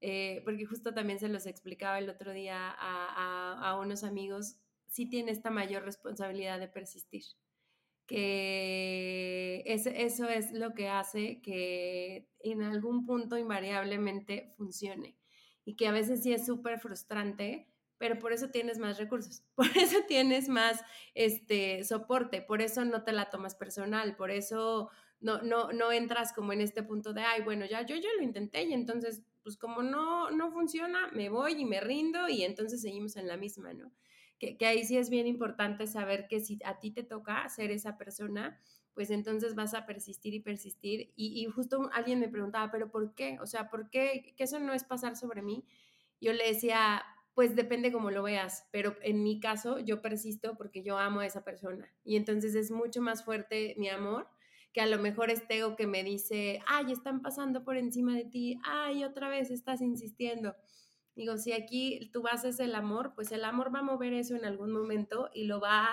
eh, 0.00 0.42
porque 0.44 0.66
justo 0.66 0.94
también 0.94 1.18
se 1.18 1.28
los 1.28 1.46
explicaba 1.46 1.98
el 1.98 2.08
otro 2.10 2.32
día 2.32 2.70
a 2.70 3.54
a 3.58 3.70
a 3.70 3.78
unos 3.80 4.04
amigos, 4.04 4.56
sí 4.86 5.08
tiene 5.08 5.32
esta 5.32 5.50
mayor 5.50 5.84
responsabilidad 5.84 6.58
de 6.60 6.68
persistir. 6.68 7.24
Que 8.06 9.62
ese 9.66 10.02
eso 10.04 10.28
es 10.28 10.50
lo 10.52 10.74
que 10.74 10.88
hace 10.88 11.40
que 11.42 12.28
en 12.40 12.62
algún 12.62 13.06
punto 13.06 13.38
invariablemente 13.38 14.52
funcione, 14.56 15.16
y 15.64 15.76
que 15.76 15.86
a 15.86 15.92
veces 15.92 16.22
sí 16.24 16.32
es 16.32 16.44
superfrustrante, 16.46 17.68
pero 17.98 18.18
por 18.18 18.32
eso 18.32 18.50
tienes 18.50 18.78
más 18.80 18.98
recursos, 18.98 19.44
por 19.54 19.66
eso 19.76 19.98
tienes 20.08 20.48
más, 20.48 20.82
este, 21.14 21.84
soporte, 21.84 22.42
por 22.42 22.62
eso 22.62 22.84
no 22.84 23.04
te 23.04 23.12
la 23.12 23.30
tomas 23.30 23.54
personal, 23.54 24.16
por 24.16 24.30
eso 24.32 24.90
no 25.20 25.42
no 25.42 25.72
no 25.72 25.92
entras 25.92 26.32
como 26.32 26.52
en 26.52 26.62
este 26.62 26.82
punto 26.82 27.12
de: 27.12 27.22
"Ay, 27.22 27.42
bueno, 27.42 27.64
ya 27.66 27.82
yo 27.86 27.94
ya 27.96 28.08
lo 28.16 28.22
intenté 28.24 28.62
y 28.64 28.72
entonces, 28.74 29.22
pues, 29.42 29.56
como 29.56 29.82
no 29.82 30.30
no 30.30 30.50
funciona, 30.52 31.08
me 31.12 31.28
voy 31.30 31.52
y 31.60 31.64
me 31.66 31.80
rindo 31.80 32.28
y 32.28 32.44
entonces 32.44 32.82
seguimos 32.82 33.16
en 33.16 33.28
la 33.28 33.36
misma", 33.36 33.72
¿no? 33.74 33.92
Que 34.38 34.56
ahí 34.66 34.84
sí 34.84 34.96
es 34.96 35.10
bien 35.10 35.26
importante 35.26 35.86
saber 35.86 36.26
que 36.28 36.40
si 36.40 36.58
a 36.64 36.78
ti 36.80 36.90
te 36.92 37.02
toca 37.02 37.46
ser 37.50 37.70
esa 37.70 37.98
persona, 37.98 38.58
pues 38.94 39.10
entonces 39.10 39.54
vas 39.54 39.74
a 39.74 39.84
persistir 39.86 40.34
y 40.34 40.40
persistir. 40.40 41.12
Y 41.16 41.42
y 41.42 41.46
justo 41.46 41.90
alguien 41.92 42.20
me 42.20 42.28
preguntaba: 42.28 42.70
"¿Pero 42.72 42.90
por 42.90 43.14
qué? 43.14 43.38
O 43.40 43.46
sea, 43.46 43.68
¿por 43.70 43.90
qué? 43.90 44.34
¿Que 44.36 44.44
eso 44.44 44.58
no 44.60 44.72
es 44.74 44.84
pasar 44.84 45.16
sobre 45.16 45.42
mí?". 45.42 45.66
Yo 46.20 46.32
le 46.32 46.46
decía: 46.48 47.02
"Pues 47.34 47.56
depende 47.56 47.92
cómo 47.92 48.10
lo 48.10 48.22
veas, 48.22 48.68
pero 48.72 48.96
en 49.02 49.22
mi 49.22 49.40
caso, 49.40 49.78
yo 49.78 50.02
persisto 50.02 50.56
porque 50.56 50.82
yo 50.82 50.98
amo 50.98 51.20
a 51.20 51.26
esa 51.26 51.44
persona, 51.44 51.92
y 52.04 52.16
entonces 52.16 52.54
es 52.54 52.70
mucho 52.70 53.02
más 53.02 53.24
fuerte 53.24 53.74
mi 53.78 53.88
amor 53.90 54.28
que 54.72 54.80
a 54.80 54.86
lo 54.86 54.98
mejor 54.98 55.30
este 55.30 55.58
ego 55.58 55.76
que 55.76 55.86
me 55.86 56.04
dice: 56.04 56.60
'Ay, 56.66 56.92
están 56.92 57.22
pasando 57.22 57.64
por 57.64 57.76
encima 57.76 58.14
de 58.16 58.24
ti, 58.24 58.58
ay, 58.64 59.04
otra 59.04 59.28
vez 59.28 59.50
estás 59.50 59.80
insistiendo'". 59.82 60.56
Digo, 61.16 61.36
si 61.38 61.52
aquí 61.52 62.10
tu 62.12 62.22
base 62.22 62.48
es 62.50 62.60
el 62.60 62.74
amor, 62.74 63.12
pues 63.14 63.32
el 63.32 63.44
amor 63.44 63.74
va 63.74 63.80
a 63.80 63.82
mover 63.82 64.12
eso 64.14 64.36
en 64.36 64.44
algún 64.44 64.72
momento 64.72 65.28
y 65.34 65.44
lo 65.44 65.60
va 65.60 65.88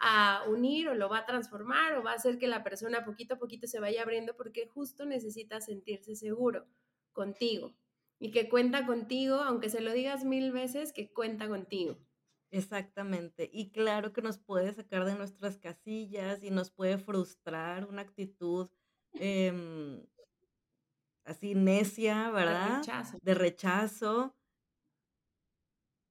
a 0.00 0.44
unir 0.48 0.88
o 0.88 0.94
lo 0.94 1.08
va 1.08 1.18
a 1.18 1.26
transformar 1.26 1.94
o 1.96 2.02
va 2.02 2.12
a 2.12 2.14
hacer 2.14 2.38
que 2.38 2.46
la 2.48 2.62
persona 2.64 3.04
poquito 3.04 3.34
a 3.34 3.38
poquito 3.38 3.66
se 3.66 3.80
vaya 3.80 4.02
abriendo, 4.02 4.36
porque 4.36 4.66
justo 4.66 5.06
necesita 5.06 5.60
sentirse 5.60 6.16
seguro 6.16 6.66
contigo 7.12 7.76
y 8.18 8.30
que 8.32 8.48
cuenta 8.48 8.86
contigo, 8.86 9.36
aunque 9.36 9.70
se 9.70 9.80
lo 9.80 9.92
digas 9.92 10.24
1000 10.24 10.52
veces, 10.52 10.92
que 10.92 11.12
cuenta 11.12 11.48
contigo. 11.48 11.98
Exactamente. 12.54 13.50
Y 13.52 13.70
claro 13.72 14.12
que 14.12 14.22
nos 14.22 14.38
puede 14.38 14.72
sacar 14.72 15.04
de 15.04 15.16
nuestras 15.16 15.58
casillas 15.58 16.40
y 16.44 16.50
nos 16.50 16.70
puede 16.70 16.98
frustrar 16.98 17.84
una 17.84 18.02
actitud, 18.02 18.68
em 19.14 20.06
así 21.24 21.54
necia, 21.54 22.26
De 22.26 22.32
¿verdad? 22.32 22.76
rechazo. 22.78 23.18
De 23.22 23.34
rechazo. 23.34 24.34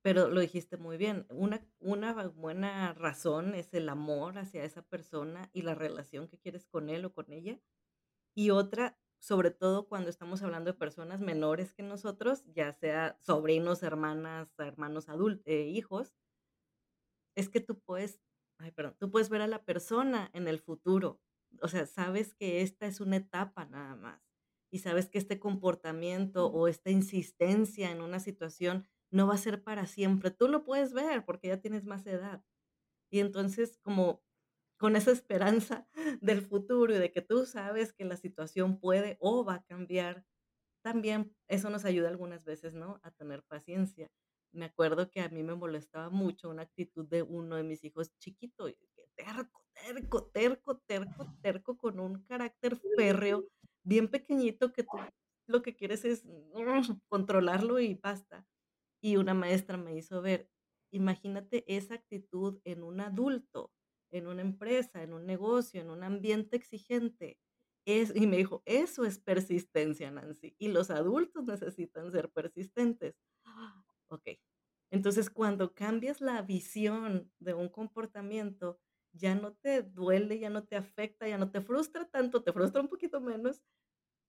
Pero 0.05 0.27
lo 0.27 0.41
dijiste 0.41 0.75
muy 0.75 0.97
bien, 0.97 1.25
una 1.29 1.65
una 1.79 2.11
buena 2.27 2.93
razón 2.93 3.55
es 3.55 3.73
el 3.73 3.87
amor 3.87 4.37
hacia 4.37 4.65
esa 4.65 4.81
persona 4.81 5.49
y 5.53 5.61
la 5.61 5.75
relación 5.75 6.27
que 6.27 6.37
quieres 6.37 6.65
con 6.65 6.89
él 6.89 7.05
o 7.05 7.13
con 7.13 7.31
ella. 7.31 7.61
Y 8.35 8.51
otra, 8.51 8.97
sobre 9.19 9.51
todo 9.51 9.87
cuando 9.87 10.09
estamos 10.09 10.43
hablando 10.43 10.71
de 10.71 10.77
personas 10.79 11.21
menores 11.21 11.73
que 11.73 11.83
nosotros, 11.83 12.43
ya 12.53 12.73
sea 12.73 13.17
sobrinos, 13.21 13.83
hermanas, 13.83 14.49
hermanos 14.59 15.09
adul 15.09 15.41
eh, 15.45 15.63
hijos 15.69 16.13
es 17.35 17.49
que 17.49 17.59
tú 17.61 17.79
puedes 17.79 18.19
ay, 18.59 18.71
perdón, 18.71 18.95
tú 18.99 19.11
puedes 19.11 19.29
ver 19.29 19.41
a 19.41 19.47
la 19.47 19.65
persona 19.65 20.29
en 20.33 20.47
el 20.47 20.59
futuro. 20.59 21.21
O 21.61 21.67
sea, 21.67 21.85
sabes 21.85 22.33
que 22.35 22.61
esta 22.61 22.85
es 22.87 23.01
una 23.01 23.17
etapa 23.17 23.65
nada 23.65 23.95
más, 23.95 24.21
y 24.71 24.79
sabes 24.79 25.09
que 25.09 25.17
este 25.19 25.39
comportamiento 25.39 26.47
o 26.47 26.67
esta 26.67 26.89
insistencia 26.89 27.91
en 27.91 28.01
una 28.01 28.19
situación 28.19 28.87
no 29.11 29.27
va 29.27 29.35
a 29.35 29.37
ser 29.37 29.63
para 29.63 29.85
siempre. 29.85 30.31
Tú 30.31 30.47
lo 30.47 30.63
puedes 30.63 30.93
ver 30.93 31.25
porque 31.25 31.49
ya 31.49 31.59
tienes 31.61 31.85
más 31.85 32.05
edad. 32.07 32.43
Y 33.11 33.19
entonces, 33.19 33.77
como 33.79 34.23
con 34.79 34.95
esa 34.95 35.11
esperanza 35.11 35.87
del 36.21 36.41
futuro 36.43 36.95
y 36.95 36.99
de 36.99 37.11
que 37.11 37.21
tú 37.21 37.45
sabes 37.45 37.93
que 37.93 38.05
la 38.05 38.17
situación 38.17 38.79
puede 38.79 39.17
o 39.21 39.45
va 39.45 39.55
a 39.55 39.63
cambiar, 39.65 40.25
también 40.83 41.35
eso 41.49 41.69
nos 41.69 41.85
ayuda 41.85 42.09
algunas 42.09 42.45
veces, 42.45 42.73
¿no?, 42.75 42.99
a 43.03 43.11
tener 43.11 43.43
paciencia. 43.43 44.11
Me 44.53 44.65
acuerdo 44.65 45.09
que 45.09 45.21
a 45.21 45.29
mí 45.29 45.41
me 45.43 45.55
molestaba 45.55 46.09
mucho 46.09 46.49
una 46.49 46.63
actitud 46.63 47.05
de 47.07 47.23
uno 47.23 47.55
de 47.55 47.63
mis 47.63 47.83
hijos 47.83 48.15
chiquito, 48.19 48.67
que 48.67 49.07
terco, 49.15 49.65
terco, 49.73 50.25
terco, 50.27 50.77
terco, 50.87 51.27
terco, 51.41 51.77
con 51.77 51.99
un 51.99 52.23
carácter 52.23 52.77
férreo, 52.95 53.47
bien 53.83 54.09
pequeñito, 54.09 54.71
que 54.71 54.83
tú 54.83 54.97
lo 55.47 55.61
que 55.63 55.75
quieres 55.75 56.05
es 56.05 56.23
controlarlo 57.09 57.79
y 57.79 57.95
basta. 57.95 58.47
Y 59.01 59.17
una 59.17 59.33
maestra 59.33 59.77
me 59.77 59.95
hizo 59.95 60.21
ver, 60.21 60.49
imagínate 60.91 61.63
esa 61.67 61.95
actitud 61.95 62.59
en 62.65 62.83
un 62.83 63.01
adulto, 63.01 63.73
en 64.11 64.27
una 64.27 64.41
empresa, 64.41 65.03
en 65.03 65.13
un 65.13 65.25
negocio, 65.25 65.81
en 65.81 65.89
un 65.91 66.03
ambiente 66.03 66.57
exigente. 66.57 67.39
Es 67.85 68.15
y 68.15 68.27
me 68.27 68.37
dijo: 68.37 68.63
"Eso 68.65 69.05
es 69.05 69.19
persistencia, 69.19 70.11
Nancy, 70.11 70.55
y 70.59 70.69
los 70.69 70.89
adultos 70.91 71.45
necesitan 71.45 72.11
ser 72.11 72.31
persistentes". 72.31 73.15
Okey. 74.13 74.41
Entonces, 74.91 75.29
cuando 75.29 75.73
cambias 75.73 76.21
la 76.21 76.41
visión 76.41 77.31
de 77.39 77.53
un 77.53 77.69
comportamiento, 77.69 78.79
ya 79.11 79.35
no 79.35 79.53
te 79.55 79.81
duele, 79.83 80.39
ya 80.39 80.49
no 80.49 80.65
te 80.65 80.75
afecta, 80.75 81.27
ya 81.27 81.37
no 81.37 81.51
te 81.51 81.61
frustra 81.61 82.05
tanto, 82.09 82.43
te 82.43 82.53
frustra 82.53 82.81
un 82.81 82.89
poquito 82.89 83.19
menos, 83.21 83.61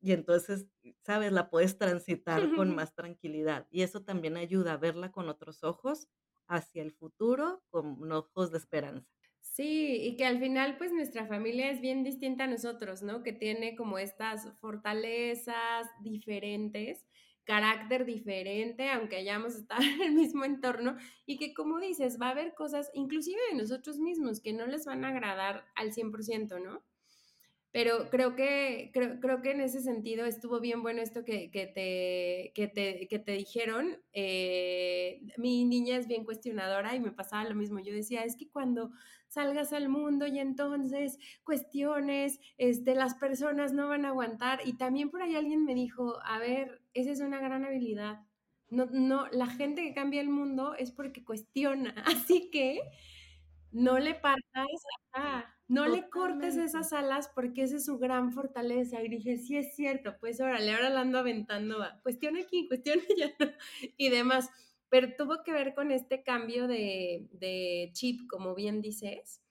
y 0.01 0.13
entonces, 0.13 0.69
¿sabes? 1.05 1.33
La 1.33 1.51
puedes 1.51 1.79
transitar 1.79 2.53
con 2.53 2.75
más 2.75 2.95
tranquilidad. 2.95 3.69
Y 3.71 3.83
eso 3.83 4.05
también 4.05 4.37
ayuda 4.37 4.75
a 4.75 4.79
verla 4.79 5.13
con 5.13 5.29
otros 5.29 5.65
ojos 5.65 6.09
hacia 6.49 6.83
el 6.83 6.93
futuro, 6.93 7.65
con 7.71 8.13
ojos 8.13 8.53
de 8.53 8.59
esperanza. 8.59 9.11
Sí, 9.41 9.99
y 10.03 10.17
que 10.17 10.25
al 10.25 10.41
final 10.41 10.77
pues 10.79 10.93
nuestra 10.93 11.27
familia 11.27 11.71
es 11.71 11.81
bien 11.81 12.03
distinta 12.03 12.45
a 12.45 12.47
nosotros, 12.47 13.03
¿no? 13.03 13.23
Que 13.23 13.33
tiene 13.33 13.77
como 13.77 13.99
estas 13.99 14.49
fortalezas 14.59 15.87
diferentes, 16.03 17.07
carácter 17.45 18.05
diferente, 18.05 18.91
aunque 18.91 19.17
hayamos 19.17 19.55
estado 19.55 19.83
en 19.83 20.03
el 20.03 20.13
mismo 20.13 20.45
entorno, 20.45 20.97
y 21.27 21.39
que 21.39 21.55
como 21.55 21.79
dices, 21.79 22.19
va 22.21 22.29
a 22.29 22.31
haber 22.31 22.55
cosas, 22.55 22.91
inclusive 22.95 23.41
de 23.51 23.59
nosotros 23.59 23.99
mismos, 23.99 24.41
que 24.41 24.53
no 24.53 24.67
les 24.67 24.87
van 24.87 25.05
a 25.05 25.09
agradar 25.09 25.65
al 25.75 25.93
100%, 25.93 26.63
¿no? 26.63 26.83
Pero 27.75 28.09
creo 28.09 28.37
que, 28.37 28.93
creo, 28.95 29.19
creo 29.19 29.43
que 29.43 29.51
en 29.51 29.61
ese 29.61 29.81
sentido 29.81 30.27
estuvo 30.27 30.61
bien 30.61 30.85
bueno 30.85 31.03
esto 31.03 31.25
que, 31.25 31.51
que 31.51 31.67
te, 31.67 32.53
que, 32.55 32.69
te, 32.69 33.09
que 33.09 33.19
te 33.19 33.33
dijeron. 33.33 34.01
Eh, 34.13 35.21
mi 35.39 35.65
niña 35.65 35.97
es 35.97 36.07
bien 36.07 36.25
cuestionadora 36.25 36.95
y 36.95 37.01
me 37.01 37.11
pasaba 37.11 37.43
lo 37.49 37.57
mismo. 37.57 37.81
Yo 37.81 37.93
decía, 37.93 38.23
es 38.23 38.37
que 38.37 38.49
cuando 38.49 38.93
salgas 39.35 39.73
al 39.73 39.89
mundo 39.89 40.27
y 40.27 40.39
entonces 40.39 41.19
cuestiones, 41.45 42.41
este, 42.57 42.95
las 42.95 43.15
personas 43.15 43.73
no 43.73 43.89
van 43.89 44.05
a 44.05 44.09
aguantar. 44.09 44.61
Y 44.65 44.77
también 44.77 45.11
por 45.11 45.23
ahí 45.23 45.37
alguien 45.37 45.65
me 45.65 45.75
dijo, 45.75 46.21
a 46.25 46.39
ver, 46.39 46.83
esa 46.95 47.11
es 47.11 47.21
una 47.21 47.41
gran 47.41 47.65
habilidad. 47.65 48.21
No, 48.71 48.87
no, 48.87 49.29
la 49.31 49.47
gente 49.47 49.83
que 49.83 49.95
cambia 49.95 50.21
el 50.21 50.29
mundo 50.29 50.75
es 50.75 50.91
porque 50.91 51.25
cuestiona. 51.25 51.95
Así 52.29 52.51
que 52.51 52.81
no 53.71 53.99
le 53.99 54.15
partas, 54.15 54.67
no 55.67 55.87
le 55.89 56.09
cortes 56.09 56.57
esas 56.57 56.93
alas 56.93 57.31
porque 57.35 57.65
esa 57.65 57.77
es 57.77 57.85
su 57.85 57.99
gran 57.99 58.33
fortaleza. 58.33 59.03
Y 59.03 59.09
dije, 59.09 59.37
sí 59.39 59.57
es 59.57 59.75
cierto, 59.75 60.17
pues 60.21 60.41
órale, 60.41 60.73
ahora 60.73 60.91
la 60.91 61.01
ando 61.01 61.19
aventando, 61.19 61.79
va. 61.79 62.01
cuestión 62.03 62.37
aquí, 62.37 62.69
cuestión 62.69 63.01
allá 63.17 63.57
y 63.97 64.11
demás. 64.11 64.51
Pero 64.95 65.09
tuvo 65.19 65.43
que 65.43 65.53
ver 65.53 65.75
con 65.75 65.91
este 65.91 66.23
cambio 66.23 66.69
de, 66.69 67.27
de 67.33 67.91
chip, 67.95 68.29
como 68.31 68.55
bien 68.55 68.81
dices, 68.81 69.43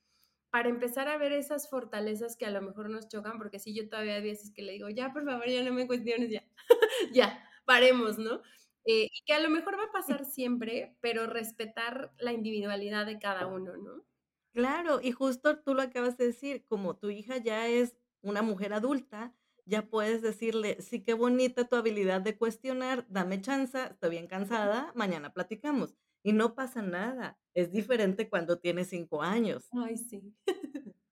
para 0.49 0.69
empezar 0.69 1.09
a 1.09 1.17
ver 1.17 1.33
esas 1.33 1.69
fortalezas 1.69 2.37
que 2.37 2.45
a 2.45 2.49
lo 2.49 2.61
mejor 2.61 2.89
nos 2.89 3.09
chocan, 3.09 3.37
porque 3.37 3.59
sí, 3.59 3.75
yo 3.75 3.89
todavía 3.89 4.15
hay 4.15 4.23
veces 4.23 4.53
que 4.55 4.61
le 4.61 4.71
digo, 4.71 4.87
ya, 4.87 5.11
por 5.11 5.25
favor, 5.25 5.45
ya 5.49 5.61
no 5.61 5.73
me 5.73 5.85
cuestiones, 5.85 6.29
ya, 6.29 6.45
ya, 7.13 7.45
paremos, 7.65 8.17
¿no? 8.17 8.41
Eh, 8.85 9.09
y 9.11 9.23
que 9.25 9.33
a 9.33 9.41
lo 9.41 9.49
mejor 9.49 9.77
va 9.77 9.83
a 9.83 9.91
pasar 9.91 10.23
siempre, 10.23 10.95
pero 11.01 11.27
respetar 11.27 12.13
la 12.19 12.31
individualidad 12.31 13.05
de 13.05 13.19
cada 13.19 13.45
uno, 13.45 13.75
¿no? 13.75 14.05
Claro, 14.53 15.01
y 15.01 15.11
justo 15.11 15.59
tú 15.59 15.73
lo 15.73 15.81
acabas 15.81 16.15
de 16.15 16.27
decir, 16.27 16.63
como 16.67 16.95
tu 16.95 17.09
hija 17.09 17.35
ya 17.35 17.67
es 17.67 17.97
una 18.21 18.43
mujer 18.43 18.71
adulta, 18.71 19.35
ya 19.65 19.83
puedes 19.83 20.21
decirle, 20.21 20.81
sí, 20.81 21.03
qué 21.03 21.13
bonita 21.13 21.65
tu 21.65 21.75
habilidad 21.75 22.21
de 22.21 22.37
cuestionar, 22.37 23.05
dame 23.09 23.41
chance, 23.41 23.77
estoy 23.91 24.09
bien 24.11 24.27
cansada, 24.27 24.91
mañana 24.95 25.33
platicamos. 25.33 25.95
Y 26.23 26.33
no 26.33 26.55
pasa 26.55 26.81
nada, 26.81 27.37
es 27.53 27.71
diferente 27.71 28.29
cuando 28.29 28.59
tienes 28.59 28.87
cinco 28.87 29.21
años. 29.21 29.67
Ay, 29.71 29.97
sí. 29.97 30.35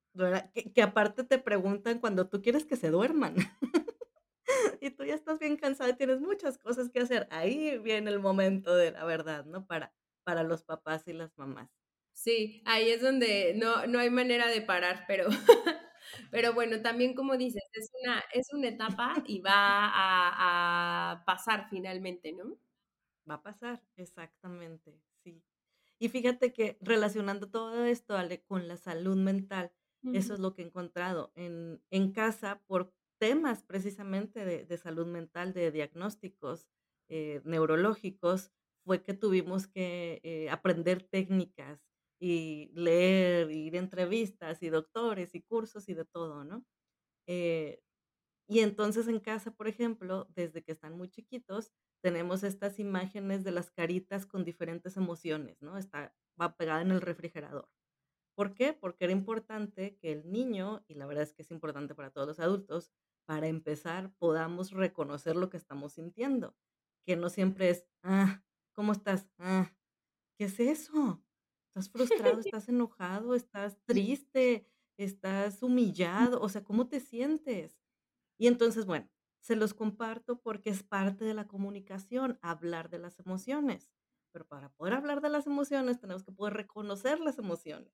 Que, 0.53 0.73
que 0.73 0.81
aparte 0.81 1.23
te 1.23 1.39
preguntan 1.39 1.99
cuando 1.99 2.27
tú 2.27 2.41
quieres 2.41 2.65
que 2.65 2.75
se 2.75 2.89
duerman. 2.89 3.35
y 4.81 4.89
tú 4.89 5.05
ya 5.05 5.15
estás 5.15 5.39
bien 5.39 5.55
cansada 5.55 5.91
y 5.91 5.95
tienes 5.95 6.19
muchas 6.19 6.57
cosas 6.57 6.89
que 6.89 6.99
hacer. 6.99 7.27
Ahí 7.31 7.77
viene 7.77 8.11
el 8.11 8.19
momento 8.19 8.75
de 8.75 8.91
la 8.91 9.05
verdad, 9.05 9.45
¿no? 9.45 9.65
Para, 9.65 9.93
para 10.23 10.43
los 10.43 10.63
papás 10.63 11.07
y 11.07 11.13
las 11.13 11.37
mamás. 11.37 11.69
Sí, 12.13 12.61
ahí 12.65 12.89
es 12.89 13.01
donde 13.01 13.53
no, 13.55 13.87
no 13.87 13.99
hay 13.99 14.09
manera 14.09 14.47
de 14.47 14.61
parar, 14.61 15.05
pero, 15.07 15.27
pero 16.31 16.53
bueno, 16.53 16.81
también 16.81 17.13
como 17.15 17.37
dices, 17.37 17.63
es 17.73 17.89
una, 18.01 18.23
es 18.33 18.47
una 18.53 18.67
etapa 18.69 19.15
y 19.25 19.39
va 19.39 19.53
a, 19.53 21.23
pasar 21.25 21.67
finalmente, 21.69 22.33
¿no? 22.33 22.57
Va 23.29 23.35
a 23.35 23.43
pasar, 23.43 23.81
exactamente, 23.97 24.99
sí. 25.23 25.43
Y 25.99 26.09
fíjate 26.09 26.51
que 26.51 26.77
relacionando 26.81 27.49
todo 27.49 27.85
esto 27.85 28.17
Ale, 28.17 28.43
con 28.43 28.67
la 28.67 28.77
salud 28.77 29.17
mental, 29.17 29.71
eso 30.13 30.33
es 30.33 30.39
lo 30.39 30.55
que 30.55 30.63
he 30.63 30.65
encontrado 30.65 31.31
en, 31.35 31.79
en 31.91 32.11
casa 32.11 32.59
por 32.65 32.91
temas 33.19 33.61
precisamente 33.61 34.43
de, 34.43 34.65
de 34.65 34.77
salud 34.77 35.05
mental, 35.05 35.53
de 35.53 35.69
diagnósticos 35.69 36.67
eh, 37.07 37.41
neurológicos, 37.43 38.51
fue 38.83 39.03
que 39.03 39.13
tuvimos 39.13 39.67
que 39.67 40.21
eh, 40.23 40.49
aprender 40.49 41.03
técnicas 41.03 41.90
y 42.21 42.71
leer, 42.75 43.51
ir 43.51 43.75
a 43.75 43.79
entrevistas 43.79 44.63
y 44.63 44.69
doctores 44.69 45.35
y 45.35 45.41
cursos 45.43 45.89
y 45.89 45.95
de 45.95 46.05
todo, 46.05 46.45
¿no? 46.45 46.65
Eh, 47.27 47.81
y 48.47 48.59
entonces 48.59 49.07
en 49.07 49.19
casa, 49.19 49.51
por 49.51 49.67
ejemplo, 49.67 50.27
desde 50.35 50.63
que 50.63 50.73
están 50.73 50.97
muy 50.97 51.09
chiquitos, 51.09 51.71
tenemos 52.03 52.43
estas 52.43 52.79
imágenes 52.79 53.43
de 53.43 53.51
las 53.51 53.71
caritas 53.71 54.25
con 54.25 54.43
diferentes 54.45 54.97
emociones, 54.97 55.61
¿no? 55.61 55.77
Está, 55.77 56.15
va 56.41 56.57
pegada 56.57 56.81
en 56.81 56.91
el 56.91 57.01
refrigerador. 57.01 57.69
¿Por 58.35 58.53
qué? 58.55 58.73
Porque 58.73 59.05
era 59.05 59.13
importante 59.13 59.97
que 59.97 60.11
el 60.11 60.31
niño, 60.31 60.83
y 60.87 60.95
la 60.95 61.05
verdad 61.05 61.23
es 61.23 61.33
que 61.33 61.43
es 61.43 61.51
importante 61.51 61.95
para 61.95 62.11
todos 62.11 62.27
los 62.27 62.39
adultos, 62.39 62.91
para 63.25 63.47
empezar 63.47 64.13
podamos 64.17 64.71
reconocer 64.71 65.35
lo 65.35 65.49
que 65.49 65.57
estamos 65.57 65.93
sintiendo, 65.93 66.55
que 67.05 67.15
no 67.17 67.29
siempre 67.29 67.69
es, 67.69 67.87
ah, 68.03 68.43
¿cómo 68.73 68.93
estás? 68.93 69.29
Ah, 69.37 69.73
¿qué 70.37 70.45
es 70.45 70.59
eso? 70.59 71.23
Estás 71.73 71.89
frustrado, 71.89 72.39
estás 72.39 72.67
enojado, 72.69 73.33
estás 73.33 73.77
triste, 73.85 74.67
estás 74.97 75.63
humillado, 75.63 76.41
o 76.41 76.49
sea, 76.49 76.63
¿cómo 76.63 76.87
te 76.87 76.99
sientes? 76.99 77.79
Y 78.37 78.47
entonces, 78.47 78.85
bueno, 78.85 79.09
se 79.41 79.55
los 79.55 79.73
comparto 79.73 80.41
porque 80.41 80.69
es 80.69 80.83
parte 80.83 81.25
de 81.25 81.33
la 81.33 81.47
comunicación, 81.47 82.39
hablar 82.41 82.89
de 82.89 82.99
las 82.99 83.19
emociones. 83.19 83.91
Pero 84.31 84.47
para 84.47 84.69
poder 84.73 84.93
hablar 84.93 85.21
de 85.21 85.29
las 85.29 85.47
emociones 85.47 85.99
tenemos 85.99 86.23
que 86.23 86.31
poder 86.33 86.53
reconocer 86.55 87.19
las 87.21 87.39
emociones. 87.39 87.93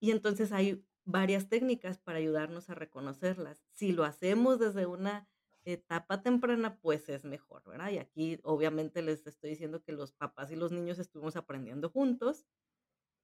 Y 0.00 0.10
entonces 0.10 0.52
hay 0.52 0.84
varias 1.04 1.48
técnicas 1.48 1.98
para 1.98 2.18
ayudarnos 2.18 2.68
a 2.70 2.74
reconocerlas. 2.74 3.64
Si 3.70 3.92
lo 3.92 4.04
hacemos 4.04 4.58
desde 4.58 4.86
una 4.86 5.28
etapa 5.66 6.22
temprana, 6.22 6.78
pues 6.80 7.08
es 7.08 7.24
mejor, 7.24 7.64
¿verdad? 7.64 7.90
Y 7.90 7.98
aquí 7.98 8.38
obviamente 8.44 9.02
les 9.02 9.26
estoy 9.26 9.50
diciendo 9.50 9.82
que 9.82 9.92
los 9.92 10.12
papás 10.12 10.50
y 10.50 10.56
los 10.56 10.72
niños 10.72 10.98
estuvimos 10.98 11.36
aprendiendo 11.36 11.90
juntos 11.90 12.46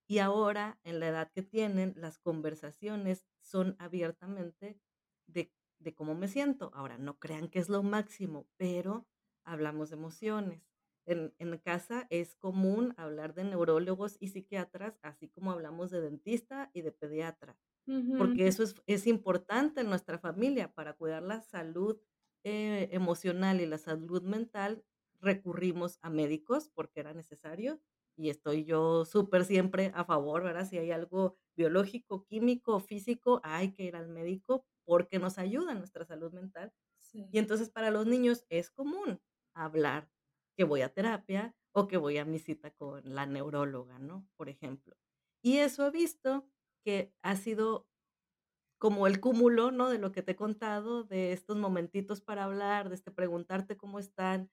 y 0.09 0.19
ahora 0.19 0.79
en 0.85 1.01
la 1.01 1.09
edad 1.09 1.31
que 1.33 1.43
tienen, 1.43 1.95
las 1.97 2.19
conversaciones 2.19 3.25
son 3.41 3.77
abiertamente 3.79 4.79
de, 5.27 5.53
de 5.79 5.95
cómo 5.95 6.15
me 6.15 6.29
siento. 6.29 6.71
Ahora, 6.75 6.99
no 6.99 7.19
crean 7.19 7.49
que 7.49 7.61
es 7.61 7.69
lo 7.69 7.83
máximo, 7.83 8.47
pero 8.57 9.07
hablamos 9.45 9.91
de 9.91 9.97
emociones. 9.97 10.69
En, 11.07 11.35
en, 11.39 11.57
casa 11.59 12.07
es 12.11 12.37
común 12.37 12.95
hablar 12.97 13.35
de 13.35 13.45
neurólogos 13.45 14.17
y 14.21 14.29
psiquiatras, 14.29 14.99
así 15.03 15.29
como 15.29 15.51
hablamos 15.51 15.91
de 15.91 16.01
dentista 16.01 16.71
y 16.75 16.83
de 16.83 16.93
pediatra, 16.93 17.57
porque 18.19 18.47
eso 18.47 18.63
es, 18.63 18.77
es 18.87 19.09
importante 19.09 19.81
en 19.81 19.89
nuestra 19.89 20.19
familia 20.19 20.73
para 20.73 20.93
cuidar 20.93 21.25
la 21.25 21.41
salud 21.41 21.99
eh, 22.45 22.89
emocional 22.93 23.61
y 23.61 23.67
la 23.67 23.79
salud 23.79 24.23
mental, 24.23 24.85
recurrimos 25.21 25.99
a 26.03 26.11
médicos 26.11 26.71
porque 26.75 27.01
era 27.01 27.15
necesario 27.15 27.81
y 28.17 28.31
estoy 28.31 28.65
yo 28.65 29.05
súper 29.05 29.45
siempre 29.45 29.93
a 29.95 30.05
favor, 30.05 30.43
¿verdad? 30.43 30.67
Si 30.69 30.79
hay 30.79 30.91
algo 30.91 31.37
biológico, 31.57 32.25
químico, 32.27 32.81
físico, 32.81 33.41
hay 33.45 33.73
que 33.73 33.85
ir 33.85 33.97
al 33.97 34.09
médico 34.09 34.67
porque 34.85 35.19
nos 35.19 35.39
ayuda 35.39 35.75
nuestra 35.75 36.05
salud 36.05 36.33
mental. 36.33 36.73
Y 37.13 37.39
entonces 37.39 37.71
para 37.71 37.91
los 37.91 38.07
niños 38.07 38.45
es 38.49 38.71
común 38.71 39.21
hablar 39.55 40.11
que 40.57 40.65
voy 40.65 40.83
a 40.83 40.93
terapia 40.93 41.55
o 41.73 41.87
que 41.89 41.97
voy 41.97 42.19
a 42.19 42.25
mi 42.25 42.39
cita 42.39 42.71
con 42.71 43.03
la 43.15 43.27
neuróloga, 43.27 43.99
¿no? 43.99 44.29
Por 44.37 44.49
ejemplo. 44.49 44.97
Y 45.43 45.59
eso 45.59 45.87
he 45.87 45.91
visto 45.91 46.49
que 46.85 47.15
ha 47.23 47.37
sido 47.37 47.89
como 48.83 49.07
el 49.07 49.21
cúmulo, 49.21 49.71
¿no? 49.71 49.91
De 49.91 50.01
lo 50.01 50.11
que 50.11 50.23
te 50.23 50.33
he 50.33 50.37
contado, 50.37 51.05
de 51.05 51.33
estos 51.33 51.57
momentitos 51.57 52.21
para 52.21 52.43
hablar, 52.43 52.89
de 52.89 52.97
este 52.97 53.13
preguntarte 53.13 53.77
cómo 53.77 54.01
están, 54.01 54.51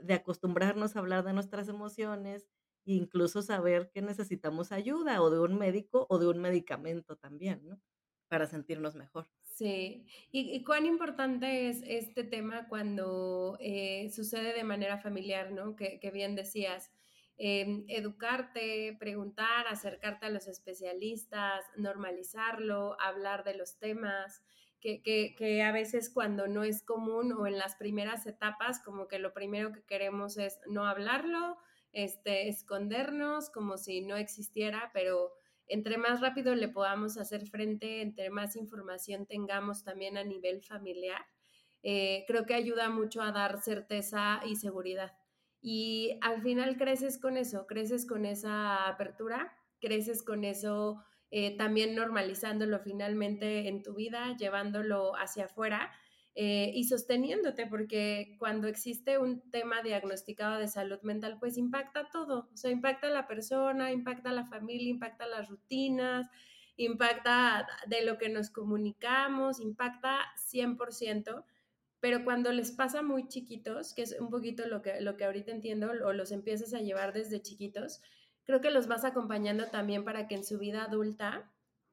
de 0.00 0.14
acostumbrarnos 0.14 0.94
a 0.94 1.00
hablar 1.00 1.24
de 1.24 1.32
nuestras 1.32 1.66
emociones, 1.66 2.46
incluso 2.84 3.42
saber 3.42 3.90
que 3.90 4.00
necesitamos 4.00 4.70
ayuda 4.70 5.20
o 5.20 5.30
de 5.30 5.40
un 5.40 5.58
médico 5.58 6.06
o 6.10 6.20
de 6.20 6.28
un 6.28 6.38
medicamento 6.38 7.16
también, 7.16 7.66
¿no? 7.66 7.80
Para 8.28 8.46
sentirnos 8.46 8.94
mejor. 8.94 9.26
Sí, 9.40 10.06
y, 10.30 10.62
cuán 10.62 10.86
importante 10.86 11.68
es 11.68 11.82
este 11.84 12.22
tema 12.22 12.68
cuando 12.68 13.56
eh, 13.58 14.10
sucede 14.14 14.52
de 14.54 14.62
manera 14.62 14.98
familiar, 14.98 15.50
¿no? 15.50 15.74
Que 15.74 15.98
bien 16.14 16.36
decías 16.36 16.92
Em, 17.44 17.84
educarte, 17.88 18.96
preguntar, 19.00 19.66
acercarte 19.66 20.26
a 20.26 20.30
los 20.30 20.46
especialistas, 20.46 21.64
normalizarlo, 21.76 22.96
hablar 23.00 23.42
de 23.42 23.56
los 23.56 23.80
temas, 23.80 24.44
que, 24.80 25.60
a 25.64 25.72
veces 25.72 26.08
cuando 26.08 26.46
no 26.46 26.62
es 26.62 26.84
común 26.84 27.32
o 27.32 27.48
en 27.48 27.58
las 27.58 27.74
primeras 27.74 28.26
etapas, 28.26 28.78
como 28.78 29.08
que 29.08 29.18
lo 29.18 29.32
primero 29.34 29.72
que 29.72 29.82
queremos 29.82 30.38
es 30.38 30.60
no 30.68 30.86
hablarlo, 30.86 31.58
este, 31.92 32.48
escondernos 32.48 33.50
como 33.50 33.76
si 33.76 34.02
no 34.02 34.16
existiera, 34.16 34.92
pero 34.94 35.32
entre 35.66 35.98
más 35.98 36.20
rápido 36.20 36.54
le 36.54 36.68
podamos 36.68 37.18
hacer 37.18 37.48
frente, 37.48 38.02
entre 38.02 38.30
más 38.30 38.54
información 38.54 39.26
tengamos 39.26 39.82
también 39.82 40.16
a 40.16 40.22
nivel 40.22 40.62
familiar, 40.62 41.26
eh, 41.82 42.24
creo 42.28 42.46
que 42.46 42.54
ayuda 42.54 42.88
mucho 42.88 43.20
a 43.20 43.32
dar 43.32 43.60
certeza 43.60 44.42
y 44.46 44.54
seguridad. 44.54 45.21
Y 45.62 46.18
al 46.20 46.42
final 46.42 46.76
creces 46.76 47.18
con 47.18 47.36
eso, 47.36 47.66
creces 47.66 48.04
con 48.04 48.26
esa 48.26 48.88
apertura, 48.88 49.56
creces 49.80 50.22
con 50.24 50.44
eso 50.44 51.02
eh, 51.30 51.56
también 51.56 51.94
normalizándolo 51.94 52.80
finalmente 52.80 53.68
en 53.68 53.82
tu 53.82 53.94
vida, 53.94 54.36
llevándolo 54.36 55.16
hacia 55.16 55.46
afuera 55.46 55.90
eh, 56.34 56.72
y 56.74 56.84
sosteniéndote, 56.84 57.66
porque 57.66 58.36
cuando 58.38 58.66
existe 58.66 59.18
un 59.18 59.50
tema 59.50 59.82
diagnosticado 59.82 60.58
de 60.58 60.66
salud 60.66 60.98
mental, 61.02 61.38
pues 61.38 61.56
impacta 61.56 62.08
todo, 62.10 62.48
o 62.52 62.56
sea, 62.56 62.70
impacta 62.70 63.06
a 63.06 63.10
la 63.10 63.26
persona, 63.26 63.92
impacta 63.92 64.30
a 64.30 64.34
la 64.34 64.46
familia, 64.46 64.90
impacta 64.90 65.26
las 65.26 65.48
rutinas, 65.48 66.26
impacta 66.76 67.66
de 67.86 68.04
lo 68.04 68.18
que 68.18 68.28
nos 68.28 68.50
comunicamos, 68.50 69.60
impacta 69.60 70.18
100%, 70.36 71.44
pero 72.02 72.24
cuando 72.24 72.50
les 72.50 72.72
pasa 72.72 73.00
muy 73.00 73.28
chiquitos, 73.28 73.94
que 73.94 74.02
es 74.02 74.16
un 74.18 74.28
poquito 74.28 74.66
lo 74.66 74.82
que, 74.82 75.00
lo 75.00 75.16
que 75.16 75.24
ahorita 75.24 75.52
entiendo, 75.52 75.92
o 76.04 76.12
los 76.12 76.32
empiezas 76.32 76.74
a 76.74 76.80
llevar 76.80 77.12
desde 77.12 77.40
chiquitos, 77.40 78.02
creo 78.42 78.60
que 78.60 78.72
los 78.72 78.88
vas 78.88 79.04
acompañando 79.04 79.68
también 79.68 80.04
para 80.04 80.26
que 80.26 80.34
en 80.34 80.42
su 80.44 80.58
vida 80.58 80.82
adulta 80.82 81.48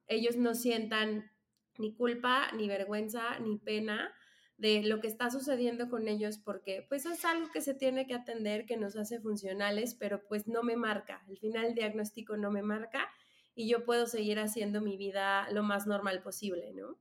ellos 0.08 0.34
no 0.34 0.56
sientan 0.56 1.30
ni 1.78 1.94
culpa, 1.94 2.50
ni 2.56 2.66
vergüenza, 2.66 3.38
ni 3.38 3.56
pena 3.58 4.12
de 4.56 4.82
lo 4.82 4.98
que 5.00 5.06
está 5.06 5.30
sucediendo 5.30 5.88
con 5.88 6.08
ellos 6.08 6.38
porque 6.38 6.84
pues 6.88 7.06
es 7.06 7.24
algo 7.24 7.48
que 7.52 7.60
se 7.60 7.74
tiene 7.74 8.08
que 8.08 8.14
atender, 8.14 8.66
que 8.66 8.76
nos 8.76 8.96
hace 8.96 9.20
funcionales, 9.20 9.94
pero 9.94 10.26
pues 10.26 10.48
no 10.48 10.64
me 10.64 10.74
marca. 10.74 11.22
Al 11.28 11.38
final 11.38 11.66
el 11.66 11.74
diagnóstico 11.76 12.36
no 12.36 12.50
me 12.50 12.62
marca 12.62 13.08
y 13.54 13.68
yo 13.68 13.84
puedo 13.84 14.08
seguir 14.08 14.40
haciendo 14.40 14.80
mi 14.80 14.96
vida 14.96 15.48
lo 15.52 15.62
más 15.62 15.86
normal 15.86 16.20
posible, 16.20 16.72
¿no? 16.74 16.98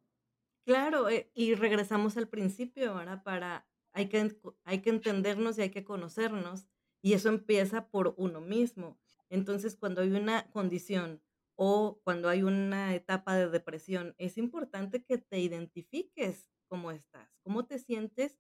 Claro, 0.69 1.09
eh, 1.09 1.31
y 1.33 1.55
regresamos 1.55 2.15
al 2.15 2.27
principio, 2.27 2.93
¿verdad? 2.93 3.23
Para, 3.23 3.67
hay 3.91 4.07
que, 4.07 4.37
hay 4.65 4.83
que 4.83 4.91
entendernos 4.91 5.57
y 5.57 5.63
hay 5.63 5.71
que 5.71 5.83
conocernos 5.83 6.67
y 7.01 7.13
eso 7.13 7.29
empieza 7.29 7.87
por 7.89 8.13
uno 8.17 8.39
mismo. 8.39 8.99
Entonces, 9.29 9.75
cuando 9.75 10.01
hay 10.03 10.11
una 10.11 10.47
condición 10.51 11.23
o 11.55 11.99
cuando 12.03 12.29
hay 12.29 12.43
una 12.43 12.93
etapa 12.93 13.35
de 13.35 13.49
depresión, 13.49 14.13
es 14.19 14.37
importante 14.37 15.03
que 15.03 15.17
te 15.17 15.39
identifiques 15.39 16.51
cómo 16.67 16.91
estás, 16.91 17.27
cómo 17.41 17.65
te 17.65 17.79
sientes 17.79 18.37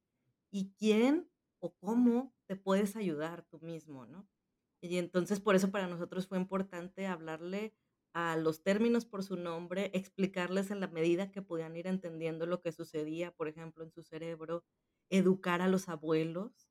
y 0.51 0.71
quién 0.77 1.31
o 1.57 1.73
cómo 1.77 2.35
te 2.45 2.55
puedes 2.55 2.95
ayudar 2.95 3.41
tú 3.49 3.59
mismo, 3.59 4.05
¿no? 4.05 4.27
Y 4.81 4.97
entonces 4.97 5.39
por 5.39 5.55
eso 5.55 5.71
para 5.71 5.87
nosotros 5.87 6.27
fue 6.27 6.37
importante 6.37 7.07
hablarle 7.07 7.73
a 8.13 8.37
los 8.37 8.63
términos 8.63 9.05
por 9.05 9.23
su 9.23 9.35
nombre, 9.37 9.91
explicarles 9.93 10.71
en 10.71 10.79
la 10.79 10.87
medida 10.87 11.31
que 11.31 11.41
podían 11.41 11.75
ir 11.75 11.87
entendiendo 11.87 12.45
lo 12.45 12.61
que 12.61 12.71
sucedía, 12.71 13.31
por 13.31 13.47
ejemplo, 13.47 13.83
en 13.83 13.91
su 13.91 14.03
cerebro, 14.03 14.65
educar 15.09 15.61
a 15.61 15.67
los 15.67 15.89
abuelos. 15.89 16.69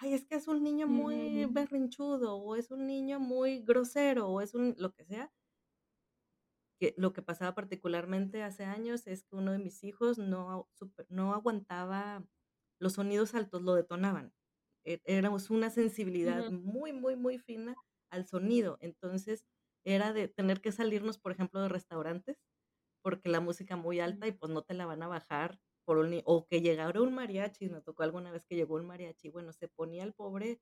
Ay, 0.00 0.14
es 0.14 0.24
que 0.26 0.36
es 0.36 0.48
un 0.48 0.62
niño 0.64 0.86
muy 0.88 1.44
berrinchudo, 1.46 2.36
o 2.36 2.56
es 2.56 2.70
un 2.70 2.86
niño 2.86 3.20
muy 3.20 3.60
grosero, 3.62 4.28
o 4.28 4.40
es 4.40 4.54
un 4.54 4.74
lo 4.78 4.92
que 4.94 5.04
sea, 5.04 5.32
que 6.78 6.94
lo 6.96 7.12
que 7.12 7.22
pasaba 7.22 7.54
particularmente 7.54 8.42
hace 8.42 8.64
años 8.64 9.06
es 9.06 9.22
que 9.24 9.36
uno 9.36 9.52
de 9.52 9.58
mis 9.58 9.84
hijos 9.84 10.18
no, 10.18 10.68
no 11.08 11.34
aguantaba 11.34 12.26
los 12.80 12.94
sonidos 12.94 13.34
altos, 13.34 13.62
lo 13.62 13.74
detonaban. 13.74 14.32
E 14.84 15.00
éramos 15.04 15.50
una 15.50 15.70
sensibilidad 15.70 16.50
muy, 16.50 16.92
muy, 16.92 17.16
muy 17.16 17.38
fina 17.38 17.78
al 18.10 18.26
sonido. 18.26 18.78
Entonces, 18.80 19.46
era 19.84 20.12
de 20.12 20.28
tener 20.28 20.60
que 20.60 20.72
salirnos, 20.72 21.18
por 21.18 21.32
ejemplo, 21.32 21.60
de 21.62 21.68
restaurantes, 21.68 22.44
porque 23.02 23.28
la 23.30 23.40
música 23.40 23.76
muy 23.76 24.00
alta 24.00 24.26
y 24.28 24.32
pues 24.32 24.52
no 24.52 24.62
te 24.62 24.74
la 24.74 24.86
van 24.86 25.02
a 25.02 25.08
bajar 25.08 25.60
por 25.86 25.98
un 25.98 26.20
o 26.26 26.46
que 26.48 26.62
llegara 26.62 27.02
un 27.02 27.14
mariachi, 27.14 27.68
me 27.70 27.82
tocó 27.82 28.02
alguna 28.04 28.32
vez 28.32 28.44
que 28.46 28.56
llegó 28.56 28.76
un 28.76 28.86
mariachi, 28.86 29.30
bueno, 29.30 29.52
se 29.52 29.68
ponía 29.68 30.04
el 30.04 30.14
pobre 30.14 30.60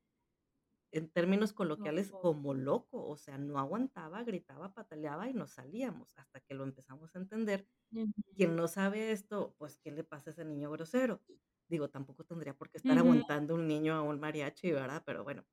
en 0.93 1.11
términos 1.11 1.53
coloquiales, 1.53 2.13
como 2.13 2.55
loco, 2.55 3.07
o 3.07 3.17
sea, 3.17 3.39
no 3.39 3.59
aguantaba, 3.59 4.23
gritaba, 4.25 4.73
pataleaba 4.73 5.29
y 5.29 5.35
nos 5.35 5.53
salíamos 5.53 6.17
hasta 6.19 6.41
que 6.41 6.55
lo 6.55 6.65
empezamos 6.65 7.15
a 7.15 7.19
entender. 7.19 7.69
Quien 8.37 8.57
no 8.57 8.69
sabe 8.69 9.13
esto, 9.13 9.55
pues, 9.59 9.79
¿qué 9.79 9.93
le 9.93 10.05
pasa 10.05 10.31
a 10.31 10.33
ese 10.33 10.45
niño 10.45 10.71
grosero? 10.71 11.23
Digo, 11.69 11.91
tampoco 11.91 12.25
tendría 12.25 12.57
por 12.57 12.71
qué 12.71 12.79
estar 12.79 12.99
aguantando 12.99 13.55
un 13.55 13.67
niño 13.69 13.95
a 13.95 14.03
un 14.03 14.21
mariachi, 14.21 14.73
¿verdad? 14.73 15.03
Pero 15.07 15.25
bueno, 15.25 15.47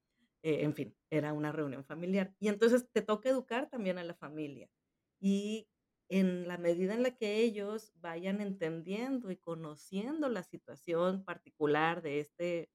eh, 0.45 0.63
en 0.63 0.75
fin, 0.75 0.95
era 1.09 1.33
una 1.33 1.51
reunión 1.51 1.83
familiar. 1.83 2.35
Y 2.39 2.49
entonces 2.49 2.87
te 2.91 3.01
toca 3.01 3.29
educar 3.29 3.67
también 3.67 3.97
a 3.97 4.03
la 4.03 4.13
familia. 4.13 4.69
Y 5.19 5.67
en 6.07 6.47
la 6.47 6.59
medida 6.59 6.93
en 6.93 7.01
la 7.01 7.17
que 7.17 7.39
ellos 7.39 7.91
vayan 7.95 8.41
entendiendo 8.41 9.31
y 9.31 9.37
conociendo 9.37 10.29
la 10.29 10.43
situación 10.43 11.25
particular 11.25 12.03
de 12.03 12.19
este 12.19 12.69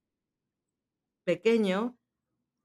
pequeño, 1.24 1.96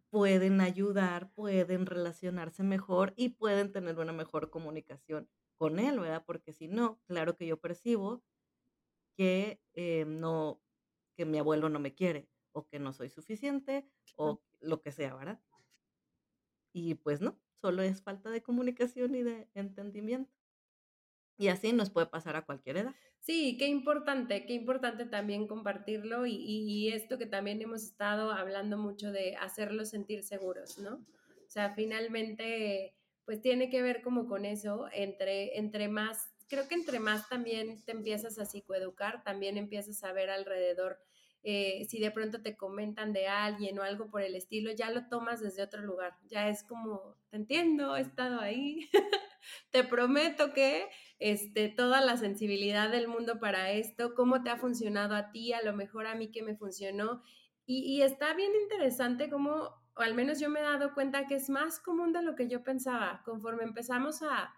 pueden 0.09 0.59
ayudar, 0.59 1.31
pueden 1.33 1.85
relacionarse 1.85 2.63
mejor 2.63 3.13
y 3.15 3.29
pueden 3.29 3.71
tener 3.71 3.99
una 3.99 4.11
mejor 4.11 4.49
comunicación 4.49 5.29
con 5.55 5.77
él, 5.77 5.99
¿verdad? 5.99 6.23
Porque 6.25 6.51
si 6.51 6.67
no, 6.67 6.99
claro 7.05 7.35
que 7.35 7.45
yo 7.45 7.57
percibo 7.61 8.23
que 9.15 9.61
eh, 9.73 10.05
no, 10.07 10.63
que 11.15 11.25
mi 11.25 11.37
abuelo 11.37 11.69
no 11.69 11.79
me 11.79 11.93
quiere 11.93 12.27
o 12.53 12.67
que 12.67 12.79
no 12.79 12.93
soy 12.93 13.09
suficiente 13.09 13.87
o 14.15 14.41
lo 14.65 14.81
que 14.81 14.91
sea, 14.91 15.15
¿verdad? 15.15 15.39
Y 16.73 16.95
pues 16.95 17.21
no, 17.21 17.39
solo 17.61 17.81
es 17.83 18.01
falta 18.01 18.29
de 18.29 18.43
comunicación 18.43 19.15
y 19.15 19.23
de 19.23 19.47
entendimiento. 19.53 20.31
Y 21.37 21.49
así 21.49 21.73
nos 21.73 21.89
puede 21.89 22.07
pasar 22.07 22.35
a 22.35 22.45
cualquier 22.45 22.77
edad. 22.77 22.95
Sí, 23.25 23.57
qué 23.57 23.67
importante, 23.67 24.45
qué 24.45 24.53
importante 24.53 25.05
también 25.05 25.47
compartirlo 25.47 26.27
y, 26.27 26.91
esto 26.93 27.17
que 27.17 27.25
también 27.25 27.59
hemos 27.61 27.83
estado 27.83 28.31
hablando 28.31 28.77
mucho 28.77 29.11
de 29.11 29.35
hacerlos 29.37 29.89
sentir 29.89 30.23
seguros, 30.23 30.77
¿no? 30.77 30.95
O 30.95 31.49
sea, 31.49 31.73
finalmente, 31.73 32.95
pues 33.25 33.41
tiene 33.41 33.71
que 33.71 33.81
ver 33.81 34.03
como 34.03 34.27
con 34.27 34.45
eso, 34.45 34.87
entre, 34.93 35.57
entre 35.57 35.87
más, 35.87 36.29
creo 36.47 36.67
que 36.67 36.75
entre 36.75 36.99
más 36.99 37.27
también 37.27 37.83
te 37.83 37.93
empiezas 37.93 38.37
a 38.37 38.45
psicoeducar, 38.45 39.23
también 39.23 39.57
empiezas 39.57 40.03
a 40.03 40.13
ver 40.13 40.29
alrededor, 40.29 40.99
eh, 41.47 41.85
si 41.87 41.99
de 41.99 42.09
pronto 42.09 42.41
te 42.41 42.57
comentan 42.57 43.13
de 43.13 43.27
alguien 43.27 43.77
o 43.77 43.83
algo 43.83 44.09
por 44.09 44.23
el 44.23 44.33
estilo, 44.33 44.71
ya 44.71 44.89
lo 44.89 45.07
tomas 45.09 45.41
desde 45.41 45.61
otro 45.61 45.83
lugar, 45.83 46.17
ya 46.25 46.49
es 46.49 46.63
como, 46.63 47.15
te 47.29 47.37
entiendo, 47.37 47.95
he 47.95 48.01
estado 48.01 48.39
ahí. 48.39 48.89
te 49.71 49.83
prometo 49.83 50.53
que 50.53 50.89
este, 51.19 51.69
toda 51.69 52.01
la 52.01 52.17
sensibilidad 52.17 52.89
del 52.89 53.07
mundo 53.07 53.39
para 53.39 53.71
esto, 53.71 54.15
cómo 54.15 54.41
te 54.41 54.49
ha 54.49 54.57
funcionado 54.57 55.15
a 55.15 55.31
ti, 55.31 55.53
a 55.53 55.61
lo 55.61 55.73
mejor 55.73 56.07
a 56.07 56.15
mí 56.15 56.31
que 56.31 56.41
me 56.41 56.55
funcionó. 56.55 57.21
Y, 57.67 58.01
está 58.01 58.33
bien 58.33 58.51
interesante 58.63 59.29
cómo, 59.29 59.83
o 59.95 60.01
al 60.01 60.15
menos 60.15 60.39
yo 60.39 60.49
me 60.49 60.61
he 60.61 60.63
dado 60.63 60.95
cuenta 60.95 61.27
que 61.27 61.35
es 61.35 61.51
más 61.51 61.79
común 61.79 62.11
de 62.11 62.23
lo 62.23 62.35
que 62.35 62.47
yo 62.47 62.63
pensaba, 62.63 63.21
conforme 63.23 63.63
empezamos 63.63 64.23
a, 64.23 64.51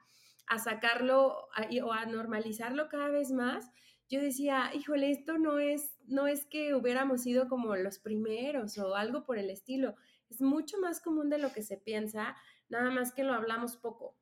a 0.47 0.59
sacarlo 0.59 1.49
o 1.83 1.91
a 1.91 2.05
normalizarlo 2.05 2.87
cada 2.87 3.09
vez 3.09 3.31
más. 3.31 3.69
Yo 4.09 4.21
decía, 4.21 4.71
híjole, 4.73 5.11
esto 5.11 5.37
no 5.37 5.59
es, 5.59 5.97
no 6.05 6.27
es 6.27 6.45
que 6.45 6.73
hubiéramos 6.75 7.21
sido 7.23 7.47
como 7.49 7.75
los 7.75 7.99
primeros 7.99 8.77
o 8.77 8.95
algo 8.95 9.25
por 9.25 9.37
el 9.37 9.49
estilo. 9.49 9.95
Es 10.29 10.41
mucho 10.41 10.79
más 10.79 11.01
común 11.01 11.29
de 11.29 11.37
lo 11.37 11.51
que 11.53 11.61
se 11.63 11.77
piensa, 11.77 12.35
nada 12.69 12.89
más 12.91 13.13
que 13.13 13.23
lo 13.23 13.33
hablamos 13.33 13.77
poco 13.77 14.17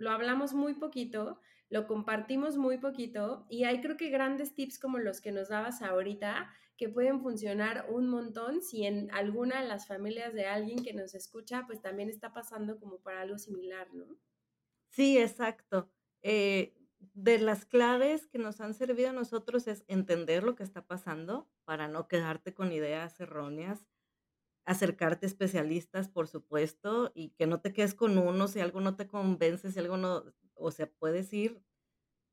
lo 0.00 0.10
hablamos 0.10 0.54
muy 0.54 0.74
poquito, 0.74 1.40
lo 1.68 1.86
compartimos 1.86 2.56
muy 2.56 2.78
poquito 2.78 3.46
y 3.48 3.64
hay 3.64 3.80
creo 3.80 3.96
que 3.96 4.08
grandes 4.08 4.54
tips 4.54 4.78
como 4.78 4.98
los 4.98 5.20
que 5.20 5.30
nos 5.30 5.50
dabas 5.50 5.82
ahorita 5.82 6.50
que 6.76 6.88
pueden 6.88 7.20
funcionar 7.20 7.86
un 7.90 8.08
montón 8.08 8.62
si 8.62 8.86
en 8.86 9.10
alguna 9.12 9.60
de 9.60 9.68
las 9.68 9.86
familias 9.86 10.32
de 10.32 10.46
alguien 10.46 10.82
que 10.82 10.94
nos 10.94 11.14
escucha 11.14 11.64
pues 11.66 11.82
también 11.82 12.08
está 12.08 12.32
pasando 12.32 12.80
como 12.80 12.98
para 13.00 13.20
algo 13.20 13.38
similar, 13.38 13.92
¿no? 13.92 14.16
Sí, 14.88 15.18
exacto. 15.18 15.90
Eh, 16.22 16.74
de 17.00 17.38
las 17.38 17.64
claves 17.64 18.26
que 18.28 18.38
nos 18.38 18.60
han 18.60 18.74
servido 18.74 19.10
a 19.10 19.12
nosotros 19.12 19.66
es 19.66 19.84
entender 19.88 20.44
lo 20.44 20.54
que 20.54 20.62
está 20.62 20.86
pasando 20.86 21.50
para 21.64 21.88
no 21.88 22.08
quedarte 22.08 22.54
con 22.54 22.72
ideas 22.72 23.18
erróneas, 23.20 23.86
acercarte 24.66 25.26
a 25.26 25.28
especialistas, 25.28 26.08
por 26.08 26.28
supuesto, 26.28 27.12
y 27.14 27.30
que 27.32 27.46
no 27.46 27.60
te 27.60 27.72
quedes 27.72 27.94
con 27.94 28.18
uno, 28.18 28.48
si 28.48 28.60
algo 28.60 28.80
no 28.80 28.96
te 28.96 29.08
convence, 29.08 29.72
si 29.72 29.78
algo 29.80 29.96
no, 29.98 30.24
o 30.54 30.70
sea, 30.72 30.90
puedes 30.98 31.32
ir 31.32 31.62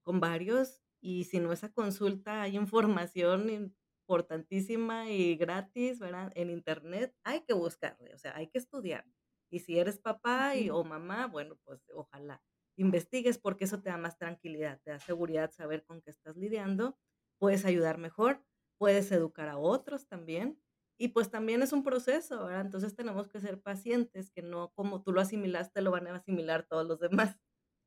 con 0.03 0.20
varios 0.20 0.82
y 1.01 1.26
si 1.26 1.39
no 1.39 1.51
esa 1.53 1.72
consulta 1.72 2.41
hay 2.43 2.55
información 2.57 3.49
importantísima 3.49 5.09
y 5.09 5.36
gratis, 5.36 5.99
¿verdad? 5.99 6.32
En 6.36 6.49
internet 6.49 7.15
hay 7.24 7.41
que 7.43 7.53
buscarle, 7.53 8.13
o 8.13 8.18
sea, 8.18 8.36
hay 8.36 8.47
que 8.49 8.57
estudiar. 8.59 9.05
Y 9.49 9.59
si 9.59 9.80
eres 9.80 9.99
papá 9.99 10.55
y, 10.55 10.70
o 10.70 10.84
mamá, 10.84 11.28
bueno, 11.28 11.57
pues 11.65 11.82
ojalá 11.93 12.43
investigues 12.78 13.38
porque 13.39 13.65
eso 13.65 13.82
te 13.82 13.89
da 13.89 13.97
más 13.97 14.17
tranquilidad, 14.17 14.82
te 14.84 14.91
da 14.91 14.99
seguridad 14.99 15.51
saber 15.51 15.84
con 15.86 16.01
qué 16.01 16.11
estás 16.11 16.38
lidiando, 16.38 16.97
puedes 17.39 17.65
ayudar 17.65 17.97
mejor, 17.97 18.45
puedes 18.78 19.11
educar 19.11 19.49
a 19.49 19.57
otros 19.57 20.07
también 20.07 20.61
y 20.97 21.09
pues 21.09 21.30
también 21.32 21.61
es 21.63 21.73
un 21.73 21.84
proceso, 21.84 22.45
¿verdad? 22.45 22.61
Entonces 22.61 22.95
tenemos 22.95 23.28
que 23.28 23.39
ser 23.39 23.61
pacientes, 23.61 24.32
que 24.32 24.41
no 24.41 24.71
como 24.73 25.03
tú 25.03 25.11
lo 25.13 25.21
asimilaste, 25.21 25.82
lo 25.82 25.91
van 25.91 26.07
a 26.07 26.15
asimilar 26.15 26.65
todos 26.67 26.88
los 26.88 26.99
demás. 26.99 27.38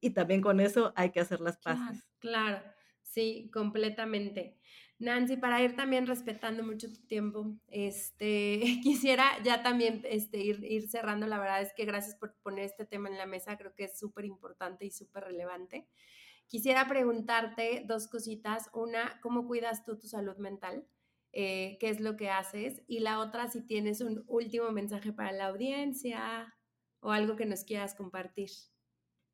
y 0.02 0.10
también 0.10 0.40
con 0.42 0.60
eso 0.60 0.92
hay 0.96 1.10
que 1.12 1.20
hacer 1.20 1.40
las 1.40 1.58
Claro, 1.64 1.98
paces. 1.98 2.08
claro. 2.18 2.62
Sí, 3.02 3.50
completamente. 3.52 4.60
Nancy, 5.00 5.38
para 5.38 5.62
ir 5.62 5.76
también 5.76 6.06
respetando 6.06 6.62
mucho 6.62 6.92
tu 6.92 7.00
tiempo, 7.06 7.56
este, 7.68 8.60
quisiera 8.82 9.42
ya 9.42 9.62
también 9.62 10.02
este, 10.04 10.38
ir, 10.38 10.62
ir 10.62 10.88
cerrando. 10.88 11.26
La 11.26 11.38
verdad 11.38 11.62
es 11.62 11.72
que 11.74 11.86
gracias 11.86 12.16
por 12.16 12.36
poner 12.42 12.66
este 12.66 12.84
tema 12.84 13.08
en 13.08 13.16
la 13.16 13.26
mesa, 13.26 13.56
creo 13.56 13.74
que 13.74 13.84
es 13.84 13.98
súper 13.98 14.26
importante 14.26 14.84
y 14.84 14.90
súper 14.90 15.24
relevante. 15.24 15.88
Quisiera 16.46 16.86
preguntarte 16.86 17.82
dos 17.86 18.08
cositas. 18.08 18.68
Una, 18.74 19.18
¿cómo 19.22 19.46
cuidas 19.46 19.84
tú 19.84 19.98
tu 19.98 20.06
salud 20.06 20.36
mental? 20.36 20.86
Eh, 21.32 21.78
¿Qué 21.80 21.88
es 21.88 22.00
lo 22.00 22.16
que 22.16 22.28
haces? 22.28 22.82
Y 22.86 23.00
la 23.00 23.20
otra, 23.20 23.48
si 23.48 23.62
tienes 23.62 24.02
un 24.02 24.24
último 24.26 24.70
mensaje 24.70 25.12
para 25.12 25.32
la 25.32 25.46
audiencia 25.46 26.54
o 27.00 27.12
algo 27.12 27.36
que 27.36 27.46
nos 27.46 27.64
quieras 27.64 27.94
compartir. 27.94 28.50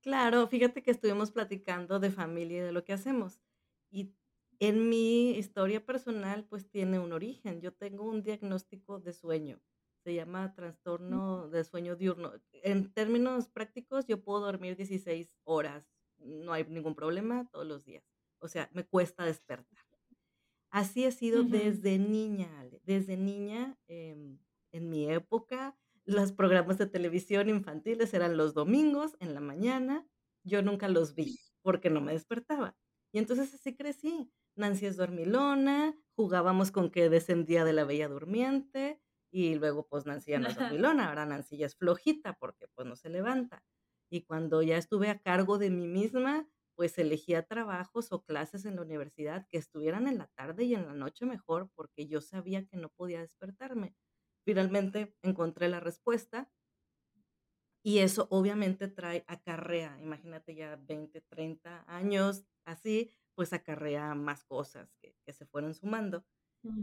Claro, 0.00 0.46
fíjate 0.46 0.84
que 0.84 0.92
estuvimos 0.92 1.32
platicando 1.32 1.98
de 1.98 2.10
familia 2.10 2.58
y 2.58 2.60
de 2.66 2.72
lo 2.72 2.84
que 2.84 2.92
hacemos. 2.92 3.40
Y 3.90 4.14
en 4.60 4.88
mi 4.88 5.30
historia 5.32 5.84
personal, 5.84 6.44
pues 6.48 6.68
tiene 6.70 6.98
un 6.98 7.12
origen. 7.12 7.60
Yo 7.60 7.72
tengo 7.74 8.04
un 8.04 8.22
diagnóstico 8.22 8.98
de 9.00 9.12
sueño. 9.12 9.60
Se 10.04 10.14
llama 10.14 10.54
trastorno 10.54 11.48
de 11.48 11.64
sueño 11.64 11.96
diurno. 11.96 12.32
En 12.52 12.92
términos 12.92 13.48
prácticos, 13.48 14.06
yo 14.06 14.22
puedo 14.22 14.40
dormir 14.40 14.76
16 14.76 15.36
horas. 15.44 15.88
No 16.18 16.52
hay 16.52 16.64
ningún 16.64 16.94
problema 16.94 17.48
todos 17.50 17.66
los 17.66 17.84
días. 17.84 18.04
O 18.38 18.48
sea, 18.48 18.70
me 18.72 18.86
cuesta 18.86 19.24
despertar. 19.24 19.78
Así 20.70 21.04
he 21.04 21.12
sido 21.12 21.42
Ujú. 21.42 21.44
desde 21.44 21.98
niña, 21.98 22.60
Ale. 22.60 22.80
Desde 22.84 23.16
niña, 23.16 23.78
em, 23.86 24.38
en 24.72 24.90
mi 24.90 25.10
época, 25.10 25.78
los 26.04 26.32
programas 26.32 26.78
de 26.78 26.86
televisión 26.86 27.48
infantiles 27.48 28.12
eran 28.14 28.36
los 28.36 28.54
domingos 28.54 29.16
en 29.20 29.34
la 29.34 29.40
mañana. 29.40 30.08
Yo 30.44 30.62
nunca 30.62 30.88
los 30.88 31.14
vi 31.14 31.40
porque 31.62 31.90
no 31.90 32.00
me 32.00 32.12
despertaba. 32.12 32.76
Y 33.12 33.18
entonces 33.18 33.54
así 33.54 33.74
crecí. 33.76 34.32
Nancy 34.56 34.86
es 34.86 34.96
dormilona, 34.96 35.94
jugábamos 36.16 36.70
con 36.70 36.90
que 36.90 37.08
descendía 37.10 37.64
de 37.64 37.72
la 37.72 37.84
Bella 37.84 38.08
Durmiente 38.08 39.00
y 39.30 39.54
luego 39.56 39.86
pues 39.88 40.06
Nancy 40.06 40.32
ya 40.32 40.38
no 40.38 40.48
es 40.48 40.56
dormilona, 40.58 41.08
ahora 41.08 41.26
Nancy 41.26 41.58
ya 41.58 41.66
es 41.66 41.76
flojita 41.76 42.34
porque 42.38 42.68
pues 42.68 42.86
no 42.86 42.96
se 42.96 43.08
levanta. 43.10 43.64
Y 44.10 44.22
cuando 44.22 44.62
ya 44.62 44.76
estuve 44.78 45.10
a 45.10 45.18
cargo 45.20 45.58
de 45.58 45.70
mí 45.70 45.86
misma, 45.88 46.48
pues 46.74 46.98
elegía 46.98 47.42
trabajos 47.46 48.12
o 48.12 48.22
clases 48.24 48.64
en 48.64 48.76
la 48.76 48.82
universidad 48.82 49.46
que 49.50 49.58
estuvieran 49.58 50.06
en 50.06 50.18
la 50.18 50.28
tarde 50.28 50.64
y 50.64 50.74
en 50.74 50.86
la 50.86 50.94
noche 50.94 51.26
mejor, 51.26 51.70
porque 51.74 52.06
yo 52.06 52.20
sabía 52.20 52.66
que 52.66 52.76
no 52.76 52.88
podía 52.90 53.20
despertarme. 53.20 53.96
Finalmente 54.44 55.16
encontré 55.22 55.68
la 55.68 55.80
respuesta 55.80 56.50
y 57.82 57.98
eso 57.98 58.26
obviamente 58.30 58.88
trae 58.88 59.24
acarrea, 59.28 59.98
imagínate 60.00 60.54
ya 60.54 60.76
20 60.76 61.20
30 61.20 61.84
años 61.86 62.44
así, 62.64 63.12
pues 63.36 63.52
acarrea 63.54 64.14
más 64.16 64.44
cosas 64.44 64.94
que 65.02 65.16
que 65.26 65.32
se 65.34 65.46
fueron 65.46 65.74
sumando. 65.74 66.26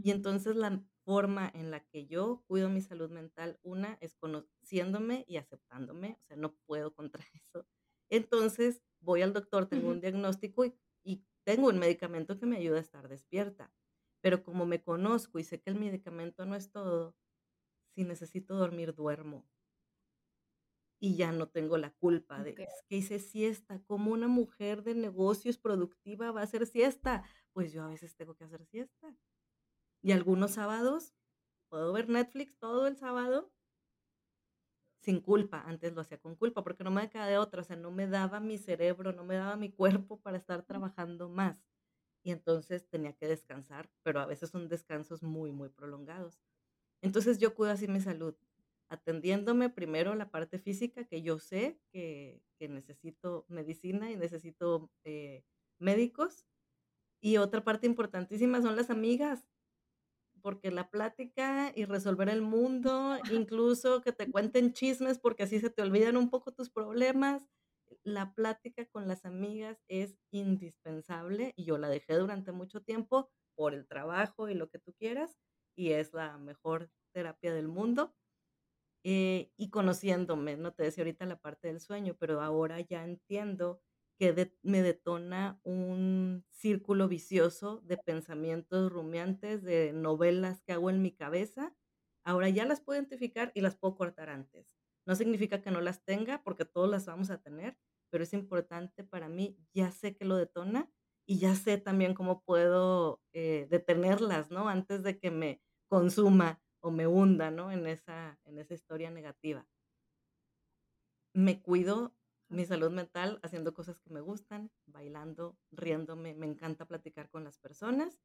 Y 0.02 0.10
entonces 0.10 0.56
la 0.56 0.82
forma 1.04 1.50
en 1.54 1.70
la 1.70 1.80
que 1.80 2.06
yo 2.06 2.44
cuido 2.46 2.68
mi 2.68 2.80
salud 2.82 3.10
mental, 3.10 3.58
una, 3.62 3.96
es 4.00 4.14
conociéndome 4.14 5.24
y 5.28 5.36
aceptándome, 5.38 6.18
o 6.22 6.24
sea, 6.26 6.36
no 6.36 6.54
puedo 6.66 6.94
contra 6.94 7.24
eso. 7.42 7.66
Entonces, 8.10 8.82
voy 9.00 9.22
al 9.22 9.32
doctor, 9.32 9.66
tengo 9.68 9.88
un 9.90 10.00
diagnóstico 10.00 10.64
y 10.64 10.74
y 11.06 11.22
tengo 11.44 11.68
un 11.68 11.78
medicamento 11.78 12.38
que 12.38 12.46
me 12.46 12.56
ayuda 12.56 12.78
a 12.78 12.80
estar 12.80 13.08
despierta. 13.08 13.70
Pero 14.22 14.42
como 14.42 14.64
me 14.64 14.82
conozco 14.82 15.38
y 15.38 15.44
sé 15.44 15.60
que 15.60 15.68
el 15.68 15.76
medicamento 15.78 16.46
no 16.46 16.56
es 16.56 16.70
todo, 16.70 17.14
si 17.94 18.04
necesito 18.04 18.54
dormir, 18.56 18.94
duermo. 18.94 19.48
Y 21.04 21.16
ya 21.16 21.32
no 21.32 21.48
tengo 21.50 21.76
la 21.76 21.90
culpa 21.92 22.42
de: 22.42 22.52
Okey. 22.52 22.66
"Es 22.66 22.82
que 22.88 22.96
hice 22.96 23.18
siesta". 23.18 23.82
¿Cómo 23.84 24.10
una 24.12 24.26
mujer 24.26 24.82
de 24.82 24.94
negocios 24.94 25.58
productiva 25.58 26.32
va 26.32 26.40
a 26.40 26.44
hacer 26.44 26.66
siesta? 26.66 27.24
Pues 27.52 27.72
yo 27.72 27.82
a 27.84 27.88
veces 27.88 28.16
tengo 28.16 28.34
que 28.34 28.44
hacer 28.44 28.64
siesta. 28.64 29.14
Y 30.02 30.12
algunos 30.12 30.52
sábados 30.52 31.14
puedo 31.70 31.92
ver 31.92 32.08
Netflix 32.08 32.58
todo 32.58 32.86
el 32.86 32.96
sábado 32.96 33.52
sin 35.00 35.20
culpa. 35.20 35.62
Antes 35.66 35.92
lo 35.94 36.00
hacía 36.00 36.18
con 36.20 36.34
culpa, 36.36 36.62
porque 36.64 36.84
no 36.84 36.90
me 36.90 37.08
quedaba 37.10 37.28
de 37.28 37.38
otra, 37.38 37.60
o 37.60 37.64
sea, 37.64 37.76
no 37.76 37.90
me 37.90 38.06
daba 38.06 38.40
mi 38.40 38.58
cerebro, 38.58 39.12
no 39.12 39.24
me 39.24 39.36
daba 39.36 39.56
mi 39.56 39.70
cuerpo 39.70 40.20
para 40.20 40.36
estar 40.38 40.62
trabajando 40.64 41.28
más. 41.28 41.58
Y 42.22 42.30
entonces 42.32 42.88
tenía 42.88 43.12
que 43.14 43.28
descansar, 43.28 43.90
pero 44.02 44.20
a 44.20 44.26
veces 44.26 44.50
son 44.50 44.68
descansos 44.68 45.22
muy, 45.22 45.52
muy 45.52 45.68
prolongados. 45.68 46.40
Entonces, 47.02 47.38
yo 47.38 47.54
cuido 47.54 47.72
así 47.72 47.88
mi 47.88 48.00
salud, 48.00 48.36
atendiéndome 48.88 49.70
primero 49.70 50.14
la 50.14 50.30
parte 50.30 50.58
física, 50.58 51.04
que 51.04 51.22
yo 51.22 51.38
sé 51.38 51.80
que 51.92 52.42
que 52.58 52.68
necesito 52.68 53.44
medicina 53.48 54.10
y 54.10 54.16
necesito, 54.16 54.90
eh, 55.04 55.44
médicos. 55.78 56.46
Y 57.22 57.38
otra 57.38 57.64
parte 57.64 57.86
importantísima 57.86 58.62
son 58.62 58.76
las 58.76 58.90
amigas, 58.90 59.48
porque 60.42 60.70
la 60.70 60.90
plática 60.90 61.72
y 61.74 61.84
resolver 61.86 62.28
el 62.28 62.42
mundo, 62.42 63.18
incluso 63.48 64.02
que 64.02 64.12
te 64.12 64.30
cuenten 64.30 64.72
chismes, 64.72 65.18
porque 65.18 65.44
así 65.44 65.60
se 65.60 65.70
te 65.70 65.82
olvidan 65.82 66.16
un 66.16 66.30
poco 66.30 66.52
tus 66.52 66.70
problemas. 66.70 67.48
La 68.02 68.34
plática 68.34 68.86
con 68.86 69.08
las 69.08 69.24
amigas 69.24 69.82
es 69.88 70.18
indispensable, 70.30 71.54
y 71.56 71.64
yo 71.64 71.78
la 71.78 71.88
dejé 71.88 72.14
durante 72.16 72.52
mucho 72.52 72.82
tiempo 72.82 73.30
por 73.56 73.74
el 73.74 73.86
trabajo 73.86 74.48
y 74.48 74.54
lo 74.54 74.68
que 74.68 74.78
tú 74.78 74.94
quieras, 74.94 75.38
y 75.76 75.92
es 75.92 76.12
la 76.12 76.38
mejor 76.38 76.90
terapia 77.12 77.54
del 77.54 77.68
mundo. 77.68 78.14
Eh, 79.06 79.52
y 79.58 79.68
conociéndome, 79.70 80.56
¿no? 80.56 80.72
Te 80.72 80.84
decía 80.84 81.02
ahorita 81.04 81.26
la 81.26 81.38
parte 81.40 81.68
del 81.68 81.80
sueño, 81.80 82.16
pero 82.18 82.40
ahora 82.40 82.80
ya 82.80 83.04
entiendo 83.04 83.82
que 84.18 84.52
me 84.62 84.80
detona 84.82 85.60
un 85.62 86.46
círculo 86.48 87.06
vicioso 87.08 87.82
de 87.84 87.98
pensamientos 87.98 88.90
rumiantes, 88.90 89.62
de 89.62 89.92
novelas 89.92 90.62
que 90.62 90.72
hago 90.72 90.88
en 90.88 91.02
mi 91.02 91.12
cabeza. 91.12 91.76
Ahora 92.24 92.48
ya 92.48 92.64
las 92.64 92.80
puedo 92.80 92.98
identificar 92.98 93.52
y 93.54 93.60
las 93.60 93.76
puedo 93.76 93.94
cortar 93.96 94.30
antes. 94.30 94.66
No 95.06 95.14
significa 95.16 95.60
que 95.60 95.70
no 95.70 95.82
las 95.82 96.02
tenga, 96.04 96.42
porque 96.42 96.64
todos 96.64 96.88
las 96.90 97.04
vamos 97.04 97.28
a 97.28 97.42
tener, 97.42 97.76
pero 98.10 98.24
es 98.24 98.32
importante 98.32 99.04
para 99.04 99.28
mí, 99.28 99.58
ya 99.74 99.90
sé 99.90 100.16
que 100.16 100.24
lo 100.24 100.36
detona 100.36 100.90
y 101.26 101.38
ya 101.40 101.54
sé 101.56 101.76
también 101.78 102.14
cómo 102.14 102.42
puedo, 102.42 103.20
eh, 103.34 103.66
detenerlas, 103.70 104.50
¿no? 104.50 104.68
Antes 104.70 105.02
de 105.02 105.18
que 105.18 105.30
me 105.30 105.60
consuma 105.88 106.62
o 106.86 106.90
me 106.90 107.06
hunda, 107.06 107.50
¿no? 107.50 107.72
En 107.72 107.86
esa 107.86 108.38
en 108.44 108.58
esa 108.58 108.74
historia 108.74 109.10
negativa. 109.10 109.66
Me 111.34 111.60
cuido 111.62 112.14
mi 112.48 112.64
salud 112.64 112.90
mental 112.90 113.40
haciendo 113.42 113.74
cosas 113.74 113.98
que 114.00 114.10
me 114.10 114.20
gustan, 114.20 114.70
bailando, 114.86 115.58
riéndome, 115.70 116.34
me 116.34 116.46
encanta 116.46 116.86
platicar 116.86 117.28
con 117.30 117.44
las 117.44 117.58
personas. 117.58 118.20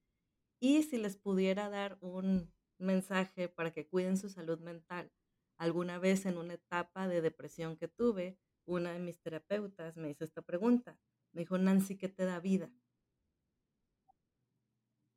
Y 0.60 0.84
si 0.84 0.97
les 0.97 1.18
pudiera 1.18 1.70
dar 1.70 1.97
un 2.01 2.53
mensaje 2.80 3.49
para 3.49 3.72
que 3.74 3.88
cuiden 3.88 4.18
su 4.18 4.30
salud 4.30 4.60
mental, 4.60 5.12
alguna 5.57 5.99
vez 5.99 6.26
en 6.26 6.38
una 6.38 6.55
etapa 6.55 7.07
de 7.07 7.22
depresión 7.22 7.78
que 7.78 7.88
tuve, 7.89 8.39
una 8.66 8.93
de 8.93 8.99
mis 8.99 9.22
terapeutas 9.22 9.97
me 9.97 10.10
hizo 10.12 10.24
esta 10.26 10.41
pregunta. 10.43 10.99
Me 11.34 11.41
dijo: 11.41 11.57
"Nancy, 11.57 11.97
¿qué 11.97 12.10
te 12.10 12.26
da 12.26 12.39
vida?". 12.39 12.72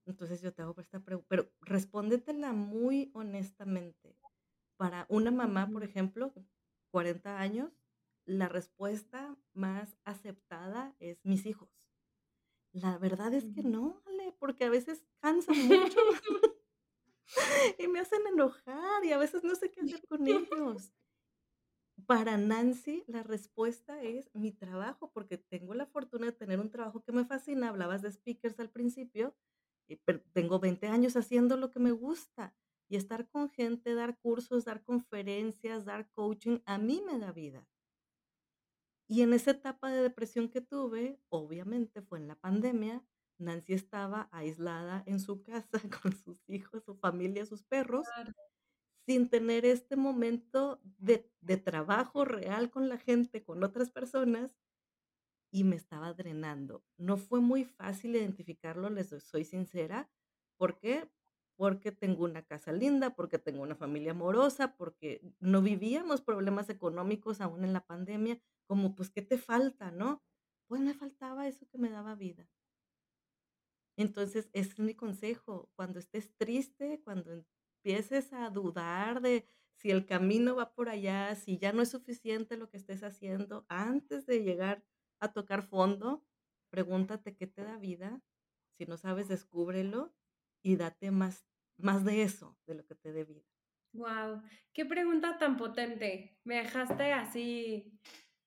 Entonces 0.06 0.40
yo 0.42 0.52
te 0.52 0.62
hago 0.62 0.74
esta 0.80 1.00
pregunta, 1.00 1.26
pero 1.28 1.52
respóndetela 1.60 2.52
muy 2.52 3.10
honestamente. 3.14 4.16
Para 4.76 5.06
una 5.08 5.30
mamá, 5.30 5.70
por 5.72 5.84
ejemplo, 5.84 6.34
40 6.90 7.40
años, 7.40 7.72
la 8.26 8.48
respuesta 8.48 9.36
más 9.54 9.98
aceptada 10.04 10.96
es 11.00 11.24
mis 11.24 11.46
hijos. 11.46 11.70
La 12.72 12.98
verdad 12.98 13.32
es 13.34 13.48
que 13.48 13.62
Ujú. 13.62 13.62
no, 13.62 14.02
Ale, 14.06 14.32
porque 14.38 14.64
a 14.64 14.70
veces 14.70 15.06
cansan 15.20 15.62
mucho 15.62 16.00
y 17.78 17.88
me 17.88 18.00
hacen 18.00 18.26
enojar 18.26 19.04
y 19.04 19.12
a 19.12 19.18
veces 19.18 19.44
no 19.44 19.54
sé 19.54 19.70
qué 19.70 19.80
hacer 19.80 20.04
con 20.06 20.26
ellos. 20.28 20.92
Para 22.06 22.36
Nancy, 22.36 23.04
la 23.06 23.22
respuesta 23.22 24.02
es 24.02 24.30
mi 24.34 24.52
trabajo, 24.52 25.10
porque 25.12 25.38
tengo 25.38 25.74
la 25.74 25.86
fortuna 25.86 26.26
de 26.26 26.32
tener 26.32 26.58
un 26.60 26.70
trabajo 26.70 27.02
que 27.02 27.12
me 27.12 27.24
fascina. 27.24 27.68
Hablabas 27.68 28.02
de 28.02 28.10
speakers 28.12 28.58
al 28.60 28.70
principio, 28.70 29.34
tengo 30.32 30.58
20 30.60 30.86
años 30.88 31.16
haciendo 31.16 31.56
lo 31.56 31.70
que 31.70 31.80
me 31.80 31.92
gusta 31.92 32.54
y 32.88 32.96
estar 32.96 33.28
con 33.28 33.48
gente, 33.48 33.94
dar 33.94 34.18
cursos, 34.18 34.64
dar 34.64 34.82
conferencias, 34.84 35.84
dar 35.84 36.10
coaching, 36.12 36.58
a 36.66 36.78
mí 36.78 37.02
me 37.06 37.18
da 37.18 37.32
vida. 37.32 37.68
Y 39.08 39.22
en 39.22 39.32
esa 39.34 39.52
etapa 39.52 39.90
de 39.90 40.02
depresión 40.02 40.48
que 40.48 40.60
tuve, 40.60 41.20
obviamente 41.28 42.02
fue 42.02 42.18
en 42.18 42.28
la 42.28 42.36
pandemia, 42.36 43.04
Nancy 43.38 43.74
estaba 43.74 44.28
aislada 44.32 45.02
en 45.06 45.20
su 45.20 45.42
casa 45.42 45.70
con 46.02 46.12
sus 46.16 46.38
hijos, 46.48 46.84
su 46.84 46.94
familia, 46.96 47.44
sus 47.46 47.62
perros, 47.62 48.06
Claro. 48.14 48.32
sin 49.06 49.28
tener 49.28 49.64
este 49.64 49.96
momento 49.96 50.80
de 50.98 51.30
de 51.40 51.56
trabajo 51.56 52.24
real 52.24 52.70
con 52.70 52.88
la 52.88 52.98
gente, 52.98 53.42
con 53.44 53.64
otras 53.64 53.90
personas, 53.90 54.56
y 55.52 55.64
me 55.64 55.76
estaba 55.76 56.12
drenando. 56.14 56.84
No 56.98 57.16
fue 57.16 57.40
muy 57.40 57.64
fácil 57.64 58.16
identificarlo, 58.16 58.90
les 58.90 59.10
so 59.10 59.20
soy 59.20 59.44
sincera, 59.44 60.10
¿por 60.58 60.78
qué? 60.80 61.08
Porque 61.56 61.92
tengo 61.92 62.24
una 62.24 62.42
casa 62.42 62.72
linda, 62.72 63.14
porque 63.14 63.38
tengo 63.38 63.62
una 63.62 63.76
familia 63.76 64.12
amorosa, 64.12 64.76
porque 64.76 65.22
no 65.40 65.62
vivíamos 65.62 66.22
problemas 66.22 66.70
económicos 66.70 67.40
aún 67.40 67.64
en 67.64 67.72
la 67.74 67.86
pandemia, 67.86 68.40
como, 68.66 68.94
pues, 68.96 69.10
¿qué 69.10 69.22
te 69.22 69.38
falta, 69.38 69.90
no? 69.92 70.22
pues 70.68 70.80
me 70.80 70.94
faltaba 70.94 71.46
eso 71.46 71.68
que 71.68 71.78
me 71.78 71.90
daba 71.90 72.14
vida. 72.14 72.48
Entonces, 73.96 74.48
ese 74.52 74.70
es 74.72 74.78
mi 74.78 74.94
consejo. 74.94 75.70
Cuando 75.74 75.98
estés 75.98 76.34
triste, 76.36 77.00
cuando 77.04 77.32
empieces 77.32 78.32
a 78.32 78.50
dudar 78.50 79.20
de 79.20 79.46
si 79.74 79.90
el 79.90 80.06
camino 80.06 80.56
va 80.56 80.74
por 80.74 80.88
allá, 80.88 81.34
si 81.36 81.58
ya 81.58 81.72
no 81.72 81.82
es 81.82 81.90
suficiente 81.90 82.56
lo 82.56 82.68
que 82.70 82.76
estés 82.78 83.02
haciendo, 83.02 83.66
antes 83.68 84.26
de 84.26 84.42
llegar 84.42 84.84
a 85.22 85.32
tocar 85.32 85.62
fondo, 85.62 86.24
pregúntate 86.68 87.36
qué 87.36 87.46
te 87.46 87.62
da 87.62 87.78
vida. 87.78 88.20
Si 88.76 88.86
no 88.86 88.96
sabes, 88.96 89.28
descúbrelo 89.28 90.12
y 90.62 90.76
date 90.76 91.12
más, 91.12 91.46
más 91.76 92.04
de 92.04 92.22
eso, 92.22 92.58
de 92.66 92.74
lo 92.74 92.84
que 92.84 92.96
te 92.96 93.12
dé 93.12 93.24
vida. 93.24 93.46
Wow, 93.92 94.42
qué 94.72 94.84
pregunta 94.84 95.38
tan 95.38 95.56
potente. 95.56 96.40
Me 96.44 96.56
dejaste 96.56 97.12
así. 97.12 98.00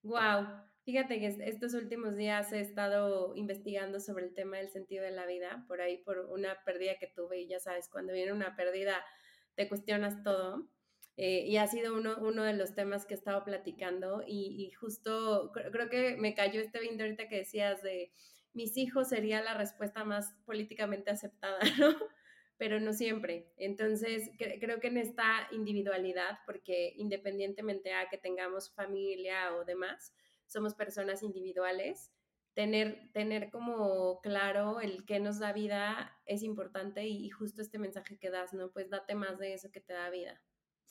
Wow. 0.03 0.47
Fíjate 0.83 1.19
que 1.19 1.27
estos 1.27 1.73
últimos 1.73 2.15
días 2.15 2.51
he 2.51 2.59
estado 2.59 3.35
investigando 3.35 3.99
sobre 3.99 4.25
el 4.25 4.33
tema 4.33 4.57
del 4.57 4.69
sentido 4.69 5.03
de 5.03 5.11
la 5.11 5.25
vida, 5.25 5.63
por 5.67 5.81
ahí 5.81 6.03
por 6.03 6.19
una 6.29 6.57
pérdida 6.65 6.97
que 6.99 7.07
tuve 7.07 7.39
y 7.39 7.47
ya 7.47 7.59
sabes, 7.59 7.89
cuando 7.89 8.13
viene 8.13 8.33
una 8.33 8.55
pérdida 8.55 9.03
te 9.55 9.69
cuestionas 9.69 10.21
todo. 10.23 10.67
Eh, 11.17 11.45
y 11.47 11.57
ha 11.57 11.67
sido 11.67 11.95
uno, 11.95 12.17
uno 12.19 12.43
de 12.43 12.53
los 12.53 12.75
temas 12.75 13.05
que 13.05 13.13
he 13.13 13.17
estado 13.17 13.45
platicando 13.45 14.21
y, 14.27 14.69
justo 14.71 15.51
creo, 15.53 15.89
que 15.89 16.17
me 16.17 16.33
cayó 16.33 16.59
este 16.59 16.81
video 16.81 17.05
ahorita 17.05 17.29
que 17.29 17.37
decías 17.37 17.81
de 17.81 18.11
mis 18.53 18.75
hijos 18.77 19.09
sería 19.09 19.41
la 19.41 19.53
respuesta 19.53 20.03
más 20.03 20.33
políticamente 20.45 21.11
aceptada, 21.11 21.59
¿no? 21.79 21.95
Pero 22.57 22.79
no 22.79 22.93
siempre. 22.93 23.51
Entonces, 23.57 24.29
creo 24.37 24.79
que 24.79 24.87
en 24.87 24.97
esta 24.97 25.47
individualidad, 25.51 26.39
porque 26.45 26.93
independientemente 26.95 27.93
a 27.93 28.09
que 28.09 28.17
tengamos 28.17 28.73
familia 28.73 29.55
o 29.55 29.65
demás, 29.65 30.13
somos 30.47 30.73
personas 30.73 31.21
individuales, 31.23 32.11
tener, 32.53 33.11
tener 33.11 33.51
como 33.51 34.21
claro 34.21 34.79
el 34.79 35.05
que 35.05 35.19
nos 35.19 35.39
da 35.39 35.51
vida 35.51 36.17
es 36.25 36.43
importante 36.43 37.05
y, 37.05 37.29
justo 37.29 37.61
este 37.61 37.77
mensaje 37.77 38.17
que 38.17 38.29
das, 38.29 38.53
¿no? 38.53 38.71
Pues 38.71 38.89
date 38.89 39.15
más 39.15 39.37
de 39.37 39.53
eso 39.53 39.71
que 39.71 39.81
te 39.81 39.93
da 39.93 40.09
vida. 40.09 40.41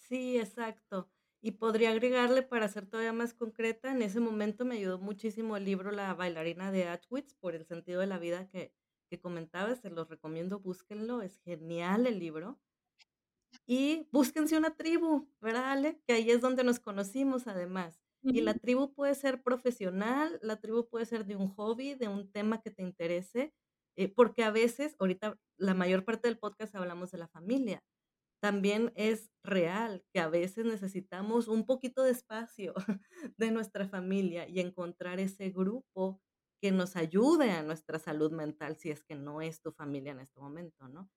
Sí, 0.09 0.39
exacto. 0.39 1.09
Y 1.41 1.53
podría 1.53 1.91
agregarle 1.91 2.43
para 2.43 2.69
ser 2.69 2.87
todavía 2.87 3.13
más 3.13 3.35
concreta, 3.35 3.91
en 3.91 4.03
ese 4.03 4.21
momento 4.21 4.65
me 4.65 4.77
ayudó 4.77 4.99
muchísimo 4.99 5.57
el 5.57 5.65
libro 5.65 5.91
La 5.91 6.15
bailarina 6.15 6.71
de 6.73 6.89
Atwitz 6.89 7.35
por 7.35 7.55
el 7.55 7.65
sentido 7.67 8.01
de 8.01 8.07
la 8.07 8.19
vida 8.19 8.49
que, 8.49 8.73
que 9.11 9.21
comentabas, 9.21 9.81
se 9.81 9.91
los 9.91 10.09
recomiendo, 10.09 10.59
búsquenlo, 10.61 11.23
es 11.23 11.39
genial 11.39 12.07
el 12.07 12.19
libro. 12.19 12.61
Y 13.67 14.09
búsquense 14.13 14.57
una 14.59 14.77
tribu, 14.77 15.29
¿verdad, 15.41 15.73
Ale? 15.73 16.01
Que 16.07 16.15
ahí 16.15 16.31
es 16.31 16.41
donde 16.41 16.65
nos 16.65 16.81
conocimos 16.81 17.47
además. 17.47 18.01
Y 18.31 18.41
la 18.41 18.55
tribu 18.55 18.95
puede 18.95 19.15
ser 19.15 19.43
profesional, 19.43 20.39
la 20.43 20.61
tribu 20.61 20.89
puede 20.89 21.07
ser 21.07 21.25
de 21.27 21.37
un 21.37 21.49
hobby, 21.49 21.95
de 21.95 22.09
un 22.09 22.31
tema 22.33 22.61
que 22.63 22.71
te 22.71 22.83
interese, 22.83 23.55
eh, 23.97 24.09
porque 24.09 24.43
a 24.45 24.51
veces, 24.51 24.97
ahorita 24.99 25.39
la 25.57 25.75
mayor 25.75 26.05
parte 26.05 26.29
del 26.29 26.39
podcast 26.39 26.75
hablamos 26.75 27.11
de 27.11 27.19
la 27.19 27.29
familia, 27.29 27.83
también 28.45 28.93
es 28.95 29.31
real 29.43 30.05
que 30.13 30.21
a 30.21 30.29
veces 30.29 30.67
necesitamos 30.67 31.49
un 31.49 31.65
poquito 31.65 32.03
de 32.03 32.11
espacio 32.11 32.75
de 33.39 33.51
nuestra 33.51 33.89
familia 33.89 34.47
y 34.47 34.61
encontrar 34.61 35.19
ese 35.19 35.49
grupo 35.49 36.21
que 36.61 36.71
nos 36.71 36.95
ayude 36.97 37.53
a 37.53 37.63
nuestra 37.63 37.99
salud 37.99 38.33
mental 38.33 38.77
si 38.77 38.91
es 38.91 39.03
que 39.03 39.15
no 39.15 39.41
es 39.41 39.63
tu 39.63 39.73
familia 39.73 40.13
en 40.13 40.21
este 40.21 40.41
momento, 40.41 40.89
¿no? 40.89 41.09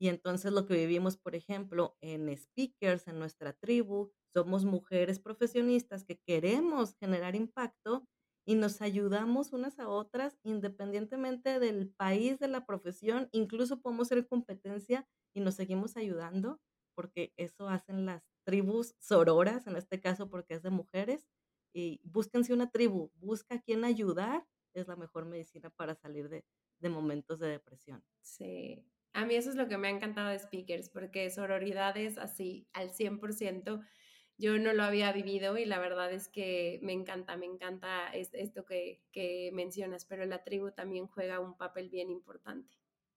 Y 0.00 0.08
entonces 0.08 0.52
lo 0.52 0.64
que 0.64 0.74
vivimos, 0.76 1.16
por 1.16 1.34
ejemplo, 1.34 1.96
en 2.00 2.28
speakers, 2.36 3.08
en 3.08 3.18
nuestra 3.18 3.52
tribu, 3.52 4.12
somos 4.32 4.64
mujeres 4.64 5.18
profesionistas 5.18 6.04
que 6.04 6.20
queremos 6.24 6.94
generar 7.00 7.34
impacto 7.34 8.06
y 8.46 8.54
nos 8.54 8.80
ayudamos 8.80 9.52
unas 9.52 9.80
a 9.80 9.88
otras 9.88 10.38
independientemente 10.44 11.58
del 11.58 11.90
país, 11.90 12.38
de 12.38 12.46
la 12.46 12.64
profesión, 12.64 13.28
incluso 13.32 13.80
podemos 13.80 14.06
ser 14.06 14.28
competencia 14.28 15.08
y 15.34 15.40
nos 15.40 15.56
seguimos 15.56 15.96
ayudando, 15.96 16.60
porque 16.96 17.32
eso 17.36 17.68
hacen 17.68 18.06
las 18.06 18.24
tribus 18.44 18.96
sororas, 18.98 19.68
en 19.68 19.76
este 19.76 20.00
caso 20.00 20.28
porque 20.30 20.54
es 20.54 20.62
de 20.64 20.70
mujeres, 20.70 21.28
y 21.72 22.00
búsquense 22.04 22.54
una 22.54 22.70
tribu, 22.72 23.12
busca 23.16 23.56
a 23.56 23.62
quién 23.62 23.84
ayudar, 23.84 24.48
es 24.74 24.88
la 24.88 24.96
mejor 24.96 25.26
medicina 25.26 25.70
para 25.70 25.94
salir 25.94 26.28
de, 26.28 26.44
de 26.80 26.88
momentos 26.88 27.38
de 27.40 27.48
depresión. 27.48 28.04
Sí, 28.20 28.84
a 29.12 29.24
mí 29.24 29.34
eso 29.36 29.50
es 29.50 29.56
lo 29.56 29.68
que 29.68 29.78
me 29.78 29.88
ha 29.88 29.90
encantado 29.90 30.28
de 30.30 30.38
Speakers, 30.38 30.90
porque 30.90 31.30
sororidad 31.30 31.96
es 31.96 32.18
así 32.18 32.68
al 32.72 32.90
100%. 32.90 33.80
Yo 34.38 34.58
no 34.58 34.72
lo 34.74 34.82
había 34.82 35.12
vivido 35.12 35.56
y 35.56 35.64
la 35.64 35.78
verdad 35.78 36.12
es 36.12 36.28
que 36.28 36.78
me 36.82 36.92
encanta, 36.92 37.36
me 37.36 37.46
encanta 37.46 38.08
esto 38.12 38.64
que, 38.66 39.02
que 39.12 39.50
mencionas, 39.54 40.04
pero 40.04 40.26
la 40.26 40.44
tribu 40.44 40.72
también 40.72 41.06
juega 41.06 41.40
un 41.40 41.56
papel 41.56 41.88
bien 41.88 42.10
importante. 42.10 42.76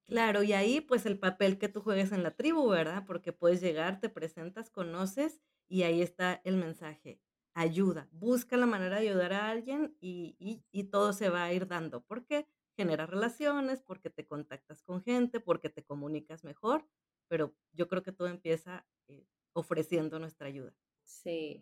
Claro, 0.10 0.44
y 0.44 0.54
ahí 0.54 0.82
pues 0.82 1.06
el 1.06 1.18
papel 1.18 1.58
que 1.58 1.70
tú 1.70 1.82
juegues 1.82 2.12
en 2.12 2.24
la 2.24 2.32
tribu, 2.32 2.68
¿verdad? 2.68 3.04
Porque 3.06 3.32
puedes 3.32 3.62
llegar, 3.62 4.00
te 4.00 4.10
presentas, 4.10 4.70
conoces 4.70 5.40
y 5.68 5.84
ahí 5.84 6.02
está 6.02 6.42
el 6.44 6.58
mensaje. 6.58 7.22
Ayuda, 7.54 8.08
busca 8.12 8.58
la 8.58 8.66
manera 8.66 9.00
de 9.00 9.10
ayudar 9.10 9.34
a 9.34 9.50
alguien 9.50 9.96
y, 10.00 10.36
y, 10.72 10.84
todo 10.86 11.14
se 11.14 11.30
va 11.30 11.44
a 11.44 11.54
ir 11.54 11.68
dando. 11.68 12.02
¿Por 12.02 12.26
qué? 12.26 12.48
genera 12.80 13.06
relaciones, 13.06 13.82
porque 13.82 14.10
te 14.10 14.26
contactas 14.26 14.82
con 14.84 15.04
gente, 15.04 15.42
porque 15.42 15.70
te 15.70 15.84
comunicas 15.84 16.46
mejor, 16.46 16.88
pero 17.28 17.54
yo 17.74 17.90
creo 17.90 18.04
que 18.04 18.14
todo 18.14 18.30
empieza 18.30 18.88
eh, 19.10 19.28
ofreciendo 19.52 20.18
nuestra 20.18 20.48
ayuda. 20.48 20.74
Sí. 21.04 21.62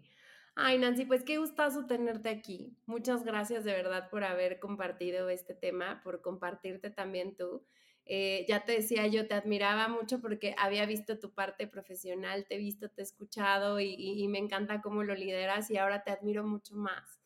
Ay, 0.53 0.77
Nancy, 0.77 1.05
pues 1.05 1.23
qué 1.23 1.39
gustazo 1.39 1.87
tenerte 1.87 2.29
aquí. 2.29 2.77
Muchas 2.85 3.23
gracias 3.23 3.63
de 3.63 3.71
verdad 3.71 4.11
por 4.11 4.23
haber 4.23 4.59
compartido 4.59 5.27
este 5.29 5.55
tema, 5.55 6.01
por 6.03 6.21
compartirte 6.21 6.91
también 6.91 7.35
tú. 7.35 7.65
Eh, 8.09 8.45
ya 8.47 8.63
te 8.63 8.71
decía, 8.71 9.05
yo 9.07 9.27
te 9.27 9.33
admiraba 9.33 9.87
mucho 9.89 10.21
porque 10.21 10.55
había 10.57 10.85
visto 10.85 11.19
tu 11.19 11.33
parte 11.33 11.67
profesional, 11.67 12.45
te 12.47 12.55
he 12.55 12.57
visto, 12.57 12.89
te 12.89 13.01
he 13.01 13.03
escuchado 13.03 13.79
y, 13.79 13.95
y 13.97 14.27
me 14.27 14.37
encanta 14.37 14.81
cómo 14.81 15.03
lo 15.03 15.13
lideras 15.13 15.69
y 15.71 15.77
ahora 15.77 16.03
te 16.03 16.11
admiro 16.11 16.45
mucho 16.45 16.75
más 16.75 17.17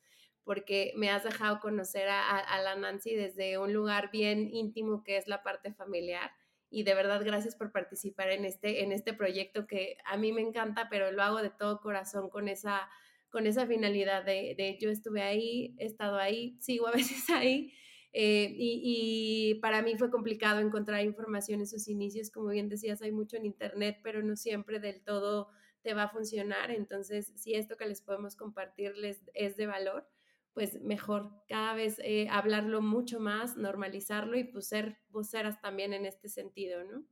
porque 0.43 0.93
me 0.95 1.09
has 1.09 1.23
dejado 1.23 1.59
conocer 1.59 2.07
a, 2.09 2.61
la 2.61 2.75
Nancy 2.75 3.15
desde 3.15 3.57
un 3.57 3.73
lugar 3.73 4.09
bien 4.11 4.49
íntimo 4.51 5.03
que 5.03 5.17
es 5.17 5.27
la 5.27 5.43
parte 5.43 5.73
familiar. 5.73 6.32
Y 6.69 6.84
de 6.84 6.93
verdad, 6.93 7.21
gracias 7.23 7.55
por 7.55 7.71
participar 7.71 8.32
en 8.32 8.45
este, 8.45 8.84
en 8.84 8.91
este 8.91 9.13
proyecto 9.13 9.67
que 9.67 9.97
a 10.05 10.17
mí 10.17 10.32
me 10.32 10.41
encanta, 10.41 10.88
pero 10.89 11.11
lo 11.11 11.21
hago 11.21 11.41
de 11.41 11.49
todo 11.49 11.82
corazón 11.82 12.29
con 12.29 12.47
esa, 12.47 12.89
con 13.29 13.45
esa 13.45 13.67
finalidad 13.67 14.23
de, 14.23 14.55
de 14.57 14.77
yo 14.79 14.89
estuve 14.89 15.21
ahí, 15.21 15.75
he 15.77 15.86
estado 15.86 16.17
ahí, 16.17 16.57
sigo 16.59 16.88
a 16.88 16.91
veces 16.91 17.29
ahí. 17.29 17.73
Eh, 18.14 18.53
y, 18.57 19.53
y, 19.53 19.55
para 19.62 19.82
mí 19.82 19.95
fue 19.97 20.12
complicado 20.12 20.59
encontrar 20.59 21.03
información 21.03 21.62
en 21.62 21.68
sus 21.68 21.88
inicios. 21.88 22.30
Como 22.30 22.49
bien 22.49 22.70
decías, 22.70 23.01
hay 23.01 23.12
mucho 23.12 23.38
en 23.38 23.45
Internet, 23.45 23.99
pero 24.03 24.22
no 24.22 24.36
siempre 24.36 24.80
del 24.80 25.01
todo 25.03 25.49
te 25.82 25.93
va 25.93 26.03
a 26.03 26.09
funcionar. 26.09 26.72
Entonces, 26.72 27.32
si 27.36 27.55
esto 27.55 27.78
que 27.78 27.88
les 27.88 28.01
podemos 28.01 28.36
compartirles 28.36 29.22
es 29.34 29.55
de 29.57 29.68
valor, 29.68 30.07
pues 30.53 30.82
mejor 30.82 31.32
cada 31.47 31.74
vez 31.74 31.99
eh, 32.03 32.28
hablarlo 32.30 32.82
mucho 32.82 33.20
más, 33.20 33.55
normalizarlo 33.55 34.38
y 34.38 34.43
pues 34.43 34.68
ser 34.68 34.99
voceras 35.09 35.62
también 35.62 35.93
en 35.93 36.05
este 36.05 36.28
sentido, 36.28 36.84
¿no? 36.84 37.05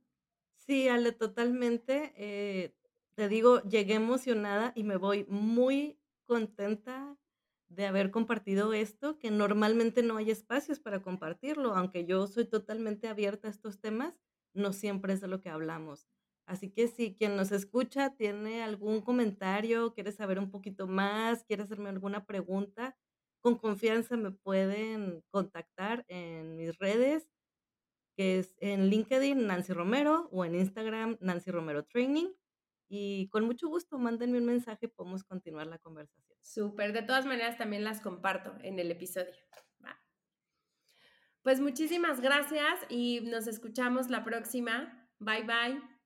Sí, 0.58 0.88
Ale, 0.88 1.12
totalmente. 1.12 2.12
Eh, 2.16 2.74
te 3.14 3.28
digo, 3.28 3.62
llegué 3.62 3.94
emocionada 3.94 4.72
y 4.76 4.84
me 4.84 4.96
voy 4.96 5.24
muy 5.28 5.98
contenta 6.26 7.16
de 7.70 7.86
haber 7.86 8.10
compartido 8.10 8.72
esto, 8.74 9.18
que 9.18 9.30
normalmente 9.30 10.02
no 10.02 10.16
hay 10.18 10.30
espacios 10.30 10.80
para 10.80 11.02
compartirlo, 11.02 11.74
aunque 11.74 12.04
yo 12.04 12.26
soy 12.26 12.44
totalmente 12.46 13.08
abierta 13.08 13.48
a 13.48 13.52
estos 13.52 13.80
temas, 13.80 14.18
no 14.54 14.72
siempre 14.72 15.12
es 15.14 15.20
de 15.20 15.28
lo 15.28 15.40
que 15.40 15.50
hablamos. 15.50 16.08
Así 16.46 16.70
que 16.70 16.88
si 16.88 17.14
quien 17.14 17.36
nos 17.36 17.52
escucha 17.52 18.16
tiene 18.16 18.62
algún 18.64 19.02
comentario, 19.02 19.94
quiere 19.94 20.12
saber 20.12 20.38
un 20.40 20.50
poquito 20.50 20.88
más, 20.88 21.44
quiere 21.44 21.62
hacerme 21.62 21.90
alguna 21.90 22.26
pregunta, 22.26 22.96
con 23.40 23.56
confianza 23.56 24.16
me 24.16 24.32
pueden 24.32 25.22
contactar 25.30 26.04
en 26.08 26.56
mis 26.56 26.76
redes, 26.78 27.28
que 28.16 28.38
es 28.40 28.56
en 28.60 28.88
LinkedIn 28.90 29.46
Nancy 29.46 29.72
Romero 29.72 30.28
o 30.32 30.44
en 30.44 30.54
Instagram 30.54 31.18
Nancy 31.20 31.50
Romero 31.50 31.84
Training. 31.84 32.28
Y 32.92 33.28
con 33.28 33.46
mucho 33.46 33.68
gusto, 33.68 33.98
mándenme 33.98 34.38
un 34.38 34.46
mensaje, 34.46 34.88
podemos 34.88 35.22
continuar 35.22 35.68
la 35.68 35.78
conversación. 35.78 36.36
Súper, 36.42 36.92
de 36.92 37.02
todas 37.02 37.24
maneras 37.24 37.56
también 37.56 37.84
las 37.84 38.00
comparto 38.00 38.52
en 38.62 38.80
el 38.80 38.90
episodio. 38.90 39.32
Pues 41.42 41.58
muchísimas 41.60 42.20
gracias 42.20 42.80
y 42.90 43.20
nos 43.22 43.46
escuchamos 43.46 44.10
la 44.10 44.24
próxima. 44.24 45.08
Bye 45.20 45.44
bye. 45.44 45.99